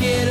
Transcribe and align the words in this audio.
no 0.00 0.21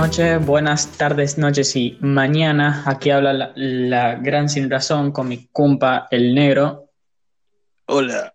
noches, 0.00 0.46
buenas 0.46 0.96
tardes, 0.96 1.36
noches 1.36 1.76
y 1.76 1.98
mañana. 2.00 2.84
Aquí 2.86 3.10
habla 3.10 3.34
la, 3.34 3.52
la 3.54 4.14
gran 4.14 4.48
sin 4.48 4.70
razón 4.70 5.12
con 5.12 5.28
mi 5.28 5.48
compa 5.48 6.08
el 6.10 6.34
negro. 6.34 6.88
Hola. 7.84 8.32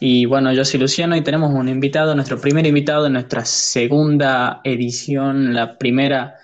Y 0.00 0.26
bueno, 0.26 0.52
yo 0.52 0.64
soy 0.64 0.80
Luciano 0.80 1.14
y 1.14 1.22
tenemos 1.22 1.54
un 1.54 1.68
invitado, 1.68 2.16
nuestro 2.16 2.40
primer 2.40 2.66
invitado 2.66 3.04
de 3.04 3.10
nuestra 3.10 3.44
segunda 3.44 4.60
edición. 4.64 5.54
La 5.54 5.78
primera, 5.78 6.34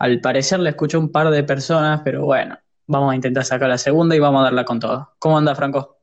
al 0.00 0.20
parecer, 0.20 0.58
le 0.58 0.70
escuchó 0.70 0.98
un 0.98 1.12
par 1.12 1.30
de 1.30 1.44
personas, 1.44 2.00
pero 2.04 2.24
bueno, 2.24 2.58
vamos 2.88 3.12
a 3.12 3.14
intentar 3.14 3.44
sacar 3.44 3.68
la 3.68 3.78
segunda 3.78 4.16
y 4.16 4.18
vamos 4.18 4.40
a 4.40 4.44
darla 4.46 4.64
con 4.64 4.80
todo. 4.80 5.12
¿Cómo 5.20 5.38
anda, 5.38 5.54
Franco? 5.54 5.98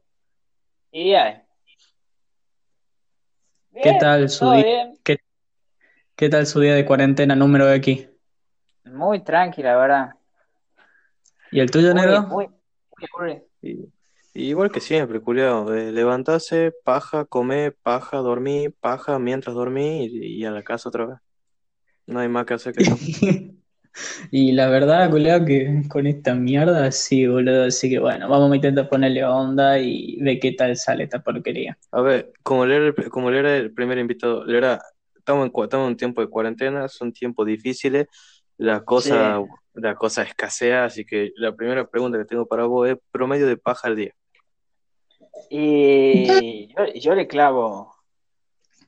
Ahí. 3.74 3.84
¿Qué 3.84 3.98
tal 4.00 4.30
su 4.30 4.50
día? 4.52 4.64
bien. 4.64 4.98
¿Qué, 5.04 5.18
qué 6.22 6.30
tal 6.30 6.46
su 6.46 6.60
día 6.60 6.76
de 6.76 6.86
cuarentena 6.86 7.36
número 7.36 7.74
X? 7.74 8.08
Muy 8.86 9.24
tranquila, 9.24 9.76
¿verdad? 9.76 10.12
¿Y 11.52 11.60
el 11.60 11.72
tuyo, 11.72 11.94
Muy, 11.94 12.02
negro? 12.02 12.22
muy, 12.22 12.48
muy 12.48 13.08
aburrido. 13.14 13.44
Y- 13.62 13.92
igual 14.34 14.72
que 14.72 14.80
siempre, 14.80 15.20
culiao. 15.22 15.74
eh, 15.74 15.92
levantarse, 15.92 16.74
paja, 16.84 17.26
comer, 17.26 17.76
paja, 17.82 18.18
dormir, 18.18 18.74
paja 18.80 19.20
mientras 19.20 19.56
dormí 19.56 20.06
y, 20.06 20.42
y 20.42 20.46
a 20.46 20.52
la 20.52 20.64
casa 20.64 20.90
otra 20.90 21.06
vez. 21.06 21.18
No 22.08 22.20
hay 22.20 22.30
más 22.30 22.46
que 22.46 22.56
hacer 22.56 22.74
que 22.76 22.82
eso. 22.82 22.98
Y 24.32 24.54
la 24.54 24.70
verdad, 24.70 25.10
culiao, 25.12 25.46
que 25.46 25.84
con 25.90 26.08
esta 26.08 26.34
mierda 26.36 26.92
sí, 26.92 27.28
boludo. 27.28 27.66
Así 27.66 27.90
que 27.90 28.00
bueno, 28.00 28.30
vamos 28.30 28.52
a 28.52 28.56
intentar 28.56 28.90
ponerle 28.90 29.24
onda 29.26 29.80
y 29.80 30.18
de 30.22 30.40
qué 30.40 30.54
tal 30.54 30.76
sale 30.78 31.04
esta 31.06 31.22
porquería. 31.22 31.78
A 31.92 32.02
ver, 32.02 32.32
como 32.44 32.66
le 32.66 32.76
era 32.78 32.86
el, 32.88 33.10
como 33.10 33.32
le 33.32 33.40
era 33.40 33.56
el 33.58 33.74
primer 33.74 33.98
invitado, 33.98 34.46
le 34.46 34.58
era, 34.58 34.82
estamos 35.22 35.48
en, 35.48 35.64
estamos 35.64 35.90
en 35.90 35.98
tiempo 35.98 36.22
de 36.22 36.28
cuarentena, 36.28 36.88
son 36.88 37.14
tiempos 37.14 37.46
difíciles, 37.46 38.08
la 38.58 38.84
cosa, 38.84 39.42
la 39.74 39.96
cosa 39.96 40.24
escasea, 40.24 40.86
así 40.86 41.06
que 41.06 41.32
la 41.36 41.56
primera 41.56 41.88
pregunta 41.88 42.18
que 42.18 42.26
tengo 42.26 42.46
para 42.46 42.66
vos 42.66 42.90
es 42.90 42.98
promedio 43.12 43.48
de 43.48 43.58
paja 43.58 43.88
al 43.88 43.96
día. 43.96 44.14
Y 45.50 46.68
yo, 46.68 46.86
yo 46.96 47.16
le 47.16 47.28
clavo 47.28 47.96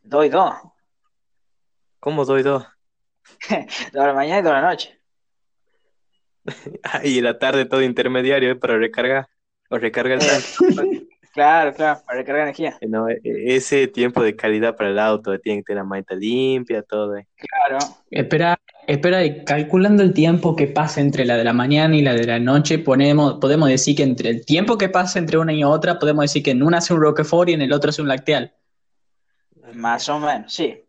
dos 0.03 0.25
y 0.25 0.29
dos. 0.29 0.53
¿Cómo 1.99 2.25
doy 2.25 2.43
dos? 2.43 2.65
Dos 3.49 3.91
de 3.93 3.99
la 3.99 4.13
mañana 4.13 4.39
y 4.39 4.43
de 4.43 4.49
la 4.49 4.61
noche. 4.61 4.99
Y 7.03 7.19
en 7.19 7.23
la 7.23 7.39
tarde 7.39 7.65
todo 7.65 7.81
intermediario 7.81 8.51
¿eh? 8.51 8.55
para 8.55 8.77
recargar, 8.77 9.27
o 9.69 9.77
recarga 9.77 10.15
el 10.15 10.21
tanque. 10.75 11.02
Claro, 11.33 11.73
claro, 11.73 11.99
para 12.05 12.19
recargar 12.19 12.43
energía. 12.43 12.77
No, 12.87 13.09
e- 13.09 13.19
e- 13.23 13.55
ese 13.55 13.87
tiempo 13.87 14.21
de 14.21 14.35
calidad 14.35 14.75
para 14.77 14.91
el 14.91 14.99
auto, 14.99 15.39
tiene 15.39 15.61
que 15.61 15.63
tener 15.63 15.77
la 15.77 15.83
maleta 15.83 16.13
limpia, 16.13 16.83
todo. 16.83 17.17
eh. 17.17 17.25
Claro. 17.35 17.79
Espera, 18.11 18.55
espera, 18.87 19.25
y 19.25 19.43
calculando 19.43 20.03
el 20.03 20.13
tiempo 20.13 20.55
que 20.55 20.67
pasa 20.67 21.01
entre 21.01 21.25
la 21.25 21.35
de 21.35 21.43
la 21.43 21.51
mañana 21.53 21.95
y 21.95 22.03
la 22.03 22.13
de 22.13 22.25
la 22.25 22.37
noche, 22.37 22.77
ponemos, 22.77 23.39
podemos 23.41 23.67
decir 23.67 23.95
que 23.95 24.03
entre 24.03 24.29
el 24.29 24.45
tiempo 24.45 24.77
que 24.77 24.89
pasa 24.89 25.17
entre 25.17 25.39
una 25.39 25.53
y 25.53 25.63
otra, 25.63 25.97
podemos 25.97 26.21
decir 26.23 26.43
que 26.43 26.51
en 26.51 26.61
una 26.61 26.77
hace 26.77 26.93
un 26.93 27.01
Roquefort 27.01 27.49
y 27.49 27.53
en 27.53 27.63
el 27.63 27.73
otro 27.73 27.89
hace 27.89 28.03
un 28.03 28.09
Lacteal. 28.09 28.53
Más 29.73 30.07
o 30.09 30.19
menos, 30.19 30.53
sí. 30.53 30.81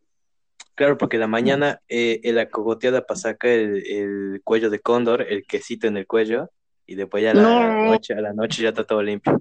Claro, 0.74 0.98
porque 0.98 1.16
la 1.16 1.26
mañana 1.26 1.80
eh, 1.88 2.20
en 2.22 2.34
la 2.34 2.50
cogoteada 2.50 3.06
para 3.06 3.18
sacar 3.18 3.50
el, 3.50 3.86
el 3.86 4.40
cuello 4.44 4.68
de 4.68 4.80
cóndor, 4.80 5.22
el 5.22 5.46
quesito 5.46 5.86
en 5.86 5.96
el 5.96 6.06
cuello, 6.06 6.50
y 6.84 6.96
después 6.96 7.22
ya 7.22 7.30
a 7.30 7.34
la 7.34 7.42
No. 7.42 7.84
noche, 7.92 8.12
a 8.12 8.20
la 8.20 8.34
noche 8.34 8.62
ya 8.62 8.68
está 8.70 8.84
todo 8.84 9.00
limpio. 9.02 9.40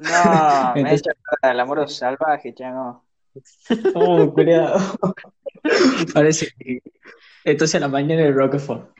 No, 0.00 0.72
me 0.74 0.80
Entonces- 0.80 1.02
echa 1.06 1.50
el 1.50 1.60
amor 1.60 1.88
salvaje, 1.88 2.54
chango. 2.54 3.04
Oh, 3.94 4.32
cuidado. 4.32 4.78
Parece 6.14 6.48
que 6.58 6.82
entonces 7.44 7.76
a 7.76 7.80
la 7.80 7.88
mañana 7.88 8.22
el 8.22 8.34
Roquefort. 8.34 8.90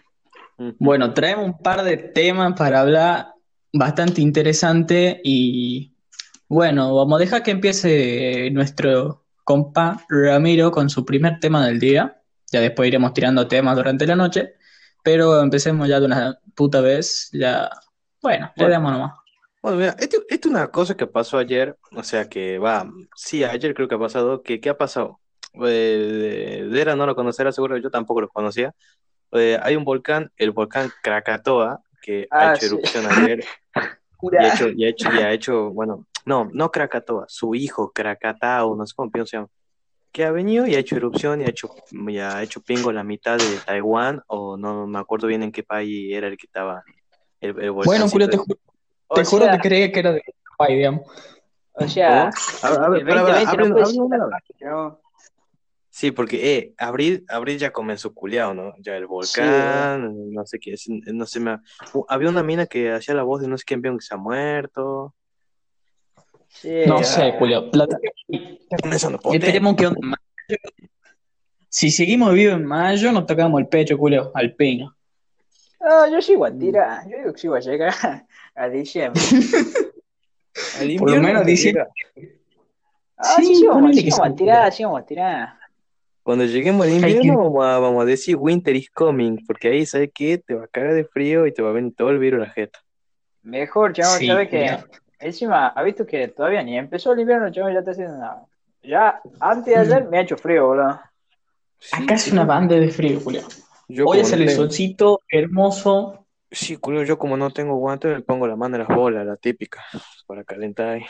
Bueno, 0.79 1.15
traemos 1.15 1.47
un 1.47 1.59
par 1.59 1.83
de 1.83 1.97
temas 1.97 2.53
para 2.57 2.81
hablar 2.81 3.29
bastante 3.73 4.21
interesante 4.21 5.21
y 5.25 5.95
bueno, 6.49 6.95
vamos 6.95 7.17
a 7.17 7.21
dejar 7.21 7.43
que 7.43 7.53
empiece 7.53 8.51
nuestro 8.53 9.25
compa 9.43 10.05
Ramiro 10.09 10.71
con 10.71 10.91
su 10.91 11.05
primer 11.05 11.41
tema 11.41 11.67
del 11.67 11.81
día. 11.81 12.21
Ya 12.53 12.61
después 12.61 12.89
iremos 12.89 13.15
tirando 13.15 13.49
temas 13.49 13.75
durante 13.75 14.07
la 14.07 14.17
noche, 14.17 14.55
pero 15.03 15.41
empecemos 15.41 15.89
ya 15.89 15.99
de 15.99 16.07
una 16.07 16.39
puta 16.55 16.81
vez. 16.81 17.31
Ya, 17.33 17.71
bueno, 18.21 18.53
le 18.55 18.69
damos 18.69 18.93
nomás. 18.93 19.13
Bueno, 19.63 19.77
mira, 19.79 19.95
esto, 19.99 20.19
esto 20.29 20.49
es 20.49 20.55
una 20.55 20.69
cosa 20.71 20.97
que 20.97 21.07
pasó 21.07 21.37
ayer, 21.37 21.77
o 21.93 22.03
sea 22.03 22.29
que 22.29 22.59
va, 22.59 22.91
sí, 23.15 23.45
ayer 23.45 23.75
creo 23.75 23.89
que 23.89 23.95
ha 23.95 23.99
pasado, 23.99 24.43
que, 24.43 24.59
¿qué 24.61 24.71
ha 24.71 24.79
pasado? 24.79 25.21
Eh, 25.67 26.67
Dera 26.71 26.97
no 26.97 27.05
lo 27.05 27.15
conocerá, 27.15 27.53
seguro 27.53 27.77
yo 27.77 27.91
tampoco 27.91 28.23
lo 28.23 28.29
conocía. 28.29 28.73
Eh, 29.33 29.59
hay 29.63 29.77
un 29.77 29.85
volcán, 29.85 30.31
el 30.37 30.53
volcán 30.53 30.91
Krakatoa, 31.03 31.81
que 32.03 32.27
ha 32.31 32.47
Ah, 32.47 32.55
hecho 32.55 32.61
sí. 32.61 32.67
erupción 32.67 33.07
ayer 33.07 33.45
y 34.23 34.37
ha 34.37 34.49
hecho, 34.49 34.69
y 34.71 34.85
ha 34.85 34.89
hecho, 34.89 35.13
y 35.13 35.21
ha 35.21 35.33
hecho, 35.33 35.71
bueno, 35.73 36.07
no, 36.25 36.49
no 36.53 36.71
Krakatoa, 36.71 37.27
su 37.29 37.55
hijo 37.55 37.93
Krakatao, 37.93 38.77
no 38.77 38.87
sé 38.87 38.95
cómo 38.97 39.11
se 39.27 39.37
llama, 39.37 39.49
que 40.13 40.25
ha 40.25 40.31
venido 40.31 40.67
y 40.67 40.75
ha 40.75 40.79
hecho 40.79 40.97
erupción 40.97 41.43
y 41.43 41.45
ha 41.45 41.49
hecho, 41.51 41.69
y 41.91 42.19
ha 42.19 42.43
hecho 42.43 42.63
pingo 42.63 42.93
la 42.93 43.05
mitad 43.05 43.39
de 43.39 43.59
Taiwán, 43.61 44.23
o 44.27 44.57
no 44.57 44.87
me 44.87 44.99
acuerdo 44.99 45.27
bien 45.27 45.43
en 45.43 45.53
qué 45.53 45.63
país 45.63 46.15
era 46.15 46.29
el 46.29 46.39
que 46.39 46.47
estaba 46.47 46.83
el, 47.41 47.61
el 47.63 47.71
Bueno, 47.73 48.09
Julio, 48.09 48.29
te, 48.29 48.39
ju- 48.39 48.59
te 49.15 49.21
O 49.21 49.25
juro 49.25 49.45
sea, 49.45 49.53
que 49.59 49.69
creía 49.69 49.93
que 49.93 50.01
era 50.01 50.13
de 50.13 50.23
Hawái, 50.59 50.77
digamos. 50.77 51.03
o 51.73 51.89
sea, 51.89 52.31
A 52.63 52.71
ver, 52.71 52.79
a 52.81 52.89
ver, 52.89 53.01
el 53.01 53.07
para, 53.09 53.23
para, 53.23 53.39
2020 53.41 53.51
abre- 53.51 53.69
no 53.69 53.75
puede 53.75 53.85
abre 53.85 53.93
ser 53.95 54.03
una- 54.03 54.19
salvaje, 54.19 54.55
chango. 54.59 55.01
Sí, 55.93 56.13
porque 56.13 56.57
eh, 56.57 56.75
abril, 56.79 57.25
abril 57.29 57.59
ya 57.59 57.73
comenzó 57.73 58.15
culiao, 58.15 58.55
¿no? 58.55 58.75
Ya 58.79 58.97
el 58.97 59.07
volcán, 59.07 60.33
no 60.33 60.47
sé 60.47 60.61
qué, 60.61 60.75
no 61.13 61.27
sé, 61.27 61.41
me, 61.41 61.55
uh, 61.95 62.05
había 62.09 62.29
una 62.29 62.45
mina 62.45 62.67
que 62.67 62.93
hacía 62.93 63.13
la 63.15 63.25
voz 63.25 63.41
de 63.43 63.49
no 63.49 63.59
sé 63.59 63.65
quién 63.67 63.83
vio 63.83 63.97
que 63.97 64.05
se 64.05 64.15
ha 64.15 64.17
muerto. 64.17 65.15
Sí, 66.49 66.83
No 66.87 66.99
ah, 66.99 67.05
sé, 67.05 67.35
comenzando 68.83 69.19
potente. 69.19 69.47
Esperemos 69.47 69.75
que 69.77 69.87
onda 69.87 70.01
en 70.03 70.09
mayo. 70.11 70.61
Si 71.69 71.91
seguimos 71.91 72.35
vivos 72.35 72.57
en 72.57 72.65
mayo, 72.67 73.13
nos 73.13 73.27
tocamos 73.27 73.61
el 73.61 73.69
pecho, 73.69 73.97
Julio, 73.97 74.31
al 74.35 74.55
peño. 74.55 74.95
No, 75.81 76.09
yo 76.11 76.21
sigo 76.23 76.45
a 76.45 76.53
tirar. 76.53 77.09
Yo 77.09 77.17
digo 77.19 77.33
que 77.33 77.39
sigo 77.39 77.55
a 77.55 77.61
llegar 77.61 78.27
a 78.61 78.69
diciembre. 78.69 79.21
Al 80.79 80.97
Por 80.99 81.11
lo 81.11 81.17
invierno 81.17 81.45
menos 81.45 81.47
llega. 81.47 81.89
Ah, 83.17 83.35
Sí, 83.37 83.47
sí, 83.47 83.55
sí, 83.57 83.67
vamos, 83.67 83.97
sí, 83.97 84.09
a 84.23 84.35
tirar, 84.35 84.73
sí, 84.73 84.85
vamos 84.85 85.01
a 85.01 85.07
tirar. 85.07 85.55
Cuando 86.23 86.45
lleguemos 86.45 86.87
al 86.87 86.93
Hay 86.93 87.13
invierno 87.13 87.51
vamos 87.51 87.65
a, 87.65 87.79
vamos 87.79 88.03
a 88.03 88.05
decir 88.07 88.37
winter 88.37 88.75
is 88.77 88.91
coming, 88.91 89.39
porque 89.47 89.69
ahí, 89.69 89.87
¿sabes 89.87 90.11
qué? 90.15 90.39
Te 90.39 90.55
va 90.55 90.65
a 90.65 90.69
cagar 90.69 90.95
de 90.95 91.05
frío 91.05 91.47
y 91.47 91.53
te 91.53 91.63
va 91.63 91.71
a 91.71 91.73
venir 91.73 91.95
todo 91.95 92.11
el 92.11 92.19
virus 92.19 92.43
a 92.43 92.47
la 92.47 92.51
jeta. 92.51 92.79
Mejor, 93.43 93.93
chaval, 93.93 94.19
Sí, 94.19 94.27
¿sabes 94.27 94.49
qué? 94.49 94.79
Encima, 95.19 95.69
ha 95.69 95.83
visto 95.83 96.07
que 96.07 96.29
todavía 96.29 96.63
ni 96.63 96.77
empezó 96.79 97.13
el 97.13 97.21
invierno, 97.21 97.51
chaval, 97.51 97.73
ya 97.73 97.79
está 97.79 97.91
haciendo 97.93 98.17
nada. 98.19 98.47
Ya, 98.83 99.21
antes 99.39 99.67
de 99.75 99.77
ayer 99.77 100.09
me 100.09 100.19
ha 100.19 100.23
hecho 100.23 100.37
frío, 100.37 100.67
boludo. 100.67 101.01
Sí, 101.79 102.03
Acá 102.03 102.15
hace 102.15 102.33
una 102.33 102.45
banda 102.45 102.77
de 102.77 102.89
frío, 102.89 103.21
Julio. 103.21 103.43
yo 103.89 104.07
Hoy 104.07 104.23
no 104.23 104.29
el 104.29 104.51
solcito 104.51 105.21
hermoso. 105.31 106.27
Sí, 106.51 106.77
culo, 106.77 107.05
yo 107.05 107.19
como 107.19 107.37
no 107.37 107.51
tengo 107.51 107.77
guantes, 107.77 108.13
me 108.13 108.23
pongo 108.23 108.47
la 108.47 108.57
mano 108.57 108.77
en 108.77 108.85
las 108.87 108.97
bolas, 108.97 109.25
la 109.25 109.37
típica, 109.37 109.83
para 110.27 110.43
calentar 110.43 110.89
ahí. 110.89 111.03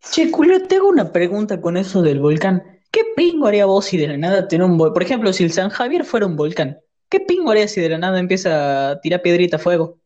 Che, 0.00 0.30
Julio, 0.30 0.66
te 0.66 0.76
hago 0.76 0.88
una 0.88 1.10
pregunta 1.10 1.60
con 1.60 1.76
eso 1.76 2.02
del 2.02 2.20
volcán. 2.20 2.80
¿Qué 2.90 3.02
pingo 3.16 3.46
haría 3.46 3.66
vos 3.66 3.86
si 3.86 3.96
de 3.96 4.08
la 4.08 4.16
nada 4.16 4.46
tener 4.46 4.66
un 4.66 4.76
volcán? 4.76 4.92
Por 4.94 5.02
ejemplo, 5.02 5.32
si 5.32 5.44
el 5.44 5.52
San 5.52 5.70
Javier 5.70 6.04
fuera 6.04 6.26
un 6.26 6.36
volcán, 6.36 6.78
¿qué 7.08 7.20
pingo 7.20 7.50
haría 7.50 7.66
si 7.66 7.80
de 7.80 7.88
la 7.88 7.98
nada 7.98 8.18
empieza 8.20 8.90
a 8.90 9.00
tirar 9.00 9.22
piedrita 9.22 9.56
a 9.56 9.60
fuego? 9.60 9.98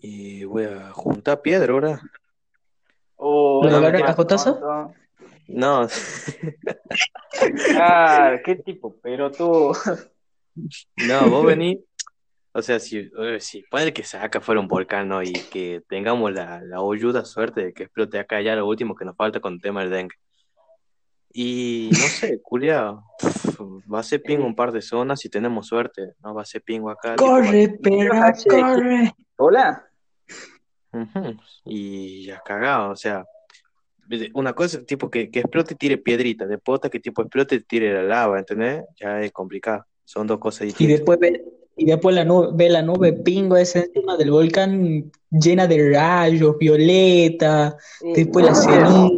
Y 0.00 0.44
voy 0.44 0.64
a 0.64 0.90
juntar 0.92 1.40
piedra 1.40 1.72
ahora. 1.72 2.00
Oh, 3.16 3.64
¿Lo 3.64 3.92
qué 3.92 4.02
cajotazo? 4.02 4.94
No, 5.48 5.88
Ah, 7.76 8.36
qué 8.44 8.56
tipo, 8.56 8.96
pero 9.02 9.30
tú. 9.30 9.72
no, 10.96 11.30
vos 11.30 11.46
venís. 11.46 11.78
O 12.52 12.62
sea, 12.62 12.80
si, 12.80 13.10
eh, 13.18 13.38
si 13.40 13.62
puede 13.70 13.92
que 13.92 14.02
saca 14.02 14.40
fuera 14.40 14.60
un 14.60 14.68
volcán, 14.68 15.08
¿no? 15.08 15.22
Y 15.22 15.32
que 15.32 15.82
tengamos 15.88 16.32
la, 16.32 16.60
la 16.62 16.80
holluda 16.80 17.24
suerte 17.24 17.66
de 17.66 17.72
que 17.72 17.84
explote 17.84 18.18
acá 18.18 18.40
ya 18.40 18.56
lo 18.56 18.66
último 18.66 18.94
que 18.96 19.04
nos 19.04 19.16
falta 19.16 19.40
con 19.40 19.54
el 19.54 19.60
tema 19.60 19.80
del 19.82 19.90
dengue. 19.90 20.16
Y 21.32 21.90
no 21.92 21.98
sé, 21.98 22.40
culiao, 22.42 23.04
va 23.92 24.00
a 24.00 24.02
ser 24.02 24.22
pingo 24.22 24.46
un 24.46 24.54
par 24.56 24.72
de 24.72 24.80
zonas 24.82 25.20
si 25.20 25.28
tenemos 25.28 25.66
suerte, 25.66 26.14
¿no? 26.22 26.34
Va 26.34 26.42
a 26.42 26.46
ser 26.46 26.62
pingo 26.62 26.90
acá. 26.90 27.16
Corre, 27.16 27.78
Pero, 27.82 28.12
corre. 28.48 29.12
Hola. 29.36 29.84
Y 31.64 32.24
ya 32.24 32.40
cagado, 32.44 32.90
o 32.90 32.96
sea, 32.96 33.24
una 34.34 34.54
cosa 34.54 34.82
tipo 34.84 35.10
que, 35.10 35.30
que 35.30 35.40
explote 35.40 35.74
y 35.74 35.76
tire 35.76 35.98
piedrita, 35.98 36.46
de 36.46 36.58
pota 36.58 36.88
que 36.88 36.98
tipo 36.98 37.22
explote 37.22 37.56
y 37.56 37.60
tire 37.60 37.92
la 37.92 38.02
lava, 38.02 38.38
¿entendés? 38.38 38.84
Ya 38.98 39.20
es 39.20 39.30
complicado, 39.32 39.84
son 40.04 40.26
dos 40.26 40.38
cosas 40.38 40.62
Y 40.62 40.66
distintas. 40.66 40.96
después 40.98 41.18
ve, 41.20 41.44
y 41.78 41.86
después 41.86 42.14
la 42.14 42.24
nube, 42.24 42.48
ve 42.52 42.68
la 42.68 42.82
nube 42.82 43.12
pingo 43.12 43.56
esa 43.56 43.78
encima 43.80 44.16
del 44.16 44.30
volcán 44.30 45.10
llena 45.30 45.66
de 45.66 45.92
rayos, 45.94 46.58
violeta, 46.58 47.76
Y- 48.02 48.12
después 48.14 48.44
la 48.44 48.54
ceniza, 48.54 49.08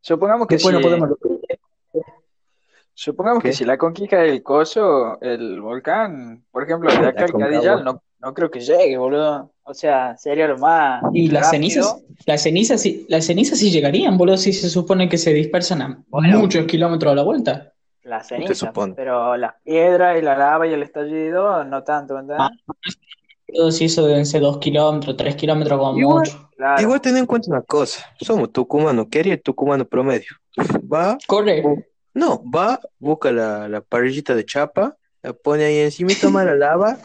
Supongamos 0.00 0.46
que 0.46 0.56
después 0.56 0.74
no 0.74 0.80
si, 0.80 0.84
podemos 0.84 1.10
supongamos 2.92 3.42
que 3.42 3.52
si 3.54 3.64
la 3.64 3.78
conquista 3.78 4.18
del 4.18 4.42
coso, 4.42 5.18
el 5.22 5.60
volcán, 5.60 6.44
por 6.50 6.62
ejemplo, 6.64 6.90
de 6.90 7.06
acá 7.06 7.24
al. 7.24 7.32
Cadillal, 7.32 7.84
no, 7.84 8.02
no 8.20 8.34
creo 8.34 8.50
que 8.50 8.60
llegue, 8.60 8.96
boludo. 8.98 9.50
O 9.62 9.72
sea, 9.72 10.14
sería 10.18 10.46
lo 10.46 10.58
más 10.58 11.02
Y 11.14 11.28
las 11.28 11.48
cenizas, 11.50 11.96
las 12.26 12.42
cenizas 12.42 12.82
sí, 12.82 13.06
las 13.08 13.24
cenizas 13.24 13.58
sí 13.58 13.70
llegarían, 13.70 14.18
boludo, 14.18 14.36
si 14.36 14.52
se 14.52 14.68
supone 14.68 15.08
que 15.08 15.16
se 15.16 15.32
dispersan 15.32 15.80
a 15.82 16.04
Bueno. 16.08 16.38
muchos 16.38 16.66
kilómetros 16.66 17.12
a 17.12 17.16
la 17.16 17.22
vuelta. 17.22 17.72
Las 18.04 18.28
cenizas, 18.28 18.70
pero 18.94 19.36
las 19.36 19.54
piedras 19.64 20.18
y 20.18 20.22
la 20.22 20.36
lava 20.36 20.66
y 20.66 20.72
el 20.74 20.82
estallido, 20.82 21.64
no 21.64 21.82
tanto, 21.84 22.14
¿verdad? 22.14 22.36
Ah, 22.40 23.70
si 23.70 23.86
eso 23.86 24.06
deben 24.06 24.26
ser 24.26 24.42
dos 24.42 24.58
kilómetros, 24.58 25.16
tres 25.16 25.36
kilómetros 25.36 25.78
como 25.78 25.98
Igual- 25.98 26.18
mucho. 26.20 26.50
Claro. 26.56 26.82
Igual 26.82 27.00
ten 27.00 27.16
en 27.16 27.26
cuenta 27.26 27.50
una 27.50 27.62
cosa, 27.62 28.04
somos 28.20 28.52
tucumanos, 28.52 29.06
¿qué 29.10 29.20
haría 29.20 29.34
el 29.34 29.42
tucumano 29.42 29.84
promedio? 29.86 30.28
Va, 30.92 31.16
Corre. 31.26 31.62
no, 32.14 32.42
va, 32.50 32.78
busca 32.98 33.32
la, 33.32 33.68
la 33.68 33.80
parrillita 33.80 34.34
de 34.34 34.44
chapa, 34.44 34.96
la 35.22 35.32
pone 35.32 35.64
ahí 35.64 35.78
encima 35.78 36.12
y 36.12 36.14
toma 36.16 36.44
la 36.44 36.54
lava, 36.56 36.98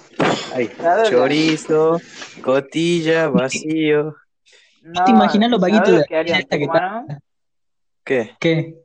ahí, 0.54 0.68
Claro, 0.68 1.10
chorizo, 1.10 2.00
cotilla, 2.44 3.28
vacío, 3.30 4.16
No, 4.81 5.04
¿Te 5.04 5.12
imaginas 5.12 5.50
los 5.50 5.60
¿sabes 5.62 5.74
vaguitos 5.75 5.98
de 6.00 6.06
que 6.06 6.31
esta 6.40 6.57
que 6.57 6.66
tucumano? 6.66 7.07
¿qué? 8.04 8.31
¿Qué? 8.40 8.75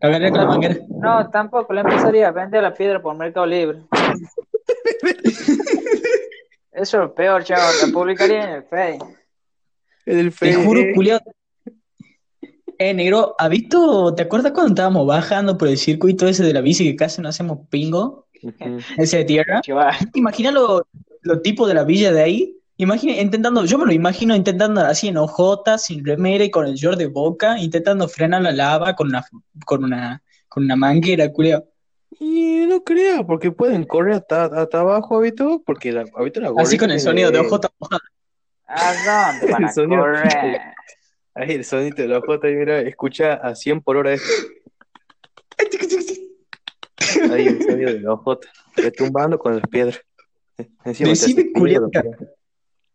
Agarré 0.00 0.30
con 0.30 0.40
la 0.40 0.46
manguera. 0.46 0.76
No, 0.88 1.30
tampoco, 1.30 1.72
le 1.72 1.80
empezaría 1.80 2.28
a 2.28 2.32
vender 2.32 2.62
la 2.62 2.74
piedra 2.74 3.00
por 3.00 3.16
Mercado 3.16 3.46
Libre. 3.46 3.78
Eso 6.72 6.96
es 6.96 7.02
lo 7.04 7.14
peor, 7.14 7.44
chavo, 7.44 7.62
la 7.86 7.92
publicaría 7.92 8.44
en 8.44 8.50
el 8.56 8.62
Face. 8.64 8.98
El 10.06 10.26
Te 10.26 10.30
fe- 10.32 10.54
juro, 10.64 10.80
culiao. 10.94 11.20
Eh, 12.78 12.94
negro, 12.94 13.34
¿has 13.38 13.48
visto? 13.50 14.14
¿Te 14.14 14.22
acuerdas 14.22 14.52
cuando 14.52 14.70
estábamos 14.72 15.06
bajando 15.06 15.56
por 15.56 15.68
el 15.68 15.76
circuito 15.78 16.26
ese 16.26 16.42
de 16.42 16.52
la 16.52 16.60
bici 16.60 16.84
que 16.84 16.96
casi 16.96 17.20
no 17.22 17.28
hacemos 17.28 17.58
pingo? 17.68 18.26
Ujú. 18.42 18.78
Ese 18.96 19.18
de 19.18 19.24
tierra. 19.24 19.60
Imagina 20.14 20.50
los 20.50 20.82
los 21.20 21.40
tipos 21.42 21.68
de 21.68 21.74
la 21.74 21.84
villa 21.84 22.10
de 22.10 22.22
ahí. 22.22 22.56
Imagina, 22.78 23.20
intentando, 23.20 23.64
yo 23.64 23.78
me 23.78 23.86
lo 23.86 23.92
imagino 23.92 24.34
intentando 24.34 24.80
así 24.80 25.08
en 25.08 25.16
OJ, 25.18 25.78
sin 25.78 26.04
remera 26.04 26.42
y 26.44 26.50
con 26.50 26.66
el 26.66 26.74
short 26.74 26.98
de 26.98 27.06
boca, 27.06 27.58
intentando 27.58 28.08
frenar 28.08 28.42
la 28.42 28.52
lava 28.52 28.94
con 28.94 29.08
una, 29.08 29.24
con 29.66 29.84
una, 29.84 30.22
con 30.48 30.64
una 30.64 30.74
manguera, 30.76 31.30
culiao. 31.30 31.64
Y 32.18 32.66
no 32.66 32.82
creo, 32.82 33.26
porque 33.26 33.50
pueden 33.50 33.84
correr 33.84 34.14
hasta, 34.14 34.44
hasta 34.46 34.80
abajo, 34.80 35.16
Habito, 35.16 35.62
porque 35.64 35.92
la, 35.92 36.04
Habito 36.14 36.40
la 36.40 36.52
Así 36.56 36.76
con 36.78 36.90
el 36.90 37.00
sonido 37.00 37.30
de 37.30 37.38
de- 37.38 37.46
OJ 37.46 37.60
mojado. 37.78 38.00
¿a 38.66 39.32
dónde 39.32 39.46
van 39.52 39.64
a 39.64 39.68
El 39.68 39.72
sonido. 39.74 40.02
correr? 40.02 40.60
Ahí 41.34 41.52
el 41.52 41.64
sonido 41.64 41.96
de 41.96 42.08
la 42.08 42.20
mira, 42.42 42.80
escucha 42.80 43.34
a 43.34 43.54
100 43.54 43.80
por 43.80 43.96
hora 43.96 44.12
esto. 44.12 44.28
Ahí 47.30 47.46
el 47.46 47.62
sonido 47.62 47.92
de 47.92 48.00
la 48.00 48.18
retumbando 48.76 49.38
con 49.38 49.56
las 49.56 49.66
piedras. 49.68 50.00
Encima 50.84 51.10
Decime, 51.10 51.52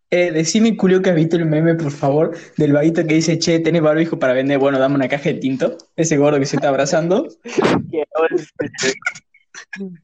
Eh, 0.09 0.31
decime, 0.31 0.77
culio, 0.77 1.01
que 1.01 1.09
has 1.09 1.15
visto 1.15 1.35
el 1.35 1.45
meme, 1.45 1.75
por 1.75 1.91
favor, 1.91 2.37
del 2.55 2.71
vaguito 2.71 3.05
que 3.05 3.15
dice, 3.15 3.37
che, 3.39 3.59
¿tenés 3.59 3.81
barbijo 3.81 4.17
para 4.17 4.33
vender? 4.33 4.57
Bueno, 4.57 4.79
dame 4.79 4.95
una 4.95 5.09
caja 5.09 5.29
de 5.29 5.35
tinto. 5.35 5.77
Ese 5.97 6.17
gordo 6.17 6.39
que 6.39 6.45
se 6.45 6.57
está 6.57 6.69
abrazando. 6.69 7.27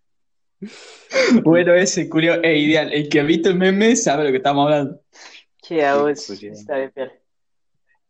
Bueno, 1.43 1.73
ese, 1.73 2.09
culio, 2.09 2.41
es 2.41 2.57
ideal. 2.57 2.91
El 2.93 3.09
que 3.09 3.19
ha 3.19 3.23
visto 3.23 3.49
el 3.49 3.55
meme 3.55 3.97
sabe 3.97 4.23
lo 4.23 4.31
que 4.31 4.37
estamos 4.37 4.63
hablando. 4.63 5.01
Che, 5.61 5.85
a 5.85 5.97
vos, 5.97 6.23
pues, 6.25 6.41
está. 6.41 6.89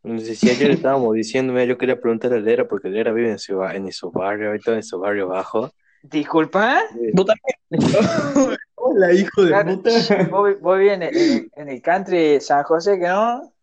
No 0.04 0.20
sé 0.20 0.36
si 0.36 0.50
ayer 0.50 0.72
estábamos 0.72 1.16
diciendo, 1.16 1.54
mira, 1.54 1.66
yo 1.66 1.78
quería 1.78 2.00
preguntar 2.00 2.34
a 2.34 2.40
Lera, 2.40 2.68
porque 2.68 2.90
Lera 2.90 3.12
vive 3.12 3.32
en, 3.32 3.40
su, 3.40 3.64
en 3.64 3.88
esos 3.88 4.12
barrios, 4.12 4.50
ahorita 4.50 4.74
en 4.74 4.80
esos 4.80 5.00
barrios 5.00 5.30
bajos. 5.30 5.72
Disculpa, 6.04 6.84
¿Vos 7.14 7.26
también? 7.26 7.72
Hola, 8.86 9.14
hijo 9.14 9.44
de 9.44 9.50
Claro, 9.50 9.76
puta. 9.78 10.28
vos, 10.30 10.60
vos 10.60 10.78
vivís 10.78 10.92
en 10.94 11.04
el, 11.04 11.16
en 11.18 11.32
el- 11.32 11.50
en 11.56 11.70
el 11.70 11.82
country 11.82 12.42
San 12.42 12.64
José, 12.64 13.00
que 13.00 13.08
no? 13.08 13.54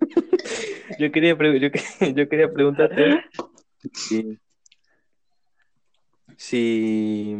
Yo 0.98 1.12
quería, 1.12 1.36
pre- 1.36 1.60
yo, 1.60 1.68
yo 2.14 2.28
quería 2.28 2.50
preguntarte 2.50 3.20
si, 3.92 4.38
si, 6.38 7.36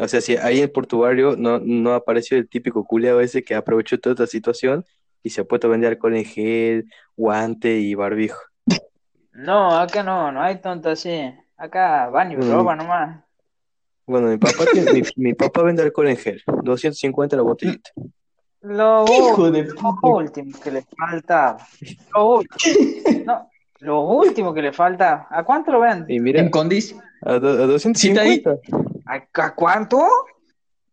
o 0.00 0.08
sea, 0.08 0.20
si 0.20 0.36
ahí 0.36 0.60
en 0.62 0.72
tu 0.72 1.00
barrio 1.00 1.36
no, 1.36 1.58
no 1.58 1.92
apareció 1.94 2.38
el 2.38 2.48
típico 2.48 2.84
culiao 2.84 3.20
ese 3.20 3.42
que 3.42 3.54
aprovechó 3.54 3.98
toda 3.98 4.14
esta 4.14 4.26
situación 4.26 4.84
y 5.22 5.30
se 5.30 5.42
ha 5.42 5.44
puesto 5.44 5.66
a 5.66 5.70
vender 5.70 5.90
alcohol 5.92 6.16
en 6.16 6.24
gel, 6.24 6.84
guante 7.16 7.80
y 7.80 7.94
barbijo. 7.94 8.40
No, 9.32 9.76
acá 9.78 10.02
no, 10.02 10.32
no 10.32 10.40
hay 10.42 10.60
tonto 10.60 10.88
así. 10.90 11.34
Acá 11.56 12.08
van 12.08 12.32
y 12.32 12.36
Mm. 12.36 12.50
roban 12.50 12.78
nomás. 12.78 13.24
Bueno, 14.12 14.28
mi 14.28 14.36
papá, 14.36 14.64
tiene- 14.70 14.92
mi, 14.92 15.00
mi 15.16 15.32
papá 15.32 15.62
vende 15.62 15.82
alcohol 15.82 16.08
en 16.08 16.18
gel, 16.18 16.42
250 16.62 17.34
la 17.34 17.40
botellita. 17.42 17.90
Lo, 18.60 19.04
Hijo 19.06 19.50
de 19.50 19.62
lo 19.64 19.74
último 20.02 20.60
que 20.60 20.70
le 20.70 20.82
falta. 20.82 21.56
Lo 22.14 22.26
último. 22.36 23.24
No, 23.24 23.50
lo 23.80 24.00
último 24.02 24.52
que 24.52 24.60
le 24.60 24.72
falta. 24.74 25.26
¿A 25.30 25.42
cuánto 25.44 25.72
lo 25.72 25.80
ven? 25.80 26.04
Y 26.08 26.20
mira, 26.20 26.40
En 26.40 26.50
condis. 26.50 26.94
a, 27.22 27.38
do- 27.38 27.62
a 27.62 27.66
250. 27.66 28.56
¿A, 29.06 29.14
a 29.44 29.54
cuánto? 29.54 30.06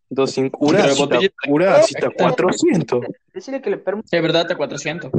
250, 0.09 0.93
Ura. 1.05 1.19
Ura, 1.49 1.83
si 1.83 1.95
está 1.95 2.09
400. 2.09 3.05
Decirle 3.33 3.61
que 3.61 3.69
le 3.69 3.77
permite. 3.79 4.15
Es 4.15 4.23
verdad, 4.23 4.43
está 4.43 4.55
400. 4.55 5.11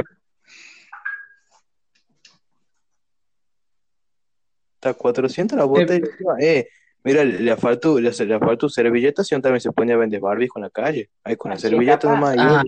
Está 4.76 4.94
400 4.94 5.58
la 5.58 5.64
botella. 5.64 6.06
Eh, 6.41 6.67
mira, 7.05 7.25
le, 7.25 7.56
faltó, 7.56 7.99
le, 8.00 8.11
le 8.11 8.38
faltó 8.38 8.69
servilleta, 8.69 9.25
si 9.25 9.35
no 9.35 9.41
también 9.41 9.61
se 9.61 9.73
ponía 9.73 9.94
a 9.94 9.99
vender 9.99 10.20
barbijo 10.20 10.59
en 10.59 10.64
la 10.64 10.71
calle. 10.71 11.11
Ahí 11.25 11.37
con 11.37 11.50
la 11.50 11.57
Sí, 11.57 11.62
servilleta 11.69 12.00
capaz. 12.00 12.14
nomás. 12.14 12.37
y 12.37 12.38
Ah. 12.40 12.62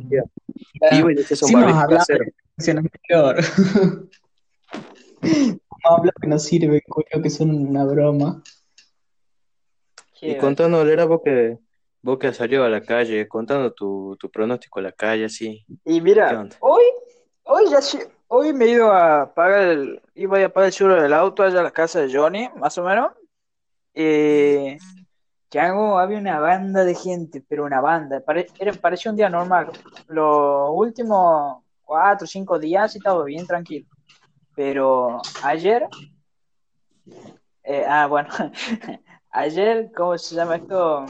iba 0.93 1.13
y 1.13 1.15
decía, 1.15 1.37
son 1.37 1.49
Sí, 1.49 1.55
nos 1.55 1.63
barbijos 1.65 1.83
hablaba 1.85 1.99
caseros. 2.01 2.27
de 2.57 2.75
la 2.75 2.81
anterior. 2.81 3.37
Vamos 5.23 5.85
a 5.85 5.95
hablar 5.99 6.15
que 6.21 6.29
no 6.29 6.39
sirve, 6.39 6.83
culio, 6.83 7.23
que 7.23 7.31
son 7.31 7.51
una 7.69 7.85
broma. 7.85 8.43
Y 10.21 10.37
contando, 10.37 10.87
era 10.89 11.05
vos 11.05 11.21
que, 11.25 11.59
vos 12.01 12.19
que 12.19 12.33
salido 12.33 12.65
a 12.65 12.69
la 12.69 12.83
calle, 12.83 13.27
contando 13.27 13.73
tu, 13.73 14.17
tu 14.21 14.31
pronóstico 14.31 14.79
a 14.79 14.83
la 14.83 14.93
calle, 14.93 15.25
así. 15.25 15.65
Y 15.85 15.95
¿Qué 15.97 16.01
mira, 16.01 16.49
hoy, 16.61 16.83
hoy 17.45 17.65
ya 17.71 17.81
sí- 17.83 17.99
hoy 18.29 18.53
me 18.53 18.67
ido 18.67 18.93
a 18.93 19.35
pagar 19.35 19.63
el, 19.63 20.01
iba 20.15 20.45
a 20.45 20.49
pagar 20.49 20.69
el 20.69 20.73
seguro 20.73 21.03
del 21.03 21.13
auto 21.13 21.43
allá 21.43 21.59
a 21.61 21.65
la 21.65 21.71
casa 21.73 22.01
de 22.01 22.13
Johnny, 22.17 22.49
más 22.57 22.79
o 22.79 22.85
menos. 22.85 23.11
Eh, 23.95 24.79
había 25.99 26.19
una 26.19 26.39
banda 26.41 26.85
de 26.85 26.95
gente, 26.95 27.43
pero 27.47 27.65
una 27.65 27.81
banda. 27.81 28.21
Pare- 28.21 28.49
parecía 28.81 29.11
un 29.11 29.17
día 29.17 29.29
normal. 29.29 29.71
Los 30.09 30.71
últimos 30.73 31.63
cuatro 31.83 32.25
o 32.25 32.29
cinco 32.29 32.59
días 32.59 32.97
estaba 32.97 33.23
bien 33.25 33.47
tranquilo. 33.47 33.87
Pero 34.55 35.21
ayer, 35.43 35.87
eh, 37.65 37.85
ah, 37.87 38.07
bueno, 38.07 38.29
ayer, 39.31 39.91
¿cómo 39.95 40.17
se 40.19 40.35
llama 40.35 40.57
esto? 40.57 41.07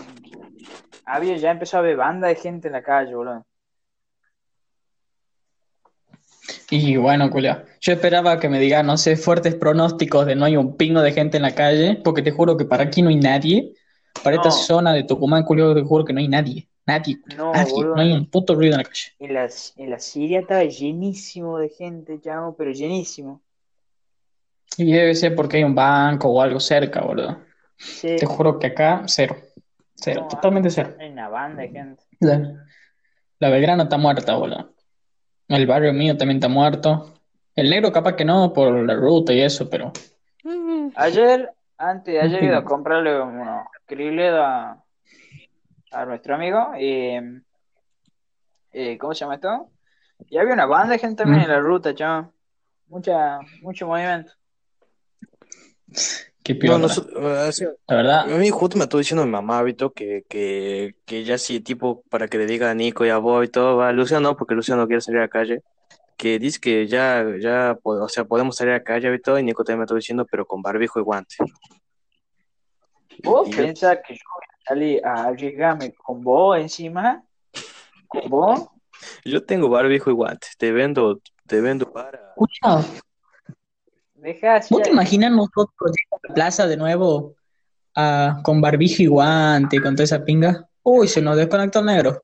Había, 1.05 1.37
ya 1.37 1.51
empezó 1.51 1.77
a 1.77 1.81
haber 1.81 1.97
banda 1.97 2.29
de 2.29 2.35
gente 2.37 2.69
en 2.69 2.73
la 2.75 2.83
calle, 2.83 3.15
boludo. 3.15 3.45
Y 6.71 6.97
bueno, 6.97 7.31
culio, 7.31 7.63
yo 7.81 7.93
esperaba 7.93 8.39
que 8.41 8.49
me 8.49 8.59
diga, 8.59 8.83
no 8.83 8.97
sé, 8.97 9.17
fuertes 9.17 9.55
pronósticos 9.55 10.25
de 10.27 10.35
no 10.35 10.45
hay 10.47 10.57
un 10.57 10.77
pingo 10.77 11.03
de 11.03 11.13
gente 11.13 11.37
en 11.37 11.43
la 11.43 11.55
calle, 11.55 12.01
porque 12.03 12.23
te 12.23 12.31
juro 12.31 12.57
que 12.57 12.65
para 12.65 12.85
aquí 12.85 13.03
no 13.03 13.11
hay 13.11 13.17
nadie. 13.17 13.75
Para 14.23 14.37
esta 14.37 14.51
zona 14.51 14.93
de 14.93 15.05
Tucumán, 15.05 15.45
culio, 15.45 15.75
te 15.75 15.83
juro 15.83 16.05
que 16.05 16.13
no 16.13 16.21
hay 16.21 16.29
nadie. 16.29 16.69
Nadie, 16.87 17.19
No, 17.37 17.53
nadie. 17.53 17.73
boludo. 17.73 17.95
No 17.97 18.03
hay 18.03 18.13
un 18.13 18.27
puto 18.31 18.55
ruido 18.55 18.73
en 18.75 18.79
la 18.79 18.85
calle. 18.85 19.13
En 19.19 19.35
la, 19.35 19.49
en 19.77 19.91
la 19.91 19.99
Siria 19.99 20.41
estaba 20.41 20.65
llenísimo 20.65 21.59
de 21.59 21.69
gente, 21.69 22.21
chamo, 22.21 22.57
pero 22.57 22.73
llenísimo. 22.73 23.43
Y 24.77 24.93
debe 24.93 25.15
ser 25.15 25.35
porque 25.35 25.59
hay 25.59 25.65
un 25.65 25.75
banco 25.75 26.29
o 26.29 26.41
algo 26.41 26.59
cerca, 26.59 27.03
boludo. 27.03 27.39
Sí, 27.77 28.17
Te 28.17 28.27
juro 28.27 28.59
que 28.59 28.69
acá, 28.69 29.03
cero. 29.07 29.37
Cero, 29.95 30.23
No, 30.23 30.29
totalmente 30.29 30.71
cero. 30.71 30.95
hay 30.99 31.11
una 31.11 31.29
banda 31.29 31.63
de 31.63 31.69
gente. 31.69 32.03
La, 32.21 32.65
la 33.39 33.49
Belgrano 33.51 33.85
está 33.85 33.99
muerta, 33.99 34.35
boludo. 34.37 34.72
El 35.53 35.67
barrio 35.67 35.93
mío 35.93 36.17
también 36.17 36.39
está 36.39 36.49
muerto. 36.49 37.15
El 37.55 37.69
negro 37.69 37.93
capaz 37.93 38.17
que 38.17 38.25
no, 38.25 38.53
por 38.55 38.73
la 38.73 38.95
ruta 38.95 39.35
y 39.35 39.43
eso, 39.43 39.69
pero... 39.69 39.93
Ayer, 40.95 41.51
antes 41.77 42.15
de 42.15 42.21
ayer, 42.21 42.43
he 42.43 42.47
ido 42.47 42.57
a 42.57 42.65
comprarle 42.65 43.21
unos 43.21 43.67
krilled 43.85 44.35
a, 44.35 44.83
a 45.91 46.05
nuestro 46.07 46.35
amigo. 46.35 46.73
Y, 46.79 47.19
eh, 48.73 48.97
¿cómo 48.99 49.13
se 49.15 49.21
llama 49.21 49.35
esto? 49.35 49.69
Y 50.31 50.39
había 50.39 50.55
una 50.55 50.65
banda 50.67 50.95
de 50.95 50.99
gente 50.99 51.23
también 51.23 51.43
en 51.43 51.51
la 51.51 51.61
ruta, 51.61 51.95
chaval. 51.95 52.31
Mucha, 52.89 53.39
mucho 53.61 53.87
movimiento. 53.87 54.33
Qué 56.43 56.57
piola. 56.57 56.89
La 57.87 57.97
verdad, 57.97 58.21
a 58.33 58.37
mí 58.37 58.51
justo 58.51 58.77
me 58.77 58.85
estuvo 58.85 58.99
diciendo 58.99 59.25
mi 59.25 59.31
mamá, 59.31 59.63
Vito, 59.63 59.93
que, 59.93 60.25
que, 60.29 60.97
que 61.05 61.25
ya 61.25 61.39
sí, 61.39 61.61
tipo, 61.61 62.03
para 62.09 62.27
que 62.27 62.39
le 62.39 62.47
diga 62.47 62.71
a 62.71 62.75
Nico 62.75 63.07
y 63.07 63.11
a 63.11 63.19
vos 63.19 63.45
y 63.45 63.49
todo, 63.49 63.77
va, 63.77 63.93
Luciano 63.93 64.31
no, 64.31 64.37
porque 64.37 64.55
Luciano 64.55 64.83
no 64.83 64.89
quiere 64.89 65.01
salir 65.01 65.21
a 65.21 65.25
la 65.25 65.29
calle, 65.29 65.63
que 66.17 66.41
dice 66.41 66.59
que 66.61 66.89
ya, 66.89 67.25
ya, 67.41 67.79
o 67.83 68.09
sea, 68.09 68.25
podemos 68.25 68.57
salir 68.57 68.73
a 68.73 68.79
la 68.79 68.83
calle 68.83 69.15
y 69.15 69.21
todo, 69.21 69.39
y 69.39 69.45
Nico 69.45 69.63
también 69.63 69.81
me 69.81 69.85
estuvo 69.85 69.99
diciendo, 69.99 70.27
pero 70.29 70.45
con 70.45 70.63
barbijo 70.63 70.99
y 70.99 71.03
guante. 71.03 71.37
¿Vos 73.23 73.49
pensás 73.55 73.99
que 74.07 74.15
yo 74.15 74.23
voy 74.35 74.45
a 74.49 74.69
salir 74.69 75.07
a 75.07 75.25
arriesgarme 75.25 75.93
con 75.95 76.23
vos 76.23 76.59
encima? 76.59 77.23
¿Con 78.09 78.29
vos? 78.29 78.67
Yo 79.25 79.45
tengo 79.45 79.69
barbijo 79.69 80.11
y 80.11 80.15
guante, 80.15 80.49
te 80.59 80.73
vendo, 80.73 81.21
te 81.47 81.61
vendo 81.61 81.93
para... 81.93 82.31
escucha, 82.31 82.85
Dejá 84.23 84.57
así. 84.57 84.73
¿vos 84.73 84.85
te 84.85 84.91
imaginas 84.91 85.33
nosotros 85.33 85.93
a 86.13 86.29
la 86.29 86.35
plaza 86.35 86.69
de 86.69 86.77
nuevo 86.77 87.35
ah, 87.97 88.39
con 88.45 88.61
barbijo 88.61 89.03
y 89.03 89.07
guante, 89.07 89.83
con 89.83 89.97
toda 89.97 90.05
esa 90.05 90.25
pinga? 90.25 90.69
Uy, 90.85 91.09
se 91.09 91.21
nos 91.21 91.37
desconectó 91.37 91.81
el 91.81 91.87
negro. 91.87 92.23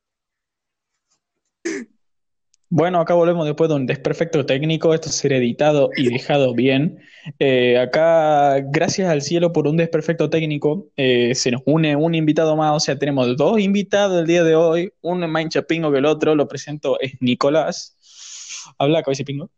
Bueno, 2.71 3.00
acá 3.00 3.14
volvemos 3.14 3.47
después 3.47 3.69
de 3.69 3.76
un 3.76 3.87
desperfecto 3.87 4.47
técnico. 4.47 4.95
Esto 4.95 5.09
será 5.09 5.38
editado 5.38 5.90
y 5.97 6.09
dejado 6.09 6.55
bien. 6.55 7.00
Eh, 7.40 7.78
acá, 7.78 8.61
gracias 8.61 9.11
al 9.11 9.23
cielo 9.23 9.52
por 9.52 9.67
un 9.67 9.76
desperfecto 9.76 10.31
técnico, 10.31 10.87
eh, 10.97 11.35
se 11.35 11.50
nos 11.50 11.62
une 11.64 11.97
un 11.97 12.14
invitado 12.14 12.55
más. 12.55 12.76
O 12.76 12.81
sea, 12.81 12.97
tenemos 12.97 13.37
dos 13.37 13.59
invitados 13.59 14.21
el 14.21 14.26
día 14.26 14.45
de 14.45 14.55
hoy. 14.55 14.93
Uno 15.00 15.26
es 15.26 15.33
más 15.33 15.43
hinchapingo 15.43 15.90
que 15.90 15.99
el 15.99 16.05
otro. 16.05 16.37
Lo 16.37 16.47
presento, 16.47 17.00
es 17.00 17.14
Nicolás. 17.21 17.97
Habla, 18.78 19.02
cabeza 19.02 19.25
pingo. 19.25 19.50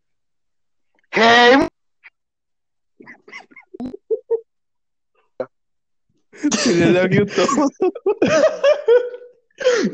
Hey, 1.11 1.67
Le 6.67 6.91
lagueó 6.91 7.25
todo. 7.25 7.69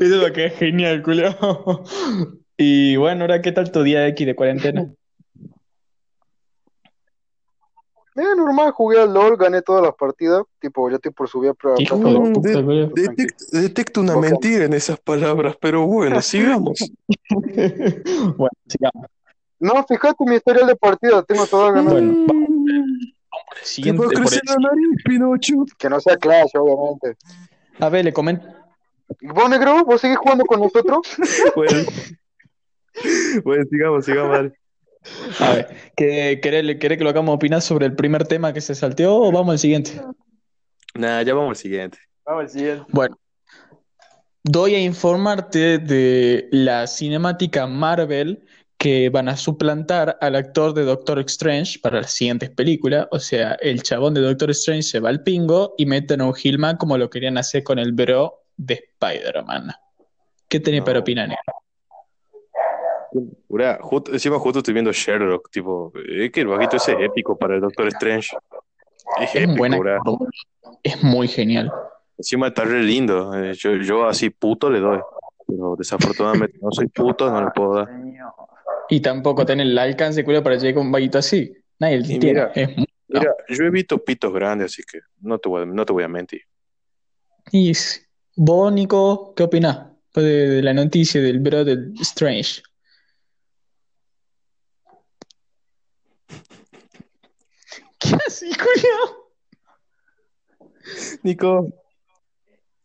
es 0.00 0.10
lo 0.10 0.32
que 0.32 0.46
es 0.46 0.54
genial, 0.54 1.02
Julio. 1.02 1.36
Y 2.60 2.96
bueno, 2.96 3.22
ahora, 3.22 3.40
¿qué 3.40 3.52
tal 3.52 3.70
tu 3.70 3.84
día 3.84 4.08
X 4.08 4.26
de 4.26 4.34
cuarentena? 4.34 4.92
Mira, 8.16 8.34
normal, 8.34 8.72
jugué 8.72 9.00
al 9.00 9.14
LOL, 9.14 9.36
gané 9.36 9.62
todas 9.62 9.80
las 9.80 9.94
partidas. 9.94 10.42
Tipo, 10.58 10.90
ya 10.90 10.96
estoy 10.96 11.12
por 11.12 11.28
subir 11.28 11.50
a 11.50 11.54
prueba. 11.54 11.78
De. 11.78 12.90
Detecto, 12.96 13.44
detecto 13.52 14.00
una 14.00 14.16
mentira 14.16 14.64
en 14.64 14.72
esas 14.72 14.98
palabras, 14.98 15.54
pero 15.60 15.86
bueno, 15.86 16.20
sigamos. 16.20 16.80
Bueno, 18.36 18.50
sigamos. 18.66 19.06
No, 19.60 19.84
fíjate 19.86 20.24
mi 20.24 20.34
historial 20.34 20.66
de 20.66 20.74
partida, 20.74 21.22
tengo 21.22 21.46
todas 21.46 21.72
ganadas. 21.72 22.02
Bueno, 22.02 22.26
por 23.48 23.58
el 23.58 23.64
siguiente. 23.64 24.02
el 24.04 24.10
crecer 24.10 24.42
la 24.46 24.56
nariz, 24.56 25.02
Pinocho. 25.04 25.54
Que 25.78 25.88
no 25.90 26.00
sea 26.00 26.16
Clash, 26.16 26.50
obviamente. 26.54 27.16
A 27.80 27.88
ver, 27.88 28.04
le 28.04 28.12
comento. 28.12 28.46
¿Y 29.20 29.28
vos, 29.28 29.48
negro? 29.48 29.84
¿Vos 29.84 30.00
seguís 30.00 30.18
jugando 30.18 30.44
con 30.44 30.60
nosotros? 30.60 30.98
Bueno, 31.56 31.82
bueno, 33.44 33.64
sigamos, 33.70 34.04
sigamos, 34.04 34.32
dale. 34.32 34.52
A 35.40 35.52
ver, 35.54 35.68
¿qué- 35.96 36.40
¿querés, 36.42 36.78
querés 36.78 36.98
que 36.98 37.04
lo 37.04 37.10
hagamos 37.10 37.34
opinar 37.34 37.62
sobre 37.62 37.86
el 37.86 37.94
primer 37.94 38.26
tema 38.26 38.52
que 38.52 38.60
se 38.60 38.74
salteó 38.74 39.14
o 39.16 39.30
vamos 39.32 39.52
al 39.52 39.58
siguiente? 39.58 39.92
Nada, 40.94 41.22
ya 41.22 41.34
vamos 41.34 41.50
al 41.50 41.56
siguiente. 41.56 41.98
Vamos 42.26 42.42
al 42.44 42.50
siguiente. 42.50 42.84
Bueno, 42.88 43.16
doy 44.42 44.74
a 44.74 44.80
informarte 44.80 45.78
de 45.78 46.48
la 46.50 46.86
cinemática 46.86 47.66
Marvel 47.66 48.44
que 48.78 49.10
van 49.10 49.28
a 49.28 49.36
suplantar 49.36 50.16
al 50.20 50.36
actor 50.36 50.72
de 50.72 50.84
Doctor 50.84 51.18
Strange 51.20 51.80
para 51.80 52.00
las 52.00 52.12
siguientes 52.12 52.48
películas. 52.50 53.08
O 53.10 53.18
sea, 53.18 53.54
el 53.60 53.82
chabón 53.82 54.14
de 54.14 54.20
Doctor 54.20 54.50
Strange 54.50 54.82
se 54.84 55.00
va 55.00 55.08
al 55.08 55.22
pingo 55.24 55.74
y 55.76 55.84
meten 55.86 56.20
a 56.20 56.26
un 56.26 56.34
Hillman 56.40 56.76
como 56.76 56.96
lo 56.96 57.10
querían 57.10 57.38
hacer 57.38 57.64
con 57.64 57.78
el 57.80 57.92
bro 57.92 58.42
de 58.56 58.74
Spider-Man. 58.74 59.72
¿Qué 60.48 60.60
tenés 60.60 60.80
No. 60.80 60.84
para 60.86 61.00
opinar? 61.00 61.28
Ura, 63.48 63.78
justo, 63.80 64.12
encima 64.12 64.38
justo 64.38 64.58
estoy 64.58 64.74
viendo 64.74 64.92
Sherlock, 64.92 65.50
tipo, 65.50 65.92
es 66.08 66.30
que 66.30 66.42
el 66.42 66.46
vaguito 66.46 66.76
ese 66.76 66.92
es 66.92 66.98
épico 67.00 67.36
para 67.36 67.54
el 67.56 67.60
Doctor 67.62 67.88
Strange. 67.88 68.36
Es 69.20 69.34
épico, 69.34 69.56
buen 69.56 69.74
ura. 69.74 69.96
actor. 69.96 70.28
Es 70.82 71.02
muy 71.02 71.26
genial. 71.26 71.72
Encima 72.18 72.48
está 72.48 72.64
re 72.64 72.82
lindo. 72.82 73.34
eh, 73.34 73.54
Yo, 73.54 73.76
yo 73.76 74.06
así 74.06 74.30
puto 74.30 74.70
le 74.70 74.80
doy. 74.80 75.00
Pero 75.46 75.74
desafortunadamente 75.76 76.58
no 76.60 76.70
soy 76.70 76.86
puto, 76.88 77.30
no 77.30 77.42
le 77.42 77.50
puedo 77.50 77.74
dar. 77.76 77.88
Y 78.90 79.00
tampoco 79.00 79.44
tener 79.44 79.66
el 79.66 79.78
alcance, 79.78 80.24
culo, 80.24 80.42
para 80.42 80.56
llegar 80.56 80.74
con 80.74 80.86
un 80.86 80.92
vaguito 80.92 81.18
así. 81.18 81.52
Nadie 81.78 81.98
lo 81.98 82.04
tiene. 82.06 82.26
mira, 82.26 82.52
Es 82.54 82.76
muy- 82.76 82.86
Mira, 83.10 83.34
yo 83.48 83.64
he 83.64 83.70
visto 83.70 84.02
pitos 84.04 84.32
grandes, 84.34 84.72
así 84.72 84.82
que 84.82 85.00
no 85.20 85.38
te 85.38 85.48
voy 85.48 85.62
a, 85.62 85.66
no 85.66 85.84
te 85.86 85.92
voy 85.92 86.04
a 86.04 86.08
mentir. 86.08 86.42
Y 87.52 87.72
vos, 88.36 88.72
Nico, 88.72 89.32
¿qué 89.34 89.44
opinás 89.44 89.86
de, 90.14 90.22
de 90.22 90.62
la 90.62 90.74
noticia 90.74 91.20
del 91.22 91.38
bro 91.38 91.64
del 91.64 91.94
Strange? 92.00 92.62
¿Qué 97.98 98.16
así, 98.26 98.50
Julio? 98.52 99.28
Nico, 101.22 101.72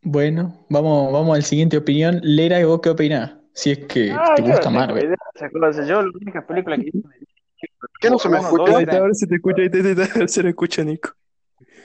Bueno, 0.02 0.66
vamos, 0.70 1.12
vamos 1.14 1.36
al 1.36 1.44
siguiente 1.44 1.78
opinión. 1.78 2.20
Lera, 2.24 2.60
¿y 2.60 2.64
vos 2.66 2.80
qué 2.82 2.90
opinás? 2.90 3.34
Si 3.54 3.72
es 3.72 3.80
que 3.88 4.12
Ah, 4.12 4.34
te 4.36 4.42
gusta 4.42 4.70
Marvel. 4.70 5.06
idea. 5.06 5.86
Yo, 5.86 6.02
la 6.02 6.12
única 6.14 6.46
película 6.46 6.78
que 6.78 6.88
hice. 6.88 7.00
¿Qué 8.00 8.10
no 8.10 8.20
se 8.20 8.30
me 8.30 8.38
escucha? 8.40 8.64
dos, 8.64 8.76
ahí 8.76 8.84
está, 8.84 8.98
ahora 8.98 9.14
se 9.14 9.28
te 9.28 9.36
escucha, 9.36 9.62
ahí 9.62 9.70
te, 9.70 9.82
te- 9.82 9.96
te- 9.96 10.50
escucha, 10.50 10.84
Nico. 10.84 11.12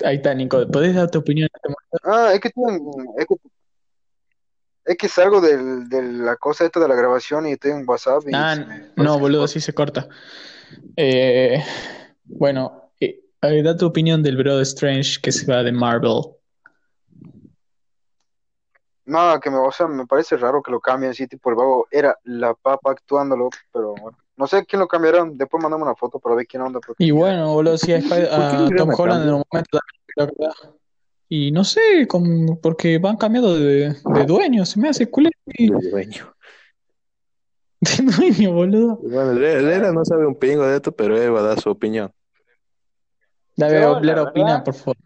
Ahí 0.04 0.16
está, 0.16 0.34
Nico. 0.34 0.68
¿Podés 0.70 0.94
dar 0.94 1.10
tu 1.10 1.18
opinión? 1.18 1.48
Ah, 2.04 2.32
es 2.34 2.40
que, 2.40 2.48
es 2.48 3.26
que, 3.26 3.34
es 4.86 4.96
que 4.96 5.08
salgo 5.08 5.40
del, 5.40 5.88
de 5.88 6.02
la 6.02 6.36
cosa 6.36 6.64
esta 6.64 6.80
de 6.80 6.88
la 6.88 6.94
grabación 6.94 7.46
y 7.46 7.52
estoy 7.52 7.72
en 7.72 7.84
WhatsApp 7.86 8.22
y 8.28 8.34
Ah, 8.34 8.56
me 8.96 9.04
no, 9.04 9.18
boludo, 9.18 9.46
sí 9.46 9.60
se 9.60 9.74
corta. 9.74 10.08
Eh, 10.96 11.62
bueno, 12.24 12.90
eh, 13.00 13.20
a 13.40 13.48
ver, 13.48 13.64
da 13.64 13.76
tu 13.76 13.86
opinión 13.86 14.22
del 14.22 14.36
bro 14.36 14.56
de 14.56 14.62
Strange 14.64 15.20
que 15.22 15.30
se 15.30 15.50
va 15.50 15.62
de 15.62 15.72
Marvel. 15.72 16.22
No, 19.08 19.40
que 19.40 19.50
me, 19.50 19.56
o 19.56 19.72
sea, 19.72 19.86
me 19.88 20.06
parece 20.06 20.36
raro 20.36 20.62
que 20.62 20.70
lo 20.70 20.80
cambien 20.80 21.12
así, 21.12 21.26
tipo 21.26 21.48
el 21.48 21.56
vago 21.56 21.88
era 21.90 22.16
la 22.24 22.52
papa 22.52 22.90
actuándolo, 22.90 23.48
pero 23.72 23.94
bueno. 23.94 24.18
No 24.36 24.46
sé 24.46 24.66
quién 24.66 24.80
lo 24.80 24.86
cambiaron, 24.86 25.36
después 25.38 25.62
mandame 25.62 25.82
una 25.84 25.94
foto 25.96 26.18
para 26.18 26.36
ver 26.36 26.46
quién 26.46 26.62
onda. 26.62 26.78
porque- 26.86 27.02
Y 27.02 27.10
bueno, 27.10 27.52
boludo, 27.54 27.78
sí, 27.78 27.92
a, 27.92 27.96
Spider- 27.98 28.28
¿Por 28.28 28.38
qué 28.68 28.74
a 28.74 28.76
Tom 28.76 28.90
Holland 28.96 29.28
en 29.28 29.34
un 29.34 29.42
momento 29.50 29.78
Y 31.30 31.50
no 31.52 31.64
sé, 31.64 32.06
con- 32.06 32.58
porque 32.62 32.98
van 32.98 33.16
cambiando 33.16 33.54
de, 33.58 33.94
de 33.94 34.24
dueño, 34.26 34.64
se 34.66 34.78
me 34.78 34.88
hace 34.90 35.10
culé 35.10 35.30
y- 35.46 35.72
El 35.72 35.90
dueño. 35.90 36.32
de 37.80 38.02
dueño, 38.04 38.52
boludo. 38.52 38.96
Bueno, 39.02 39.32
Le- 39.32 39.62
Lera 39.62 39.90
no 39.90 40.04
sabe 40.04 40.26
un 40.26 40.34
pingo 40.34 40.64
de 40.66 40.76
esto, 40.76 40.92
pero 40.92 41.16
él 41.16 41.34
va 41.34 41.40
a 41.40 41.44
dar 41.44 41.60
su 41.60 41.70
opinión. 41.70 42.12
Dale, 43.56 43.74
Lera, 43.74 43.90
opina, 44.22 44.24
verdad- 44.24 44.64
por 44.64 44.74
favor. 44.74 44.96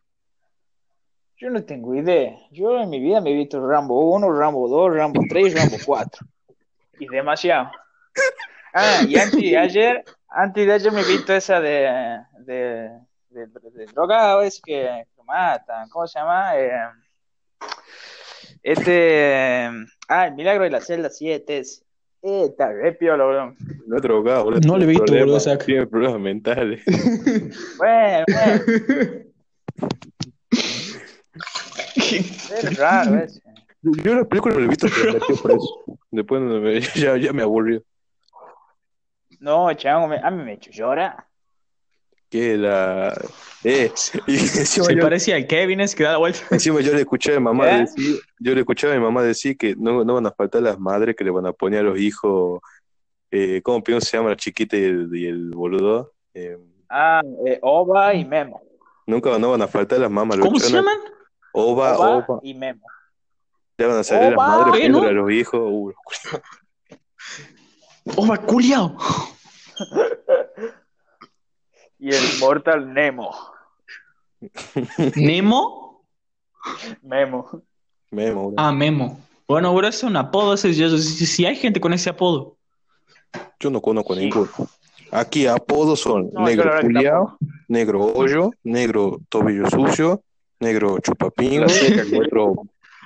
Yo 1.43 1.51
no 1.51 1.65
tengo 1.65 1.93
idea. 1.97 2.39
Yo 2.53 2.79
en 2.79 2.89
mi 2.89 3.01
vida 3.01 3.21
me 3.21 3.33
he 3.33 3.35
visto 3.35 3.67
Rambo 3.67 4.15
1, 4.15 4.33
Rambo 4.33 4.69
2, 4.69 4.95
Rambo 4.95 5.23
3, 5.29 5.55
Rambo 5.55 5.77
4. 5.85 6.25
Y 7.01 7.09
demasiado. 7.09 7.69
Ah, 8.73 9.01
y 9.09 9.17
antes 9.17 9.41
de 9.41 9.59
ayer, 9.59 10.05
antes 10.29 10.65
de 10.65 10.73
ayer 10.73 10.93
me 10.93 11.01
he 11.01 11.05
visto 11.05 11.35
esa 11.35 11.61
de, 11.61 12.21
de, 12.47 12.91
de, 13.31 13.47
de 13.49 13.87
drogado, 13.87 14.43
es 14.43 14.63
que 14.65 15.05
lo 15.17 15.25
matan. 15.25 15.89
¿Cómo 15.89 16.07
se 16.07 16.21
llama? 16.21 16.57
Eh, 16.57 16.71
este. 18.63 19.69
Ah, 20.07 20.29
el 20.29 20.35
milagro 20.35 20.63
de 20.63 20.71
la 20.71 20.81
celda 20.81 21.11
7 21.11 21.59
es. 21.59 21.85
Eh, 22.23 22.45
está 22.51 22.73
re 22.73 22.93
piola, 22.93 23.25
boludo. 23.25 23.55
No 23.89 23.97
es 23.97 24.03
drogado, 24.03 24.45
boludo. 24.45 24.61
No 24.65 24.79
le 24.79 24.85
he 24.85 24.89
visto, 24.89 25.13
boludo. 25.13 25.59
Tiene 25.59 25.89
problemas 25.89 26.21
mentales. 26.21 26.85
Bueno, 27.79 28.25
bueno, 28.29 29.25
es 32.17 32.77
raro 32.79 33.17
ese. 33.19 33.41
Yo 33.83 34.15
la 34.15 34.25
película 34.25 34.55
la 34.55 34.65
he 34.65 34.69
visto, 34.69 34.87
pero 34.95 35.13
me 35.13 35.19
metió 35.19 35.37
preso. 35.43 35.85
Después 36.11 36.41
no 36.43 36.61
me- 36.61 36.81
ya, 36.95 37.17
ya 37.17 37.33
me 37.33 37.43
aburrió. 37.43 37.83
No, 39.41 39.73
chavo, 39.75 40.07
me- 40.09 40.19
a 40.23 40.31
mí 40.31 40.43
me 40.45 40.53
he 40.53 40.55
hecho 40.55 40.71
llorar. 40.71 41.25
Que 42.31 42.57
la. 42.57 43.13
Eh, 43.65 43.93
y 44.27 44.33
encima 44.39 44.87
Se 44.87 44.95
yo, 44.97 45.03
parecía 45.03 45.37
al 45.37 45.47
Kevin, 45.47 45.81
es 45.81 45.95
que 45.95 46.05
da 46.05 46.13
la 46.13 46.19
vuelta. 46.19 46.41
encima 46.51 46.81
yo 46.81 46.93
le 46.95 47.01
escuché 47.01 47.33
a 47.35 47.39
mi 47.41 47.45
mamá 47.45 47.69
¿Qué? 47.69 47.77
decir, 47.79 48.21
yo 48.39 48.55
le 48.55 48.61
escuché 48.61 48.91
a 48.91 48.95
mi 48.95 49.01
mamá 49.01 49.23
decir 49.23 49.57
que 49.57 49.75
no, 49.77 50.05
no 50.05 50.15
van 50.15 50.27
a 50.27 50.31
faltar 50.33 50.63
las 50.63 50.79
madres 50.79 51.15
que 51.17 51.25
le 51.25 51.31
van 51.31 51.47
a 51.47 51.53
poner 51.53 51.81
a 51.81 51.83
los 51.83 51.99
hijos, 51.99 52.61
eh, 53.31 53.61
¿cómo 53.63 53.83
pienso 53.83 54.07
se 54.07 54.17
llama 54.17 54.31
la 54.31 54.37
chiquita 54.37 54.77
y 54.77 54.85
el, 54.85 55.11
y 55.17 55.27
el 55.27 55.51
boludo? 55.51 56.13
Eh, 56.35 56.57
Ah, 56.95 57.23
eh, 57.47 57.59
Oba 57.63 58.13
y 58.15 58.23
Memo. 58.25 58.61
nunca 59.07 59.39
no 59.39 59.51
van 59.53 59.63
a 59.63 59.67
faltar 59.67 59.99
las 59.99 60.11
mamás. 60.11 60.37
los 60.39 60.47
¿Cómo 60.47 60.59
se 60.59 60.71
llaman? 60.71 60.99
Oba, 61.53 61.99
Oba 61.99 62.17
oba. 62.27 62.41
y 62.43 62.55
Memo. 62.55 62.87
Ya 63.79 63.87
van 63.89 63.99
a 63.99 64.05
salir 64.05 64.35
Oba, 64.35 64.37
las 64.37 64.59
madres 64.59 64.65
¿qué, 64.65 64.71
poniéndole 64.91 65.05
no? 65.05 65.11
a 65.11 65.23
los 65.23 65.33
hijos. 65.33 65.61
Uh, 65.65 65.93
¡Oh, 68.17 68.27
va 68.27 68.37
culiao! 68.39 68.97
Y 71.99 72.09
el 72.15 72.23
Mortal 72.41 72.93
Nemo. 72.93 73.31
¿Nemo? 75.17 76.05
Memo. 77.03 77.63
Memo, 78.11 78.47
bro. 78.51 78.55
Ah, 78.59 78.73
Memo. 78.73 79.21
Bueno, 79.47 79.75
bro, 79.75 79.87
ese 79.87 79.99
es 79.99 80.03
un 80.05 80.17
apodo. 80.17 80.57
Si, 80.57 80.73
si 80.75 81.47
hay 81.47 81.57
gente 81.57 81.81
con 81.81 81.93
ese 81.93 82.11
apodo. 82.11 82.57
Yo 83.61 83.71
no 83.71 83.81
conozco 83.81 84.15
Sí. 84.15 84.21
ninguno. 84.21 84.51
Aquí 85.11 85.47
apodos 85.47 86.01
son 86.01 86.31
No, 86.33 86.45
negro 86.45 86.71
culiao, 86.81 87.37
negro 87.69 88.05
hoyo, 88.15 88.51
negro 88.65 89.19
tobillo 89.29 89.69
sucio, 89.69 90.23
negro 90.63 90.99
chupapingo 91.01 91.67
y 91.67 92.17
otro, 92.17 92.55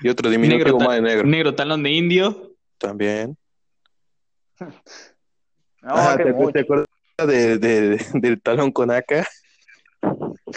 y 0.02 0.08
otro 0.08 0.30
diminutivo 0.30 0.78
Negro, 0.78 0.86
más 0.86 0.96
de 0.96 1.02
negro 1.02 1.26
negro 1.26 1.54
talón 1.54 1.82
de 1.82 1.90
indio. 1.90 2.52
también. 2.78 3.36
No, 5.82 5.92
Ah, 5.94 6.16
¿te, 6.16 6.30
acuerdas 6.60 6.86
de, 7.18 7.58
de- 7.58 8.00
del 8.14 8.40
talón 8.40 8.72
con 8.72 8.90
acá? 8.90 9.25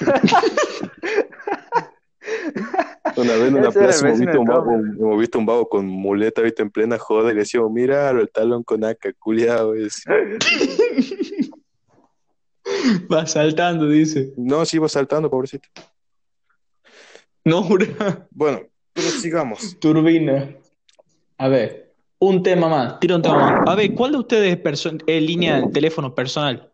Una 3.15 3.33
vez 3.35 3.47
en 3.49 3.55
una 3.55 3.69
Ese 3.69 3.79
plaza 3.79 4.07
hemos 4.07 4.19
visto, 4.19 4.39
un 4.39 4.47
vago, 4.47 4.71
hemos 4.73 5.19
visto 5.19 5.37
un 5.39 5.45
vago 5.45 5.67
con 5.69 5.85
muleta, 5.85 6.41
viste, 6.41 6.63
en 6.63 6.71
plena 6.71 6.97
joda, 6.97 7.29
y 7.31 7.33
le 7.35 7.41
decíamos, 7.41 7.71
mira, 7.71 8.09
el 8.09 8.29
talón 8.31 8.63
con 8.63 8.83
acá, 8.83 9.11
culiao. 9.19 9.75
es". 9.75 10.03
Va 13.11 13.25
saltando, 13.27 13.87
dice. 13.87 14.33
No, 14.37 14.65
sí 14.65 14.77
iba 14.77 14.87
saltando, 14.89 15.29
pobrecito. 15.29 15.67
No. 17.49 17.67
Bueno, 18.31 18.61
pero 18.93 19.07
sigamos. 19.09 19.77
Turbina. 19.79 20.55
A 21.37 21.47
ver, 21.47 21.93
un 22.19 22.43
tema 22.43 22.67
más. 22.69 22.99
Tira 22.99 23.15
un 23.15 23.21
tema 23.21 23.37
más. 23.37 23.69
A 23.69 23.75
ver, 23.75 23.93
¿cuál 23.93 24.11
de 24.13 24.17
ustedes 24.19 24.57
es, 24.57 24.63
perso- 24.63 24.97
línea 25.07 25.61
de 25.61 25.67
teléfono 25.67 26.13
personal? 26.13 26.71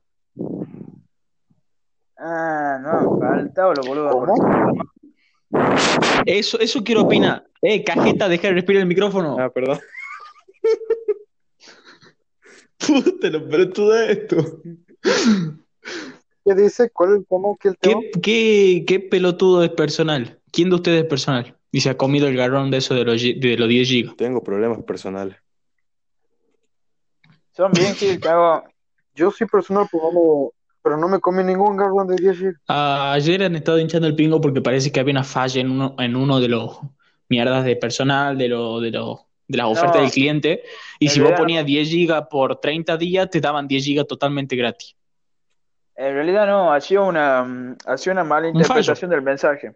Ah, 2.17 2.79
no, 2.82 3.20
faltaba 3.20 3.74
lo 3.75 3.84
boludo. 3.84 4.10
¿Cómo? 4.12 4.36
Eso, 6.25 6.60
eso 6.60 6.84
quiero 6.84 7.03
opinar. 7.03 7.46
Eh, 7.62 7.84
cajeta, 7.84 8.27
deja 8.27 8.48
de 8.48 8.55
respirar 8.55 8.82
el 8.82 8.88
micrófono. 8.88 9.38
Ah, 9.39 9.50
perdón. 9.50 9.79
Puta, 12.77 13.29
lo 13.29 13.48
pelotudo 13.48 13.91
de 13.94 14.12
esto. 14.12 14.62
¿Qué 16.44 16.55
dice? 16.55 16.89
¿Cuál 16.91 17.12
es 17.12 17.17
el 17.20 17.25
tema? 17.27 17.48
¿Qué 17.60 17.67
el 17.70 17.77
tema? 17.77 18.01
¿Qué, 18.01 18.22
qué, 18.22 18.84
qué 18.88 19.00
pelotudo 19.00 19.63
es 19.63 19.70
personal? 19.72 20.39
¿Quién 20.55 20.69
de 20.69 20.75
ustedes 20.77 21.03
es 21.03 21.09
personal? 21.09 21.53
Y 21.69 21.81
se 21.81 21.89
ha 21.89 21.97
comido 21.97 22.29
el 22.29 22.38
garrón 22.38 22.71
de 22.71 22.77
eso 22.77 22.95
de 22.95 23.03
los, 23.03 23.21
de 23.21 23.57
los 23.59 23.67
10 23.67 23.89
gigas. 23.89 24.15
Tengo 24.15 24.41
problemas 24.41 24.81
personales. 24.83 25.35
Son 27.51 27.74
bien 27.74 27.93
cago. 28.21 28.63
Yo 29.13 29.31
soy 29.31 29.47
personal, 29.47 29.85
pero 29.91 30.12
no 30.12 30.12
me, 30.13 30.50
pero 30.81 30.97
no 30.97 31.09
me 31.09 31.19
comí 31.19 31.43
ningún 31.43 31.75
garrón 31.75 32.07
de 32.07 32.15
10 32.15 32.38
gigas. 32.38 32.55
Ah, 32.69 33.12
ayer 33.12 33.43
han 33.43 33.57
estado 33.57 33.79
hinchando 33.79 34.07
el 34.07 34.15
pingo 34.15 34.39
porque 34.39 34.62
parece 34.62 34.93
que 34.93 35.01
había 35.01 35.12
una 35.12 35.25
falla 35.25 35.59
en 35.59 35.71
uno, 35.71 35.93
en 36.00 36.15
uno 36.15 36.39
de 36.39 36.47
los 36.47 36.79
mierdas 37.27 37.65
de 37.65 37.75
personal, 37.75 38.38
de, 38.38 38.47
lo, 38.47 38.79
de, 38.79 38.91
lo, 38.91 39.27
de 39.50 39.57
las 39.57 39.67
ofertas 39.67 39.97
No. 39.97 40.01
del 40.03 40.12
cliente. 40.12 40.63
Y 41.00 41.09
si 41.09 41.19
vos 41.19 41.33
ponías 41.33 41.65
10 41.65 41.89
gigas 41.89 42.27
por 42.29 42.62
30 42.62 42.95
días, 42.95 43.29
te 43.29 43.41
daban 43.41 43.67
10 43.67 43.83
gigas 43.83 44.07
totalmente 44.07 44.55
gratis. 44.55 44.95
En 45.97 46.13
realidad 46.13 46.47
no, 46.47 46.71
ha 46.71 46.79
sido 46.79 47.05
una, 47.05 47.43
mm, 47.43 47.77
ha 47.88 47.97
sido 47.97 48.13
una 48.13 48.24
mala 48.24 48.47
interpretación 48.47 49.12
del 49.12 49.21
mensaje. 49.21 49.75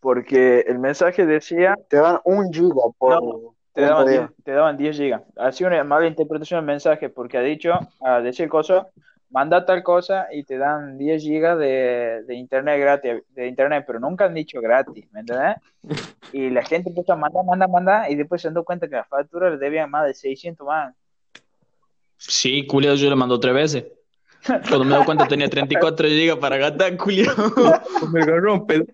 Porque 0.00 0.60
el 0.60 0.78
mensaje 0.78 1.26
decía, 1.26 1.76
Te 1.88 1.96
dan 1.96 2.18
un 2.24 2.52
giga 2.52 2.74
por 2.98 3.22
No, 3.22 3.54
te 3.72 3.82
30 3.82 3.90
daban, 3.94 4.06
días. 4.06 4.28
10, 4.28 4.44
te 4.44 4.52
daban 4.52 4.76
10 4.76 4.96
gigas. 4.96 5.22
Ha 5.36 5.52
sido 5.52 5.68
una 5.70 5.84
mala 5.84 6.06
interpretación 6.06 6.58
del 6.58 6.66
mensaje 6.66 7.08
porque 7.08 7.38
ha 7.38 7.42
dicho, 7.42 7.72
a 8.00 8.20
decir 8.20 8.48
cosa, 8.48 8.88
manda 9.30 9.64
tal 9.66 9.82
cosa 9.82 10.28
y 10.32 10.44
te 10.44 10.56
dan 10.58 10.96
10 10.98 11.22
gigas 11.22 11.58
de, 11.58 12.22
de 12.26 12.34
internet 12.34 12.80
gratis, 12.80 13.22
de 13.30 13.46
internet, 13.46 13.84
pero 13.86 14.00
nunca 14.00 14.24
han 14.26 14.34
dicho 14.34 14.60
gratis, 14.60 15.06
¿me 15.12 15.20
entiendes? 15.20 15.56
Y 16.30 16.50
la 16.50 16.62
gente 16.62 16.90
empezó 16.90 17.14
a 17.14 17.16
mandar, 17.16 17.42
mandar, 17.42 17.70
mandar 17.70 18.10
y 18.10 18.14
después 18.14 18.42
se 18.42 18.50
dio 18.50 18.62
cuenta 18.62 18.86
que 18.86 18.96
la 18.96 19.04
factura 19.04 19.48
le 19.48 19.56
debían 19.56 19.90
más 19.90 20.04
de 20.06 20.12
600 20.12 20.66
más. 20.66 20.94
Sí, 22.18 22.66
culiao, 22.66 22.96
yo 22.96 23.08
le 23.08 23.16
mando 23.16 23.40
tres 23.40 23.54
veces. 23.54 23.84
Cuando 24.46 24.84
me 24.84 24.94
doy 24.94 25.04
cuenta 25.04 25.26
tenía 25.26 25.48
34 25.48 26.08
gigas 26.08 26.38
para 26.38 26.56
gastar, 26.56 26.96
culiao. 26.96 27.34
Con 28.00 28.16
el 28.16 28.26
garrón, 28.26 28.66
pero... 28.66 28.84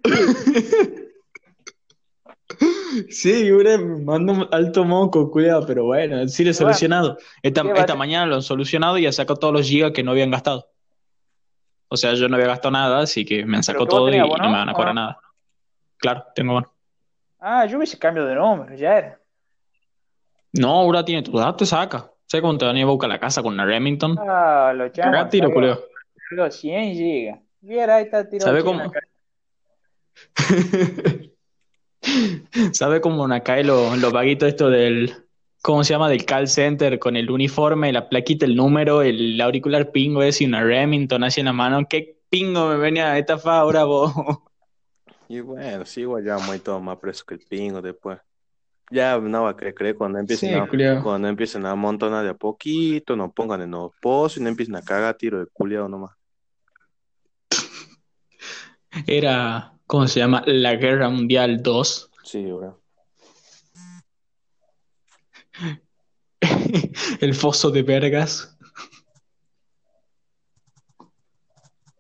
Sí, 3.11 3.50
bro, 3.50 3.78
me 3.78 4.04
mando 4.04 4.33
un 4.33 4.48
alto 4.50 4.85
moco, 4.85 5.30
culiao, 5.30 5.66
pero 5.66 5.85
bueno, 5.85 6.26
sí 6.28 6.44
lo 6.44 6.50
he 6.50 6.54
solucionado. 6.54 7.18
Esta, 7.42 7.62
¿qué 7.62 7.80
esta 7.80 7.94
mañana 7.94 8.26
lo 8.26 8.37
han 8.37 8.42
solucionado 8.42 8.98
y 8.98 9.07
han 9.07 9.12
sacado 9.12 9.38
todos 9.38 9.54
los 9.54 9.66
gigas 9.66 9.92
que 9.92 10.02
no 10.02 10.12
habían 10.12 10.30
gastado. 10.30 10.70
O 11.88 11.96
sea, 11.96 12.14
yo 12.14 12.28
no 12.28 12.37
había 12.37 12.48
gastado 12.48 12.72
nada, 12.72 13.00
así 13.00 13.24
que 13.24 13.44
me 13.44 13.57
han 13.57 13.62
sacado 13.62 13.87
todo 13.87 14.09
y, 14.09 14.18
no 14.18 14.26
me 14.26 14.38
van 14.38 14.68
a 14.68 14.72
¿o 14.72 14.74
cobrar 14.74 14.94
no? 14.94 15.00
nada. 15.00 15.20
Claro, 15.96 16.24
tengo 16.35 16.54
bono. 16.54 16.72
Ah, 17.38 17.66
yo 17.66 17.76
hubiese 17.76 17.98
cambio 17.98 18.24
de 18.24 18.35
nombre, 18.35 18.76
ya 18.76 18.98
era. 18.98 19.20
No, 20.52 20.70
ahora 20.70 21.04
tiene 21.04 21.22
tus 21.22 21.35
datos, 21.35 21.68
saca. 21.68 22.11
¿Sabes 22.35 22.42
cuando 22.42 22.59
te 22.59 22.64
van 22.64 22.75
a 22.75 22.79
ir 22.81 22.85
a 22.85 22.88
buscar 22.88 23.09
a 23.09 23.14
la 23.14 23.20
casa 23.20 23.44
con 23.44 23.55
una 23.55 23.64
Remington? 23.64 24.18
Ah, 24.18 24.73
lo 24.75 24.87
y 24.87 25.40
lo 25.40 25.53
culeo. 25.53 25.79
Los 26.31 26.57
100 26.57 26.94
gigas. 26.94 27.38
Mira, 27.61 27.94
ahí 27.94 28.05
está 28.07 28.29
tirado. 28.29 28.51
¿Sabe 28.51 28.64
cómo? 28.64 28.92
¿Sabe 32.73 33.01
cómo 33.01 33.29
cae 33.44 33.62
los 33.62 33.97
lo 33.99 34.11
vaguitos 34.11 34.49
esto 34.49 34.68
del, 34.68 35.14
¿cómo 35.62 35.85
se 35.85 35.92
llama? 35.92 36.09
Del 36.09 36.25
call 36.25 36.49
center 36.49 36.99
con 36.99 37.14
el 37.14 37.31
uniforme, 37.31 37.92
la 37.92 38.09
plaquita, 38.09 38.47
el 38.47 38.57
número, 38.57 39.03
el 39.03 39.40
auricular 39.40 39.92
pingo 39.92 40.25
ese 40.25 40.42
y 40.42 40.49
una 40.49 40.64
Remington 40.64 41.23
así 41.23 41.38
en 41.38 41.47
la 41.47 41.53
mano? 41.53 41.87
¿Qué 41.88 42.18
pingo 42.29 42.66
me 42.66 42.79
venía 42.79 43.12
a 43.12 43.18
estafar 43.18 43.61
ahora 43.61 43.85
vos? 43.85 44.12
Y 45.29 45.38
bueno, 45.38 45.87
sí, 45.87 46.01
igual 46.01 46.25
ya 46.25 46.35
vamos 46.35 46.51
a 46.51 46.57
ir 46.57 46.64
todos 46.64 46.83
más 46.83 46.99
presos 46.99 47.23
que 47.23 47.35
el 47.35 47.40
pingo 47.49 47.81
después. 47.81 48.18
Ya 48.94 49.18
no 49.18 49.42
va 49.42 49.50
a 49.50 49.57
creer, 49.57 49.74
creer 49.74 49.96
cuando 49.96 50.20
empiecen 50.20 50.50
Sí, 50.50 50.54
a, 50.54 50.66
culiao. 50.68 51.02
cuando 51.02 51.26
empiecen 51.26 51.66
a 51.66 51.72
amontonar 51.72 52.22
de 52.22 52.30
a 52.30 52.35
poquito, 52.35 53.16
nos 53.16 53.33
pongan 53.33 53.62
en 53.62 53.72
los 53.72 53.90
pozos 54.00 54.37
y 54.37 54.40
no 54.40 54.48
empiecen 54.48 54.76
a 54.76 54.83
cagar 54.83 55.16
tiro 55.16 55.40
de 55.40 55.46
culiado 55.46 55.88
nomás. 55.88 56.12
Era, 59.07 59.72
¿cómo 59.87 60.07
se 60.07 60.20
llama? 60.20 60.42
La 60.46 60.76
Guerra 60.76 61.09
Mundial 61.09 61.61
2. 61.62 62.11
Sí, 62.22 62.44
bro. 62.52 62.80
El 67.20 67.35
foso 67.35 67.70
de 67.70 67.83
vergas. 67.83 68.57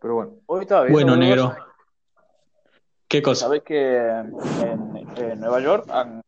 Pero 0.00 0.14
bueno, 0.14 0.32
Hoy 0.46 0.62
estaba 0.62 0.82
viendo, 0.82 0.96
Bueno, 0.98 1.16
negro. 1.16 1.56
¿Qué 3.08 3.22
cosa? 3.22 3.46
¿Sabes 3.46 3.62
que 3.62 3.96
en, 3.96 4.34
en 5.16 5.40
Nueva 5.40 5.60
York 5.60 5.88
han, 5.90 6.23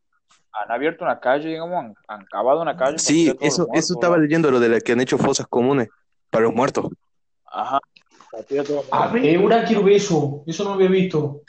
han 0.63 0.71
abierto 0.73 1.05
una 1.05 1.21
calle, 1.21 1.49
digamos, 1.51 1.85
han, 1.85 1.95
han 2.09 2.25
cavado 2.27 2.63
una 2.63 2.77
calle? 2.77 2.99
sí, 2.99 3.35
eso, 3.41 3.69
eso 3.75 3.95
estaba 3.95 4.17
leyendo 4.19 4.51
lo 4.51 4.59
de 4.61 4.69
la 4.69 4.81
que 4.81 4.93
han 4.93 5.01
hecho 5.01 5.19
fosas 5.19 5.47
comunes 5.47 5.89
para 6.31 6.45
los 6.45 6.55
muertos. 6.55 6.87
Ajá. 7.47 7.79
A 8.91 9.09
ver, 9.09 9.37
ahora 9.39 9.65
quiero 9.65 9.83
ver 9.83 9.95
eso. 9.95 10.43
Eso 10.47 10.65
no 10.65 10.75
había 10.75 10.89
visto. 10.89 11.43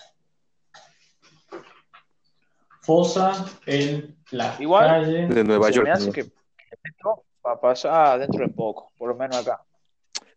Fosa 2.82 3.46
en 3.66 4.16
la 4.32 4.56
Igual. 4.60 4.88
calle. 4.88 5.28
De 5.28 5.44
Nueva 5.44 5.68
Se 5.68 5.74
York. 5.74 5.88
me 5.88 5.92
hace 5.92 6.12
que 6.12 6.22
esto 6.22 7.24
va 7.46 7.54
a 7.54 7.60
pasar 7.60 8.20
dentro 8.20 8.46
de 8.48 8.54
poco, 8.54 8.92
por 8.98 9.10
lo 9.10 9.16
menos 9.16 9.36
acá. 9.38 9.62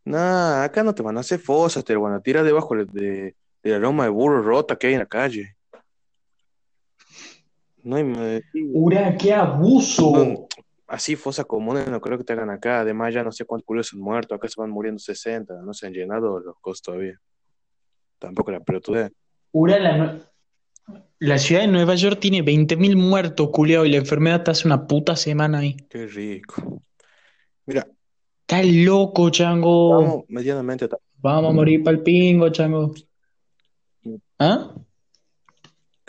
Nah, 0.04 0.64
acá 0.64 0.82
no 0.82 0.94
te 0.94 1.02
van 1.02 1.16
a 1.16 1.20
hacer 1.20 1.38
fosas, 1.38 1.84
te 1.84 1.94
lo 1.94 2.00
van 2.00 2.14
a 2.14 2.20
tirar 2.20 2.42
debajo 2.44 2.74
de, 2.74 2.86
de, 2.86 3.34
de 3.62 3.70
la 3.70 3.78
loma 3.78 4.04
de 4.04 4.10
burro 4.10 4.42
rota 4.42 4.76
que 4.76 4.88
hay 4.88 4.94
en 4.94 5.00
la 5.00 5.06
calle. 5.06 5.56
No 7.82 7.96
hay 7.96 8.42
Ura, 8.72 9.16
qué 9.16 9.32
abuso. 9.32 10.12
No. 10.12 10.48
así 10.86 11.16
fosas 11.16 11.46
comunes 11.46 11.88
no 11.88 12.00
creo 12.00 12.18
que 12.18 12.24
te 12.24 12.32
hagan 12.32 12.50
acá. 12.50 12.80
Además, 12.80 13.14
ya 13.14 13.22
no 13.22 13.32
sé 13.32 13.44
cuántos 13.44 13.66
culos 13.66 13.92
han 13.92 14.00
muerto. 14.00 14.34
Acá 14.34 14.48
se 14.48 14.60
van 14.60 14.70
muriendo 14.70 14.98
60, 14.98 15.62
no 15.62 15.72
se 15.72 15.86
han 15.86 15.92
llenado 15.92 16.40
los 16.40 16.56
costos 16.60 16.82
todavía. 16.82 17.18
Tampoco 18.18 18.50
la 18.50 18.60
pelotudez. 18.60 19.10
Ura, 19.52 19.78
la, 19.78 20.20
la 21.18 21.38
ciudad 21.38 21.62
de 21.62 21.68
Nueva 21.68 21.94
York 21.94 22.18
tiene 22.20 22.42
20.000 22.44 22.96
muertos, 22.96 23.50
culiao, 23.52 23.84
y 23.84 23.90
la 23.90 23.98
enfermedad 23.98 24.38
está 24.38 24.50
hace 24.52 24.68
una 24.68 24.86
puta 24.86 25.16
semana 25.16 25.58
ahí. 25.58 25.76
Qué 25.88 26.06
rico. 26.06 26.82
Mira, 27.66 27.86
Está 28.40 28.62
loco, 28.64 29.30
chango. 29.30 30.00
estamos 30.00 30.24
medianamente. 30.28 30.88
Vamos 31.18 31.50
a 31.50 31.52
morir 31.54 31.84
pa'l 31.84 32.02
pingo, 32.02 32.48
chango. 32.50 32.92
¿Ah? 34.40 34.74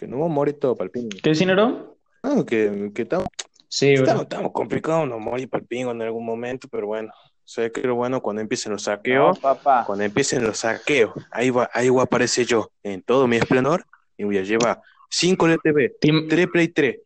Que 0.02 0.08
no 0.08 0.18
morir 0.28 0.56
todo 0.60 0.76
para 0.76 0.86
el 0.86 0.92
pingo. 0.92 1.10
¿Qué 1.22 1.30
decís, 1.30 1.46
Nero? 1.46 1.96
No, 2.24 2.44
que, 2.44 2.92
que 2.96 3.04
estamos, 3.04 3.28
Sí, 3.68 3.94
estamos, 3.94 4.24
estamos 4.24 4.52
complicados, 4.52 5.08
no 5.08 5.20
morir 5.20 5.48
para 5.48 5.62
el 5.62 5.68
pingo 5.68 5.92
en 5.92 6.02
algún 6.02 6.26
momento, 6.26 6.68
pero 6.72 6.88
bueno. 6.88 7.14
Sé 7.44 7.72
que 7.72 7.82
lo 7.82 7.94
bueno 7.94 8.20
cuando 8.20 8.42
empiecen 8.42 8.72
los 8.72 8.82
No, 8.82 8.96
saqueos. 8.96 9.38
papá. 9.40 9.84
Cuando 9.86 10.04
empiecen 10.04 10.44
los 10.44 10.58
saqueos, 10.58 11.12
ahí 11.30 11.52
va, 11.52 11.70
ahí 11.72 11.90
voy 11.90 12.00
a 12.00 12.06
aparecer 12.06 12.48
yo 12.48 12.72
en 12.82 13.04
todo 13.04 13.28
mi 13.28 13.36
esplendor 13.36 13.86
y 14.18 14.24
voy 14.24 14.40
a 14.40 14.42
llevar 14.44 14.82
5 15.08 15.46
LTV, 15.48 15.92
Te- 16.02 16.26
3 16.28 16.48
Play 16.48 16.70
3. 16.70 16.98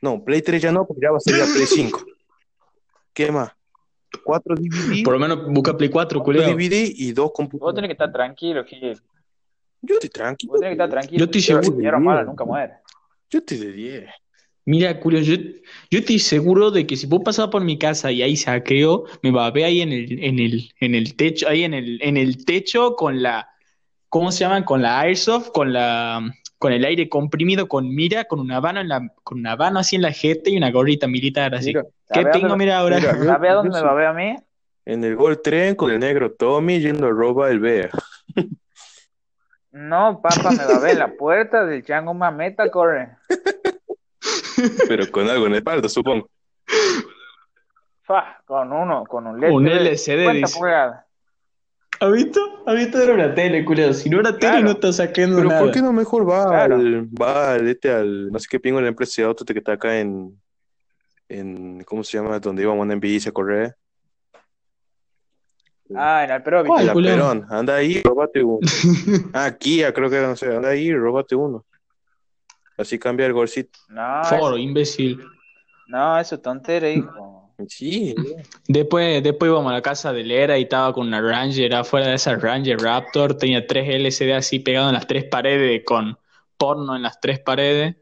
No, 0.00 0.24
Play 0.24 0.40
3 0.40 0.62
ya 0.62 0.72
no, 0.72 0.86
porque 0.86 1.02
ya 1.02 1.10
va 1.10 1.18
a 1.18 1.20
ser 1.20 1.36
ya 1.36 1.44
Play 1.44 1.66
5. 1.66 2.02
¿Qué 3.12 3.30
más? 3.30 3.52
cuatro 4.24 4.54
DVD, 4.54 5.02
Por 5.04 5.12
lo 5.12 5.18
menos 5.18 5.44
busca 5.52 5.76
Play 5.76 5.90
4, 5.90 6.20
cuatro 6.22 6.42
culiao. 6.42 6.56
DVD 6.56 6.90
y 6.96 7.12
dos 7.12 7.26
Vos 7.26 7.32
computadoras. 7.34 7.74
tenés 7.74 7.88
que 7.88 7.92
estar 7.92 8.10
tranquilo, 8.12 8.64
Gil. 8.64 8.98
Yo 9.86 9.94
estoy 9.94 10.10
tranquilo. 10.10 10.52
Vos 10.52 10.60
tenés 10.60 10.70
que 10.76 10.82
estar 10.82 10.90
tranquilo. 10.90 11.18
Yo 11.18 11.24
estoy 11.26 11.40
seguro. 11.42 11.78
Hierro 11.80 12.00
malo 12.00 12.24
nunca 12.24 12.44
muere. 12.44 12.74
Yo 13.30 13.38
estoy 13.38 13.58
de 13.58 13.72
10. 13.72 14.10
Mira, 14.66 14.98
Julio, 15.02 15.20
yo, 15.20 15.34
yo 15.90 15.98
estoy 15.98 16.18
seguro 16.18 16.70
de 16.70 16.86
que 16.86 16.96
si 16.96 17.06
vos 17.06 17.20
pasás 17.22 17.48
por 17.48 17.62
mi 17.62 17.78
casa 17.78 18.10
y 18.10 18.22
hay 18.22 18.34
saqueo, 18.36 19.04
me 19.22 19.30
va 19.30 19.46
a 19.46 19.50
ver 19.50 19.64
ahí 19.64 19.82
en 19.82 19.92
el, 19.92 20.24
en 20.24 20.38
el, 20.38 20.70
en 20.80 20.94
el 20.94 21.16
techo, 21.16 21.46
ahí 21.48 21.64
en 21.64 21.74
el, 21.74 21.98
en 22.02 22.16
el 22.16 22.46
techo 22.46 22.94
con 22.96 23.22
la, 23.22 23.46
¿cómo 24.08 24.32
se 24.32 24.40
llama? 24.44 24.64
Con 24.64 24.80
la 24.80 25.00
airsoft, 25.00 25.50
con 25.50 25.74
la, 25.74 26.22
con 26.56 26.72
el 26.72 26.82
aire 26.86 27.10
comprimido, 27.10 27.68
con 27.68 27.94
mira, 27.94 28.24
con 28.24 28.40
una 28.40 28.56
habano 28.56 28.80
en 28.80 28.88
la, 28.88 29.06
con 29.22 29.38
una 29.40 29.52
habano 29.52 29.80
así 29.80 29.96
en 29.96 30.02
la 30.02 30.12
jeta 30.12 30.48
y 30.48 30.56
una 30.56 30.70
gorrita 30.70 31.06
militar 31.08 31.54
así. 31.54 31.68
Mira, 31.68 31.82
¿Qué 31.82 31.90
¿Sabés 32.14 32.32
tengo, 32.32 32.48
dónde- 32.48 32.64
mira 32.64 32.78
ahora? 32.78 32.98
yo- 33.00 33.08
¿Sabés 33.26 33.50
a 33.50 33.54
dónde 33.54 33.70
yo 33.70 33.74
me 33.76 33.82
va 33.82 33.90
a 33.90 33.94
ver 33.94 34.06
a 34.06 34.12
mí? 34.14 34.34
En 34.86 35.04
el 35.04 35.16
Gol 35.16 35.42
Tren 35.42 35.74
con 35.74 35.90
el 35.90 35.98
negro 35.98 36.32
Tommy 36.32 36.80
yendo 36.80 37.06
a 37.06 37.10
robar 37.10 37.50
el 37.50 37.58
BEA. 37.60 37.90
No, 39.76 40.20
papá, 40.22 40.52
me 40.52 40.64
va 40.64 40.76
a 40.76 40.78
ver 40.78 40.96
la 40.96 41.08
puerta 41.16 41.64
del 41.66 41.84
chango 41.84 42.14
mameta, 42.14 42.70
corre. 42.70 43.16
Pero 44.88 45.10
con 45.10 45.28
algo 45.28 45.46
en 45.46 45.52
la 45.52 45.58
espalda, 45.58 45.88
supongo. 45.88 46.30
Fa, 48.02 48.40
con 48.46 48.72
uno, 48.72 49.04
con 49.04 49.26
un 49.26 49.40
LED. 49.40 49.50
Un 49.50 49.66
LCD, 49.66 49.96
50 50.26 50.32
dice. 50.32 50.58
pulgadas. 50.58 51.04
¿Has 52.00 52.12
visto? 52.12 52.40
¿Has 52.66 52.76
visto? 52.76 53.00
Era 53.02 53.14
una 53.14 53.34
tele, 53.34 53.64
Julio. 53.64 53.92
Si 53.94 54.08
no 54.10 54.20
era 54.20 54.30
tele, 54.30 54.38
Claro. 54.52 54.60
no 54.64 54.70
está 54.72 54.92
sacando 54.92 55.36
Pero 55.38 55.48
nada. 55.48 55.60
¿por 55.60 55.72
qué 55.72 55.82
no 55.82 55.92
mejor 55.92 56.28
va 56.28 56.44
Claro. 56.46 56.76
al, 56.76 57.06
va 57.06 57.54
al, 57.54 57.66
este, 57.68 57.90
al, 57.90 58.30
no 58.30 58.38
sé 58.38 58.46
qué 58.48 58.60
pingo 58.60 58.78
en 58.78 58.84
la 58.84 58.90
empresa 58.90 59.22
de 59.22 59.26
autos 59.28 59.44
que 59.44 59.58
está 59.58 59.72
acá 59.72 59.98
en, 59.98 60.40
en, 61.28 61.82
¿cómo 61.84 62.04
se 62.04 62.16
llama? 62.16 62.38
Donde 62.38 62.62
íbamos 62.62 62.88
en 62.90 63.00
bici 63.00 63.28
a 63.28 63.32
correr. 63.32 63.74
Ah, 65.94 66.24
en 66.24 66.30
Alperovich. 66.30 66.68
¿Cuál? 66.68 66.80
En 66.80 66.86
la 66.86 66.92
Julián? 66.92 67.14
Perón. 67.16 67.46
Anda 67.50 67.76
ahí, 67.76 68.02
róbate 68.02 68.42
uno. 68.42 68.60
Ah, 69.32 69.50
Kia, 69.58 69.92
creo 69.92 70.08
que 70.08 70.16
era, 70.16 70.28
no 70.28 70.36
sé. 70.36 70.54
Anda 70.54 70.70
ahí, 70.70 70.92
róbate 70.92 71.34
uno. 71.34 71.64
Así 72.76 72.98
cambia 72.98 73.26
el 73.26 73.32
golcito. 73.32 73.78
No, 73.88 74.24
Foro, 74.24 74.48
eso, 74.48 74.58
imbécil. 74.58 75.20
no, 75.86 76.18
eso 76.18 76.36
es 76.36 76.42
tontera, 76.42 76.90
hijo. 76.90 77.34
Sí, 77.68 78.14
Después, 78.66 79.22
después 79.22 79.48
íbamos 79.48 79.70
a 79.70 79.74
la 79.74 79.82
casa 79.82 80.12
de 80.12 80.24
Lera 80.24 80.58
y 80.58 80.62
estaba 80.62 80.92
con 80.92 81.06
una 81.06 81.20
Ranger 81.20 81.72
afuera 81.74 82.08
de 82.08 82.14
esa 82.14 82.34
Ranger 82.34 82.80
Raptor. 82.80 83.36
Tenía 83.36 83.64
tres 83.64 83.88
LCD 83.88 84.32
así 84.32 84.58
pegados 84.58 84.88
en 84.88 84.94
las 84.94 85.06
tres 85.06 85.24
paredes 85.26 85.82
con 85.84 86.18
porno 86.56 86.96
en 86.96 87.02
las 87.02 87.20
tres 87.20 87.38
paredes 87.38 87.96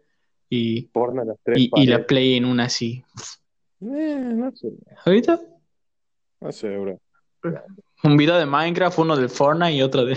y, 0.48 0.82
porno 0.88 1.22
a 1.22 1.24
las 1.26 1.36
tres 1.42 1.58
y, 1.58 1.64
y 1.64 1.86
la 1.86 1.96
paredes. 1.96 2.06
Play 2.06 2.36
en 2.36 2.44
una 2.46 2.64
así. 2.64 3.04
Eh, 3.82 4.32
no 4.34 4.50
sé, 4.52 4.68
¿Has 4.96 5.12
visto? 5.12 5.40
no 6.40 6.52
sé, 6.52 6.76
bro. 6.78 6.98
Un 8.04 8.16
video 8.16 8.36
de 8.36 8.46
Minecraft, 8.46 8.98
uno 8.98 9.16
del 9.16 9.28
Fortnite 9.28 9.72
y 9.72 9.82
otro 9.82 10.04
de... 10.04 10.16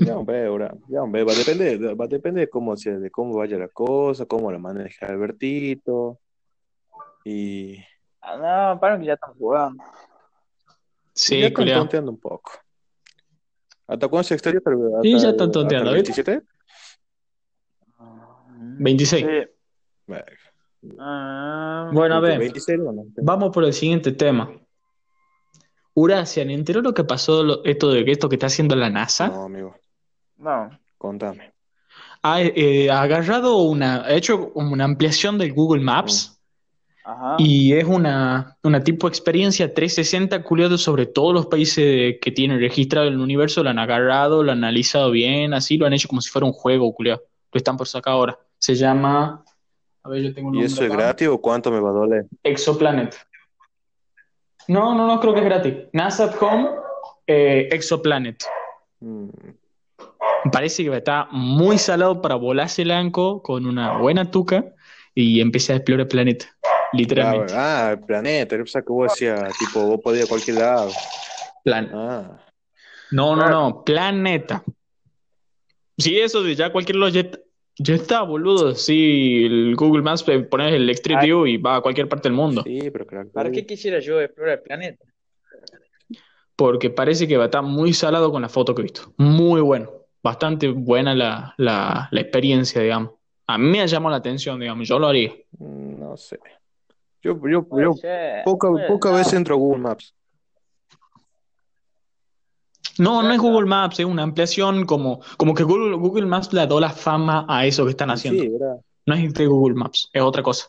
Ya, 0.00 0.16
hombre, 0.16 0.48
bro. 0.48 0.68
Ya, 0.88 1.02
hombre, 1.02 1.24
va 1.24 1.32
a 1.32 1.36
depender, 1.36 1.98
va 2.00 2.04
a 2.04 2.08
depender 2.08 2.44
de 2.46 2.50
cómo, 2.50 2.76
sea, 2.76 2.98
de 2.98 3.10
cómo 3.10 3.36
vaya 3.36 3.58
la 3.58 3.68
cosa, 3.68 4.26
cómo 4.26 4.50
la 4.52 4.58
maneja 4.58 5.06
Albertito. 5.06 6.18
Y 7.24 7.76
Ah, 8.20 8.36
no, 8.74 8.80
para 8.80 8.98
que 8.98 9.06
ya 9.06 9.14
están 9.14 9.34
jugando. 9.34 9.82
Sí, 11.14 11.40
ya 11.40 11.48
están 11.48 11.66
tonteando 11.66 12.10
un 12.12 12.20
poco. 12.20 12.52
¿Hasta 13.88 14.08
cuándo 14.08 14.22
se 14.24 14.34
exterior? 14.34 14.62
Hasta, 14.64 15.02
Sí, 15.02 15.18
ya 15.18 15.28
están 15.30 15.50
tonteando, 15.52 15.90
hasta 15.90 15.98
el 16.00 16.04
¿viste? 16.06 16.22
27? 16.32 16.46
26. 18.78 19.26
Sí. 19.26 19.50
Bueno, 20.06 20.24
Ah, 20.98 21.90
Bueno, 21.92 22.14
a 22.16 22.20
ver, 22.20 22.38
26 22.38 22.78
no, 22.80 22.92
no. 22.92 23.04
vamos 23.18 23.50
por 23.52 23.64
el 23.64 23.72
siguiente 23.72 24.10
tema. 24.12 24.50
Uracia, 25.94 26.44
¿le 26.44 26.54
enteró 26.54 26.80
lo 26.80 26.94
que 26.94 27.04
pasó, 27.04 27.42
lo- 27.42 27.64
esto 27.64 27.90
de 27.90 28.02
esto 28.06 28.28
que 28.28 28.36
está 28.36 28.46
haciendo 28.46 28.74
la 28.76 28.88
NASA? 28.90 29.28
No, 29.28 29.44
amigo, 29.44 29.76
no. 30.38 30.70
contame. 30.98 31.52
Ha, 32.22 32.40
eh, 32.42 32.88
ha 32.90 33.02
agarrado 33.02 33.56
una, 33.58 34.02
ha 34.04 34.12
hecho 34.14 34.52
como 34.52 34.72
una 34.72 34.84
ampliación 34.84 35.38
del 35.38 35.52
Google 35.52 35.82
Maps 35.82 36.40
Ajá. 37.04 37.34
y 37.38 37.72
es 37.72 37.84
una, 37.84 38.56
una 38.62 38.82
tipo 38.84 39.08
experiencia 39.08 39.74
360 39.74 40.42
culiado 40.44 40.78
sobre 40.78 41.06
todos 41.06 41.34
los 41.34 41.46
países 41.46 42.16
que 42.22 42.30
tienen 42.30 42.60
registrado 42.60 43.08
en 43.08 43.14
el 43.14 43.20
universo, 43.20 43.62
lo 43.64 43.70
han 43.70 43.80
agarrado, 43.80 44.42
lo 44.44 44.52
han 44.52 44.58
analizado 44.58 45.10
bien, 45.10 45.52
así 45.52 45.76
lo 45.76 45.86
han 45.86 45.92
hecho 45.94 46.06
como 46.08 46.20
si 46.20 46.30
fuera 46.30 46.46
un 46.46 46.52
juego, 46.52 46.94
culiado. 46.94 47.22
Lo 47.52 47.58
están 47.58 47.76
por 47.76 47.88
sacar 47.88 48.14
ahora. 48.14 48.38
Se 48.56 48.76
llama, 48.76 49.44
a 50.04 50.08
ver, 50.08 50.22
yo 50.22 50.32
tengo 50.32 50.48
un 50.50 50.54
¿Y 50.54 50.58
nombre 50.58 50.72
eso 50.72 50.84
es 50.84 50.90
gratis 50.92 51.28
o 51.28 51.38
cuánto 51.40 51.70
me 51.72 51.80
va 51.80 51.90
a 51.90 51.92
doler? 51.92 52.26
Exoplanet. 52.44 53.16
No, 54.68 54.94
no, 54.94 55.06
no, 55.06 55.20
creo 55.20 55.34
que 55.34 55.40
es 55.40 55.44
gratis. 55.46 55.74
NASA 55.92 56.24
at 56.24 56.36
Home, 56.40 56.68
eh, 57.26 57.68
Exoplanet. 57.72 58.44
Mm, 59.00 59.28
Parece 60.50 60.84
que 60.84 60.96
está 60.96 61.28
muy 61.30 61.78
salado 61.78 62.20
para 62.20 62.34
volarse 62.34 62.82
el 62.82 62.90
anco 62.90 63.42
con 63.42 63.64
una 63.66 63.98
buena 63.98 64.30
tuca 64.30 64.64
y 65.14 65.40
empecé 65.40 65.72
a 65.72 65.76
explorar 65.76 66.02
el 66.02 66.08
planeta, 66.08 66.46
literalmente. 66.92 67.54
Ah, 67.56 67.86
ah, 67.88 67.90
el 67.92 68.00
planeta, 68.00 68.56
yo 68.56 68.64
pensaba 68.64 68.84
que 68.84 68.92
vos 68.92 69.12
decías, 69.12 69.56
tipo, 69.58 69.86
vos 69.86 70.00
podías 70.02 70.22
ir 70.22 70.26
a 70.26 70.28
cualquier 70.28 70.56
lado. 70.58 70.90
Plan. 71.62 71.90
Ah, 71.94 72.40
No, 73.12 73.36
no, 73.36 73.48
no, 73.48 73.84
planeta. 73.84 74.64
Sí, 75.96 76.18
eso 76.18 76.42
de 76.42 76.56
ya 76.56 76.72
cualquier 76.72 76.96
lado 76.96 77.12
ya, 77.78 77.94
está, 77.94 78.22
boludo. 78.22 78.74
Sí, 78.74 79.44
el 79.46 79.74
Google 79.76 80.02
Maps 80.02 80.24
eh, 80.28 80.40
pones 80.40 80.72
el 80.74 80.88
Street 80.90 81.18
View 81.22 81.46
y 81.46 81.56
va 81.56 81.76
a 81.76 81.80
cualquier 81.80 82.08
parte 82.08 82.28
del 82.28 82.36
mundo. 82.36 82.62
sí, 82.64 82.90
pero 82.90 83.06
crack. 83.06 83.28
¿Para 83.32 83.50
qué 83.50 83.64
quisiera 83.66 83.98
yo 84.00 84.20
explorar 84.20 84.58
el 84.58 84.62
planeta? 84.62 85.04
Porque 86.56 86.90
parece 86.90 87.26
que 87.26 87.36
va 87.36 87.44
a 87.44 87.46
estar 87.46 87.62
muy 87.62 87.92
salado 87.92 88.30
con 88.30 88.42
la 88.42 88.48
foto 88.48 88.74
que 88.74 88.82
he 88.82 88.84
visto. 88.84 89.12
Muy 89.16 89.60
bueno. 89.60 89.90
Bastante 90.22 90.68
buena 90.68 91.14
la, 91.14 91.54
la, 91.56 92.08
la 92.10 92.20
experiencia, 92.20 92.80
digamos. 92.80 93.12
A 93.46 93.58
mí 93.58 93.68
me 93.68 93.80
ha 93.80 93.86
llamado 93.86 94.12
la 94.12 94.18
atención, 94.18 94.60
digamos. 94.60 94.86
Yo 94.86 94.98
lo 94.98 95.08
haría. 95.08 95.32
Mm, 95.58 95.98
No 95.98 96.16
sé. 96.16 96.38
Yo, 97.22 97.38
yo, 97.48 97.66
yo 97.80 97.94
poca, 98.44 98.68
poca 98.88 99.12
vez 99.12 99.32
entro 99.32 99.54
a 99.54 99.58
Google 99.58 99.80
Maps. 99.80 100.14
No, 102.98 103.22
no 103.22 103.32
es 103.32 103.38
Google 103.40 103.66
Maps, 103.66 103.98
es 104.00 104.06
una 104.06 104.22
ampliación 104.22 104.84
como, 104.84 105.20
como 105.36 105.54
que 105.54 105.62
Google, 105.62 105.96
Google 105.96 106.26
Maps 106.26 106.52
le 106.52 106.60
ha 106.60 106.66
dado 106.66 106.80
la 106.80 106.90
fama 106.90 107.46
a 107.48 107.64
eso 107.66 107.84
que 107.84 107.90
están 107.90 108.10
haciendo. 108.10 108.42
Sí, 108.42 108.48
¿verdad? 108.50 108.76
No 109.06 109.14
es 109.14 109.32
de 109.34 109.46
Google 109.46 109.74
Maps, 109.74 110.10
es 110.12 110.22
otra 110.22 110.42
cosa. 110.42 110.66